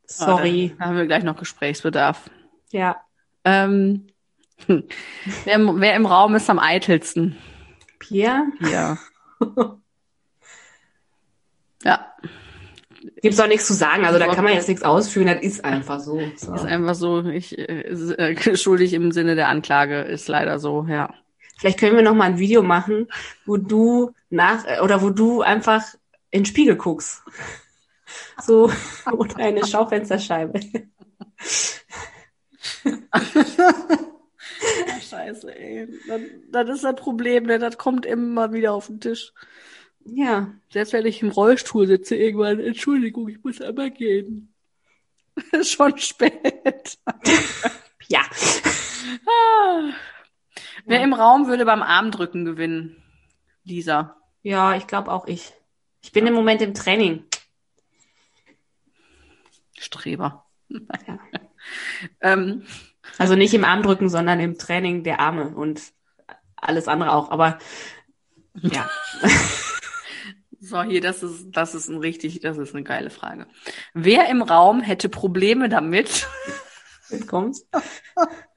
sorry. 0.09 0.73
Oh, 0.75 0.77
da 0.79 0.85
haben 0.87 0.97
wir 0.97 1.07
gleich 1.07 1.25
noch 1.25 1.37
Gesprächsbedarf. 1.37 2.31
Ja. 2.71 2.97
Ähm, 3.45 4.09
wer, 4.67 4.79
wer 5.45 5.95
im 5.95 6.07
Raum 6.07 6.35
ist 6.35 6.51
am 6.51 6.59
eitelsten? 6.59 7.37
Pierre? 7.99 8.45
Ja. 8.61 8.99
ja. 11.83 12.13
Gibt's 13.23 13.41
auch 13.41 13.47
nichts 13.47 13.67
zu 13.67 13.75
sagen, 13.75 14.05
also 14.05 14.19
da 14.19 14.27
kann 14.27 14.45
man 14.45 14.55
jetzt 14.55 14.69
nichts 14.69 14.83
ausführen, 14.83 15.29
das 15.29 15.43
ist 15.43 15.65
einfach 15.65 16.01
so. 16.01 16.21
so. 16.37 16.55
Ist 16.55 16.65
einfach 16.65 16.95
so, 16.95 17.25
ich 17.25 17.57
äh, 17.59 18.57
schuldig 18.57 18.93
im 18.93 19.13
Sinne 19.13 19.35
der 19.35 19.49
Anklage, 19.49 20.01
ist 20.01 20.29
leider 20.29 20.59
so, 20.59 20.85
ja. 20.89 21.15
Vielleicht 21.59 21.79
können 21.79 21.97
wir 21.97 22.03
noch 22.03 22.15
mal 22.15 22.25
ein 22.25 22.39
Video 22.39 22.63
machen, 22.63 23.09
wo 23.45 23.57
du 23.57 24.13
nach 24.31 24.65
oder 24.83 25.03
wo 25.03 25.11
du 25.11 25.43
einfach 25.43 25.83
in 26.31 26.43
den 26.43 26.47
Spiegel 26.47 26.77
guckst. 26.77 27.23
So 28.43 28.71
unter 29.13 29.39
eine 29.39 29.67
Schaufensterscheibe. 29.67 30.61
Scheiße, 35.09 35.55
ey. 35.55 35.89
Das, 36.07 36.21
das 36.51 36.69
ist 36.77 36.85
das 36.85 36.97
Problem, 36.97 37.45
ne? 37.45 37.59
das 37.59 37.79
kommt 37.79 38.07
immer 38.07 38.53
wieder 38.53 38.73
auf 38.73 38.87
den 38.87 39.01
Tisch. 39.01 39.33
Ja. 40.05 40.55
Selbst 40.71 40.93
wenn 40.93 41.07
ich 41.07 41.23
im 41.23 41.31
Rollstuhl 41.31 41.87
sitze, 41.87 42.17
irgendwann, 42.17 42.61
Entschuldigung, 42.61 43.29
ich 43.29 43.43
muss 43.43 43.61
einmal 43.61 43.91
gehen. 43.91 44.55
Schon 45.63 45.97
spät. 45.99 46.99
ja. 48.09 48.21
Ah. 49.27 49.93
Wer 50.87 51.03
im 51.03 51.13
Raum 51.13 51.47
würde 51.47 51.65
beim 51.65 51.83
Armdrücken 51.83 52.45
gewinnen? 52.45 53.03
Lisa. 53.65 54.17
Ja, 54.43 54.75
ich 54.77 54.87
glaube 54.87 55.13
auch 55.13 55.27
ich. 55.27 55.53
Ich 56.03 56.13
bin 56.13 56.25
ja. 56.25 56.31
im 56.31 56.35
Moment 56.35 56.63
im 56.63 56.75
Training. 56.75 57.25
Streber. 59.79 60.45
Ja. 60.68 61.18
ähm, 62.20 62.64
also 63.16 63.35
nicht 63.35 63.55
im 63.55 63.64
Armdrücken, 63.64 64.09
sondern 64.09 64.41
im 64.41 64.59
Training 64.59 65.03
der 65.03 65.20
Arme 65.20 65.55
und 65.55 65.83
alles 66.57 66.89
andere 66.89 67.12
auch. 67.12 67.31
Aber 67.31 67.59
ja. 68.55 68.89
So, 70.61 70.83
hier, 70.83 71.01
das 71.01 71.22
ist, 71.22 71.47
das 71.53 71.74
ist 71.74 71.89
ein 71.89 71.99
richtig, 71.99 72.41
das 72.41 72.59
ist 72.59 72.74
eine 72.74 72.83
geile 72.83 73.11
Frage. 73.11 73.47
Wer 73.95 74.29
im 74.29 74.43
Raum 74.43 74.81
hätte 74.81 75.09
Probleme 75.09 75.68
damit? 75.68 76.26
Jetzt 77.11 77.29
kommt's. 77.29 77.66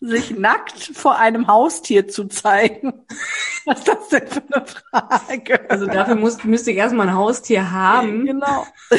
sich 0.00 0.30
nackt 0.30 0.90
vor 0.94 1.18
einem 1.18 1.46
Haustier 1.46 2.08
zu 2.08 2.26
zeigen. 2.26 3.04
Was 3.64 3.80
ist 3.80 3.88
das 3.88 4.08
denn 4.08 4.28
für 4.28 4.42
eine 4.52 4.66
Frage? 4.66 5.70
Also 5.70 5.86
dafür 5.86 6.14
muss, 6.14 6.44
müsste 6.44 6.70
ich 6.70 6.76
erstmal 6.76 7.08
ein 7.08 7.14
Haustier 7.14 7.70
haben. 7.70 8.26
Genau. 8.26 8.66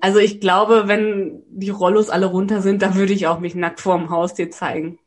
Also 0.00 0.18
ich 0.18 0.40
glaube, 0.40 0.84
wenn 0.86 1.42
die 1.48 1.70
Rollos 1.70 2.10
alle 2.10 2.26
runter 2.26 2.60
sind, 2.60 2.82
dann 2.82 2.96
würde 2.96 3.12
ich 3.12 3.26
auch 3.26 3.40
mich 3.40 3.54
nackt 3.54 3.80
vor 3.80 3.96
dem 3.96 4.10
Haustier 4.10 4.50
zeigen. 4.50 4.98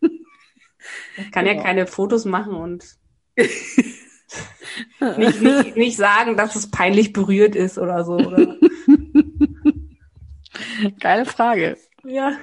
Ich 1.18 1.32
kann 1.32 1.46
genau. 1.46 1.58
ja 1.58 1.64
keine 1.64 1.88
Fotos 1.88 2.26
machen 2.26 2.54
und 2.54 2.86
nicht, 3.36 5.42
nicht, 5.42 5.78
nicht 5.78 5.98
sagen, 5.98 6.38
dass 6.38 6.56
es 6.56 6.72
peinlich 6.72 7.14
berührt 7.14 7.56
ist 7.56 7.78
oder 7.78 8.06
so. 8.06 8.14
Oder? 8.14 8.56
Geile 11.00 11.26
Frage. 11.26 11.78
Ja. 12.04 12.34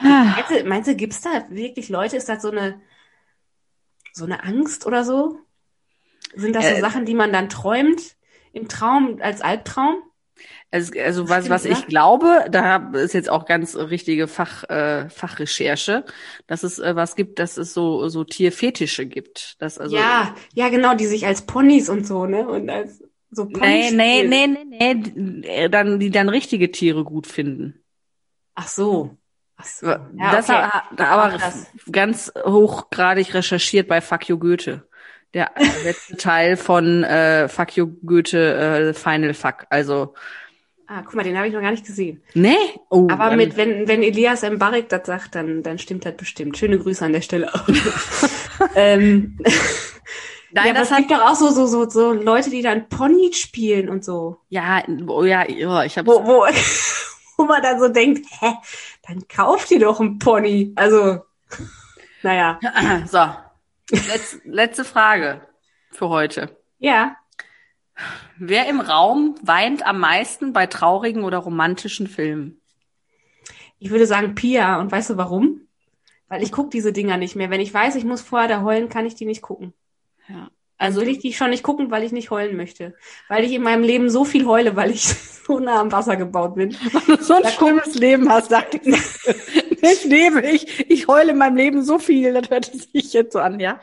Meinst 0.00 0.50
du, 0.50 0.64
meinst 0.64 0.88
du, 0.88 0.94
gibt's 0.94 1.20
da 1.20 1.44
wirklich 1.50 1.88
Leute, 1.88 2.16
ist 2.16 2.28
das 2.28 2.42
so 2.42 2.50
eine, 2.50 2.80
so 4.12 4.24
eine 4.24 4.42
Angst 4.44 4.86
oder 4.86 5.04
so? 5.04 5.38
Sind 6.34 6.54
das 6.54 6.64
so 6.64 6.74
äh, 6.74 6.80
Sachen, 6.80 7.04
die 7.04 7.14
man 7.14 7.32
dann 7.32 7.48
träumt 7.48 8.16
im 8.52 8.68
Traum 8.68 9.18
als 9.20 9.40
Albtraum? 9.40 10.02
Also, 10.70 10.92
also 10.98 11.28
was, 11.28 11.50
was 11.50 11.64
ich 11.64 11.86
glaube, 11.86 12.46
da 12.50 12.92
ist 12.94 13.12
jetzt 13.12 13.28
auch 13.28 13.44
ganz 13.44 13.76
richtige 13.76 14.28
Fach, 14.28 14.64
äh, 14.70 15.08
Fachrecherche, 15.10 16.04
dass 16.46 16.62
es 16.62 16.78
äh, 16.78 16.94
was 16.94 17.16
gibt, 17.16 17.38
dass 17.40 17.56
es 17.56 17.74
so, 17.74 18.08
so 18.08 18.24
Tierfetische 18.24 19.04
gibt. 19.06 19.60
Dass 19.60 19.78
also, 19.78 19.96
ja, 19.96 20.34
ja, 20.54 20.68
genau, 20.68 20.94
die 20.94 21.06
sich 21.06 21.26
als 21.26 21.42
Ponys 21.42 21.88
und 21.88 22.06
so, 22.06 22.26
ne? 22.26 22.48
Und 22.48 22.70
als 22.70 23.02
so 23.30 23.46
Ponys. 23.46 23.92
Nee, 23.92 24.22
nee, 24.22 24.46
nee, 24.46 24.64
nee, 24.64 24.94
nee, 25.14 25.68
dann, 25.68 25.98
die 25.98 26.10
dann 26.10 26.28
richtige 26.28 26.70
Tiere 26.70 27.04
gut 27.04 27.26
finden. 27.26 27.82
Ach 28.54 28.68
so. 28.68 29.16
So. 29.64 29.86
Ja, 29.86 30.00
das 30.32 30.48
okay. 30.48 30.58
hat, 30.58 31.00
aber 31.00 31.38
das. 31.38 31.66
ganz 31.90 32.32
hochgradig 32.44 33.34
recherchiert 33.34 33.88
bei 33.88 34.00
Fuck 34.00 34.28
You 34.28 34.38
Goethe. 34.38 34.82
Der 35.34 35.50
letzte 35.84 36.16
Teil 36.16 36.56
von 36.56 37.04
äh, 37.04 37.48
Fuck 37.48 37.76
You 37.76 37.88
Goethe 38.04 38.90
äh, 38.90 38.94
Final 38.94 39.34
Fuck. 39.34 39.66
Also 39.70 40.14
Ah, 40.92 41.02
guck 41.04 41.14
mal, 41.14 41.22
den 41.22 41.36
habe 41.36 41.46
ich 41.46 41.54
noch 41.54 41.60
gar 41.60 41.70
nicht 41.70 41.86
gesehen. 41.86 42.20
Nee? 42.34 42.56
Oh, 42.88 43.06
Aber 43.08 43.36
mit, 43.36 43.56
wenn, 43.56 43.86
wenn 43.86 44.02
Elias 44.02 44.42
M. 44.42 44.58
Barrik 44.58 44.88
das 44.88 45.06
sagt, 45.06 45.36
dann, 45.36 45.62
dann 45.62 45.78
stimmt 45.78 46.04
das 46.04 46.16
bestimmt. 46.16 46.58
Schöne 46.58 46.80
Grüße 46.80 47.04
an 47.04 47.12
der 47.12 47.20
Stelle 47.20 47.54
auch. 47.54 47.68
ähm, 48.74 49.38
Nein, 50.50 50.66
ja, 50.66 50.72
das 50.72 50.88
gibt 50.96 51.12
doch 51.12 51.20
auch 51.20 51.36
so, 51.36 51.50
so, 51.50 51.66
so, 51.66 51.88
so 51.88 52.12
Leute, 52.12 52.50
die 52.50 52.62
dann 52.62 52.88
Pony 52.88 53.32
spielen 53.32 53.88
und 53.88 54.04
so. 54.04 54.38
Ja, 54.48 54.82
oh 55.06 55.22
ja, 55.22 55.48
ja 55.48 55.84
ich 55.84 55.96
habe 55.96 56.08
wo, 56.08 56.26
wo, 56.26 56.44
wo 57.36 57.44
man 57.44 57.62
dann 57.62 57.78
so 57.78 57.88
denkt, 57.88 58.26
hä, 58.40 58.54
dann 59.10 59.26
kauft 59.26 59.70
ihr 59.72 59.80
doch 59.80 59.98
ein 60.00 60.18
Pony. 60.18 60.72
Also, 60.76 61.24
naja. 62.22 62.58
So, 63.06 63.18
Letz, 63.90 64.38
letzte 64.44 64.84
Frage 64.84 65.40
für 65.90 66.08
heute. 66.08 66.56
Ja. 66.78 67.16
Wer 68.38 68.68
im 68.68 68.80
Raum 68.80 69.34
weint 69.42 69.84
am 69.84 69.98
meisten 69.98 70.52
bei 70.52 70.66
traurigen 70.66 71.24
oder 71.24 71.38
romantischen 71.38 72.06
Filmen? 72.06 72.60
Ich 73.80 73.90
würde 73.90 74.06
sagen 74.06 74.36
Pia. 74.36 74.78
Und 74.80 74.92
weißt 74.92 75.10
du 75.10 75.16
warum? 75.16 75.62
Weil 76.28 76.44
ich 76.44 76.52
gucke 76.52 76.70
diese 76.70 76.92
Dinger 76.92 77.16
nicht 77.16 77.34
mehr. 77.34 77.50
Wenn 77.50 77.60
ich 77.60 77.74
weiß, 77.74 77.96
ich 77.96 78.04
muss 78.04 78.22
vorher 78.22 78.48
da 78.48 78.62
heulen, 78.62 78.88
kann 78.88 79.06
ich 79.06 79.16
die 79.16 79.26
nicht 79.26 79.42
gucken. 79.42 79.74
Ja. 80.28 80.50
Also 80.80 81.02
will 81.02 81.08
ich 81.08 81.18
die 81.18 81.34
schon 81.34 81.50
nicht 81.50 81.62
gucken, 81.62 81.90
weil 81.90 82.04
ich 82.04 82.10
nicht 82.10 82.30
heulen 82.30 82.56
möchte. 82.56 82.94
Weil 83.28 83.44
ich 83.44 83.52
in 83.52 83.62
meinem 83.62 83.82
Leben 83.82 84.08
so 84.08 84.24
viel 84.24 84.46
heule, 84.46 84.76
weil 84.76 84.90
ich 84.90 85.02
so 85.46 85.58
nah 85.58 85.78
am 85.78 85.92
Wasser 85.92 86.16
gebaut 86.16 86.54
bin. 86.54 86.74
Weil 86.92 87.16
du 87.18 87.22
so 87.22 87.34
ein 87.34 87.46
schlimmes 87.50 87.94
Leben 87.96 88.30
hast, 88.30 88.50
dachte 88.50 88.80
ich. 88.82 88.96
ich 89.82 90.04
lebe, 90.04 90.40
ich, 90.40 90.90
ich 90.90 91.06
heule 91.06 91.32
in 91.32 91.38
meinem 91.38 91.56
Leben 91.56 91.84
so 91.84 91.98
viel, 91.98 92.32
das 92.32 92.48
hört 92.48 92.64
sich 92.64 93.12
jetzt 93.12 93.34
so 93.34 93.40
an, 93.40 93.60
ja? 93.60 93.78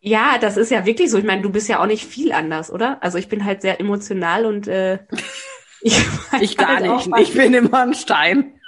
Ja, 0.00 0.36
das 0.38 0.58
ist 0.58 0.70
ja 0.70 0.84
wirklich 0.84 1.10
so. 1.10 1.16
Ich 1.16 1.24
meine, 1.24 1.40
du 1.40 1.50
bist 1.50 1.68
ja 1.68 1.80
auch 1.80 1.86
nicht 1.86 2.04
viel 2.04 2.32
anders, 2.32 2.70
oder? 2.70 3.02
Also 3.02 3.16
ich 3.16 3.28
bin 3.28 3.46
halt 3.46 3.62
sehr 3.62 3.80
emotional 3.80 4.44
und 4.44 4.68
äh, 4.68 4.98
ich, 5.80 5.98
ich 6.40 6.56
gar 6.58 6.76
halt 6.76 7.06
nicht. 7.06 7.08
Ich 7.20 7.32
bin 7.32 7.54
immer 7.54 7.80
ein 7.84 7.94
Stein. 7.94 8.60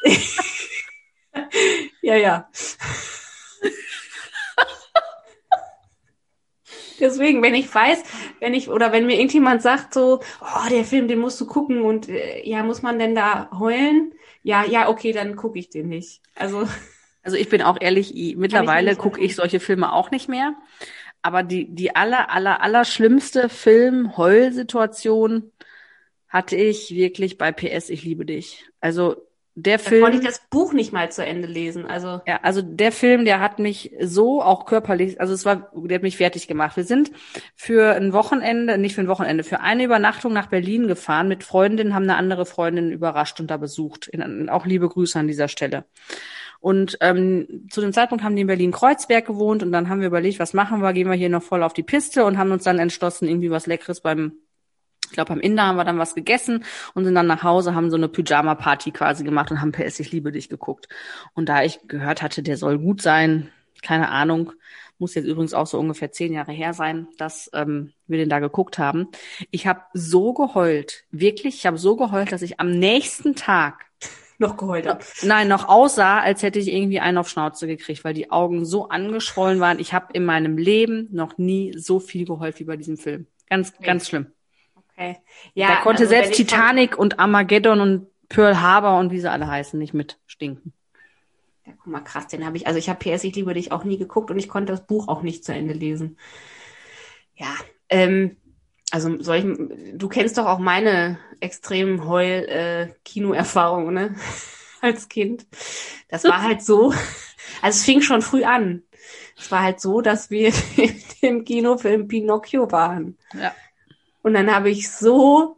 ja, 2.01 2.17
ja. 2.17 2.49
Deswegen, 7.03 7.43
wenn 7.43 7.55
ich 7.55 7.73
weiß, 7.73 8.03
wenn 8.41 8.55
ich 8.55 8.71
oder 8.71 8.93
wenn 8.93 9.07
mir 9.07 9.17
irgendjemand 9.17 9.61
sagt 9.61 9.93
so, 9.93 10.21
oh, 10.41 10.69
der 10.71 10.85
Film, 10.85 11.09
den 11.09 11.19
musst 11.19 11.41
du 11.41 11.47
gucken 11.47 11.83
und 11.83 12.09
äh, 12.09 12.49
ja, 12.49 12.63
muss 12.63 12.81
man 12.81 12.99
denn 12.99 13.15
da 13.15 13.51
heulen? 13.59 14.15
Ja, 14.43 14.65
ja, 14.65 14.89
okay, 14.89 15.13
dann 15.13 15.37
gucke 15.37 15.59
ich 15.59 15.69
den 15.69 15.89
nicht. 15.89 16.23
Also 16.35 16.67
also 17.23 17.37
ich 17.37 17.49
bin 17.49 17.63
auch 17.63 17.79
ehrlich, 17.81 18.13
mittlerweile 18.37 18.97
gucke 18.97 19.21
ich 19.21 19.37
solche 19.37 19.61
Filme 19.61 19.93
auch 19.93 20.11
nicht 20.11 20.29
mehr. 20.29 20.55
Aber 21.23 21.45
die 21.45 21.73
die 21.73 21.95
aller 21.95 22.31
aller 22.31 22.63
aller 22.63 22.85
schlimmste 22.85 23.49
Film-Heul-Situation 23.49 25.53
hatte 26.29 26.57
ich 26.57 26.95
wirklich 26.95 27.39
bei 27.39 27.53
PS 27.53 27.91
Ich 27.91 28.03
liebe 28.03 28.25
dich. 28.25 28.65
Also 28.81 29.17
der 29.55 29.77
da 29.77 29.85
Film. 29.85 30.03
konnte 30.03 30.19
ich 30.19 30.25
das 30.25 30.43
Buch 30.51 30.73
nicht 30.73 30.93
mal 30.93 31.13
zu 31.13 31.25
Ende 31.25 31.47
lesen. 31.47 31.85
Also 31.85 32.21
ja, 32.27 32.41
also 32.43 32.63
der 32.63 32.91
Film, 32.91 33.25
der 33.25 33.41
hat 33.41 33.59
mich 33.59 33.95
so 34.01 34.43
auch 34.43 34.65
körperlich, 34.65 35.21
also 35.21 35.35
es 35.35 35.45
war, 35.45 35.71
der 35.75 35.97
hat 35.97 36.03
mich 36.03 36.17
fertig 36.17 36.49
gemacht. 36.49 36.77
Wir 36.77 36.85
sind 36.85 37.11
für 37.55 37.95
ein 37.95 38.13
Wochenende, 38.13 38.79
nicht 38.79 38.95
für 38.95 39.03
ein 39.03 39.09
Wochenende, 39.09 39.45
für 39.45 39.61
eine 39.61 39.85
Übernachtung 39.85 40.33
nach 40.33 40.47
Berlin 40.47 40.89
gefahren 40.89 41.29
mit 41.29 41.45
Freundinnen, 41.45 41.95
haben 41.95 42.05
eine 42.05 42.17
andere 42.17 42.47
Freundin 42.47 42.91
überrascht 42.91 43.41
und 43.41 43.51
da 43.51 43.59
besucht. 43.59 44.09
In, 44.09 44.49
auch 44.49 44.65
liebe 44.65 44.89
Grüße 44.89 45.19
an 45.19 45.29
dieser 45.29 45.49
Stelle. 45.49 45.85
Und 46.61 46.97
ähm, 47.01 47.67
zu 47.71 47.81
dem 47.81 47.93
Zeitpunkt 47.93 48.23
haben 48.23 48.37
die 48.37 48.43
in 48.43 48.47
Berlin-Kreuzberg 48.47 49.27
gewohnt 49.27 49.65
und 49.65 49.73
dann 49.73 49.89
haben 49.89 50.01
wir 50.01 50.07
überlegt, 50.07 50.39
was 50.39 50.55
machen 50.55 50.81
wir? 50.81 50.93
Gehen 50.93 51.09
wir 51.09 51.17
hier 51.17 51.29
noch 51.29 51.43
voll 51.43 51.63
auf 51.65 51.73
die 51.73 51.83
Piste 51.83 52.25
und 52.25 52.39
haben 52.39 52.53
uns 52.53 52.63
dann 52.63 52.79
entschlossen, 52.79 53.27
irgendwie 53.27 53.51
was 53.51 53.67
Leckeres 53.67 54.01
beim 54.01 54.33
ich 55.13 55.15
glaube, 55.15 55.35
am 55.35 55.41
Inder 55.41 55.67
haben 55.67 55.77
wir 55.77 55.85
dann 55.85 55.99
was 55.99 56.15
gegessen 56.15 56.65
und 56.95 57.05
sind 57.05 57.15
dann 57.15 57.27
nach 57.27 57.43
Hause, 57.43 57.75
haben 57.75 57.91
so 57.91 57.99
eine 57.99 58.09
Pyjama-Party 58.09 58.93
quasi 58.93 59.25
gemacht 59.25 59.51
und 59.51 59.61
haben 59.61 59.71
PS 59.71 60.01
Ich 60.01 60.11
liebe 60.11 60.33
dich 60.33 60.49
geguckt. 60.49 60.89
Und 61.35 61.51
da 61.51 61.63
ich 61.63 61.81
gehört 61.87 62.23
hatte, 62.23 62.43
der 62.43 62.57
soll 62.57 62.79
gut 62.79 63.03
sein, 63.03 63.51
keine 63.83 64.09
Ahnung, 64.09 64.53
muss 64.97 65.15
jetzt 65.15 65.27
übrigens 65.27 65.53
auch 65.53 65.67
so 65.67 65.79
ungefähr 65.79 66.13
zehn 66.13 66.33
Jahre 66.33 66.53
her 66.53 66.73
sein, 66.73 67.09
dass 67.19 67.51
ähm, 67.53 67.93
wir 68.07 68.17
den 68.17 68.31
da 68.31 68.39
geguckt 68.39 68.79
haben. 68.79 69.09
Ich 69.51 69.67
habe 69.67 69.83
so 69.93 70.33
geheult, 70.33 71.05
wirklich, 71.11 71.57
ich 71.57 71.67
habe 71.67 71.77
so 71.77 71.95
geheult, 71.97 72.33
dass 72.33 72.41
ich 72.41 72.59
am 72.59 72.71
nächsten 72.71 73.35
Tag 73.35 73.85
noch 74.39 74.57
geheult 74.57 74.87
habe. 74.87 75.05
Nein, 75.25 75.49
noch 75.49 75.69
aussah, 75.69 76.21
als 76.21 76.43
hätte 76.43 76.59
ich 76.59 76.73
irgendwie 76.73 77.01
einen 77.01 77.19
auf 77.19 77.29
Schnauze 77.29 77.67
gekriegt, 77.67 78.03
weil 78.03 78.15
die 78.15 78.31
Augen 78.31 78.65
so 78.65 78.89
angeschwollen 78.89 79.61
waren. 79.61 79.79
Ich 79.79 79.93
habe 79.93 80.15
in 80.15 80.25
meinem 80.25 80.57
Leben 80.57 81.09
noch 81.13 81.37
nie 81.37 81.75
so 81.77 82.01
viel 82.01 82.25
geheult 82.25 82.59
wie 82.61 82.65
bei 82.65 82.79
diesem 82.79 82.97
Film. 82.97 83.27
Ganz, 83.51 83.75
okay. 83.77 83.85
ganz 83.85 84.09
schlimm. 84.09 84.33
Okay. 85.03 85.19
Ja, 85.55 85.69
da 85.69 85.77
konnte 85.77 86.03
also 86.03 86.11
selbst 86.11 86.35
Titanic 86.35 86.99
und 86.99 87.19
Armageddon 87.19 87.81
und 87.81 88.07
Pearl 88.29 88.61
Harbor 88.61 88.99
und 88.99 89.11
wie 89.11 89.21
sie 89.21 89.31
alle 89.31 89.47
heißen 89.47 89.79
nicht 89.79 89.95
mit 89.95 90.19
stinken. 90.27 90.73
Ja, 91.67 91.73
guck 91.77 91.87
mal, 91.87 92.01
krass, 92.01 92.27
den 92.27 92.45
habe 92.45 92.57
ich, 92.57 92.67
also 92.67 92.79
ich 92.79 92.89
habe 92.89 92.99
PS 92.99 93.25
Ich 93.25 93.35
liebe 93.35 93.55
dich 93.55 93.73
auch 93.73 93.85
nie 93.85 93.99
geguckt 93.99 94.31
und 94.31 94.39
ich 94.39 94.49
konnte 94.49 94.73
das 94.73 94.87
Buch 94.87 95.09
auch 95.09 95.23
nicht 95.23 95.45
zu 95.45 95.53
Ende 95.53 95.75
lesen. 95.75 96.19
Ja, 97.37 97.55
ähm, 97.89 98.37
also 98.91 99.23
soll 99.23 99.37
ich, 99.37 99.45
du 99.97 100.09
kennst 100.09 100.39
doch 100.39 100.47
auch 100.47 100.59
meine 100.59 101.19
extremen 101.41 102.09
Heul-Kino-Erfahrungen, 102.09 103.97
äh, 103.97 104.09
ne? 104.09 104.17
Als 104.81 105.09
Kind. 105.09 105.47
Das 106.09 106.25
war 106.25 106.43
halt 106.43 106.63
so, 106.63 106.89
also 107.63 107.77
es 107.79 107.85
fing 107.85 108.03
schon 108.03 108.21
früh 108.21 108.43
an. 108.43 108.83
Es 109.39 109.51
war 109.53 109.63
halt 109.63 109.81
so, 109.81 110.01
dass 110.01 110.31
wir 110.31 110.53
im 111.21 111.45
Kinofilm 111.45 112.09
Pinocchio 112.09 112.71
waren. 112.73 113.17
Ja. 113.35 113.55
Und 114.23 114.35
dann 114.35 114.55
habe 114.55 114.71
ich 114.71 114.91
so 114.91 115.57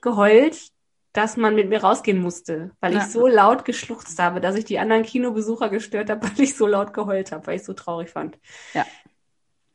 geheult, 0.00 0.70
dass 1.12 1.36
man 1.36 1.54
mit 1.54 1.68
mir 1.68 1.82
rausgehen 1.82 2.20
musste, 2.20 2.70
weil 2.80 2.94
ja. 2.94 3.00
ich 3.00 3.06
so 3.06 3.26
laut 3.26 3.64
geschluchzt 3.64 4.18
habe, 4.18 4.40
dass 4.40 4.56
ich 4.56 4.64
die 4.64 4.78
anderen 4.78 5.02
Kinobesucher 5.02 5.68
gestört 5.68 6.10
habe, 6.10 6.22
weil 6.28 6.40
ich 6.40 6.56
so 6.56 6.66
laut 6.66 6.92
geheult 6.94 7.32
habe, 7.32 7.46
weil 7.46 7.56
ich 7.56 7.64
so 7.64 7.72
traurig 7.72 8.10
fand. 8.10 8.38
Ja. 8.74 8.86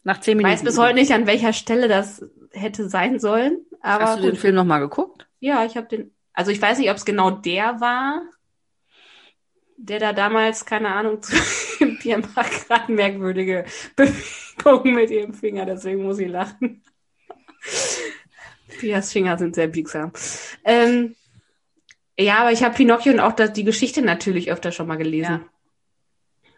Nach 0.03 0.19
zehn 0.19 0.37
Minuten. 0.37 0.53
Ich 0.53 0.59
weiß 0.59 0.65
bis 0.65 0.77
heute 0.77 0.95
nicht, 0.95 1.13
an 1.13 1.27
welcher 1.27 1.53
Stelle 1.53 1.87
das 1.87 2.25
hätte 2.51 2.89
sein 2.89 3.19
sollen. 3.19 3.65
Aber 3.81 4.05
Hast 4.05 4.19
du 4.19 4.23
gut. 4.23 4.33
den 4.33 4.39
Film 4.39 4.55
nochmal 4.55 4.79
geguckt? 4.79 5.27
Ja, 5.39 5.65
ich 5.65 5.77
habe 5.77 5.87
den. 5.87 6.13
Also 6.33 6.51
ich 6.51 6.61
weiß 6.61 6.79
nicht, 6.79 6.89
ob 6.89 6.97
es 6.97 7.05
genau 7.05 7.31
der 7.31 7.79
war, 7.79 8.21
der 9.77 9.99
da 9.99 10.13
damals, 10.13 10.65
keine 10.65 10.89
Ahnung, 10.89 11.21
zu 11.21 11.35
Pierre 11.99 12.23
macht 12.35 12.67
gerade 12.67 12.91
merkwürdige 12.91 13.65
Bewegungen 13.95 14.95
mit 14.95 15.11
ihrem 15.11 15.33
Finger, 15.33 15.65
deswegen 15.65 16.03
muss 16.03 16.19
ich 16.19 16.29
lachen. 16.29 16.83
Pias 18.83 19.13
Finger 19.13 19.37
sind 19.37 19.55
sehr 19.55 19.67
biegsam. 19.67 20.11
Ähm, 20.65 21.15
ja, 22.19 22.39
aber 22.39 22.51
ich 22.51 22.63
habe 22.63 22.75
Pinocchio 22.75 23.13
und 23.13 23.21
auch 23.21 23.31
das, 23.31 23.53
die 23.53 23.63
Geschichte 23.63 24.01
natürlich 24.01 24.51
öfter 24.51 24.73
schon 24.73 24.87
mal 24.87 24.97
gelesen. 24.97 25.31
Ja. 25.31 26.51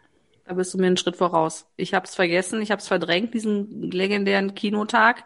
Da 0.44 0.54
bist 0.54 0.74
du 0.74 0.78
mir 0.78 0.88
einen 0.88 0.96
Schritt 0.96 1.14
voraus. 1.14 1.68
Ich 1.76 1.94
habe 1.94 2.04
es 2.04 2.16
vergessen, 2.16 2.60
ich 2.60 2.72
habe 2.72 2.80
es 2.80 2.88
verdrängt, 2.88 3.32
diesen 3.32 3.92
legendären 3.92 4.56
Kinotag, 4.56 5.22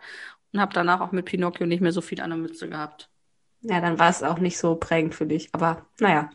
und 0.52 0.60
habe 0.60 0.74
danach 0.74 1.00
auch 1.00 1.12
mit 1.12 1.24
Pinocchio 1.24 1.66
nicht 1.66 1.80
mehr 1.80 1.92
so 1.92 2.02
viel 2.02 2.20
an 2.20 2.30
der 2.30 2.38
Mütze 2.38 2.68
gehabt. 2.68 3.08
Ja, 3.62 3.80
dann 3.80 3.98
war 3.98 4.10
es 4.10 4.22
auch 4.22 4.38
nicht 4.38 4.58
so 4.58 4.74
prägend 4.74 5.14
für 5.14 5.26
dich, 5.26 5.48
aber 5.52 5.86
naja. 6.00 6.30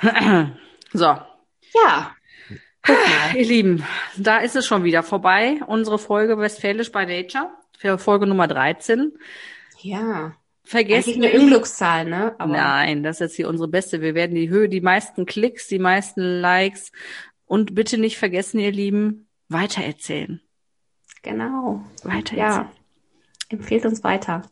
so. 0.92 1.04
Ja. 1.04 2.16
Ihr 3.36 3.44
Lieben, 3.44 3.84
da 4.16 4.38
ist 4.38 4.56
es 4.56 4.66
schon 4.66 4.82
wieder 4.82 5.04
vorbei. 5.04 5.60
Unsere 5.68 6.00
Folge 6.00 6.38
Westfälisch 6.38 6.90
bei 6.90 7.04
Nature 7.04 7.50
für 7.82 7.98
Folge 7.98 8.28
Nummer 8.28 8.46
13. 8.46 9.12
Ja. 9.80 10.36
Vergessen 10.62 11.24
eine 11.24 11.32
Unglückszahl, 11.32 12.04
ne? 12.04 12.36
Aber 12.38 12.52
Nein, 12.52 13.02
das 13.02 13.16
ist 13.16 13.20
jetzt 13.20 13.34
hier 13.34 13.48
unsere 13.48 13.68
beste. 13.68 14.00
Wir 14.00 14.14
werden 14.14 14.36
die 14.36 14.48
Höhe, 14.48 14.68
die 14.68 14.80
meisten 14.80 15.26
Klicks, 15.26 15.66
die 15.66 15.80
meisten 15.80 16.22
Likes 16.22 16.92
und 17.44 17.74
bitte 17.74 17.98
nicht 17.98 18.18
vergessen, 18.18 18.60
ihr 18.60 18.70
Lieben, 18.70 19.26
weitererzählen. 19.48 20.40
Genau. 21.22 21.84
Weitererzählen. 22.04 22.38
Ja. 22.38 22.72
Empfehlt 23.48 23.84
uns 23.84 24.04
weiter. 24.04 24.42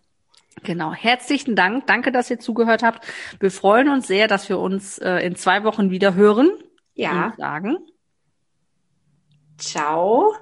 Genau. 0.65 0.93
Herzlichen 0.93 1.55
Dank. 1.55 1.87
Danke, 1.87 2.11
dass 2.11 2.31
ihr 2.31 2.41
zugehört 2.41 2.83
habt. 2.83 3.07
Wir 3.39 3.53
freuen 3.53 3.89
uns 3.89 4.09
sehr, 4.09 4.27
dass 4.27 4.49
wir 4.49 4.59
uns 4.59 4.99
äh, 4.99 5.19
in 5.25 5.37
zwei 5.37 5.63
Wochen 5.63 5.93
wieder 5.93 6.15
hören. 6.15 6.51
Ja. 6.95 7.27
Und 7.27 7.37
sagen. 7.37 7.79
Ciao. 9.57 10.35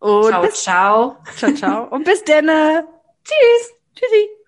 Und 0.00 0.28
ciao, 0.28 0.42
bis, 0.42 0.62
ciao. 0.62 1.16
Ciao, 1.36 1.52
ciao. 1.54 1.88
Und 1.90 2.04
bis 2.04 2.24
denne. 2.24 2.86
Tschüss. 3.22 3.74
Tschüssi. 3.94 4.30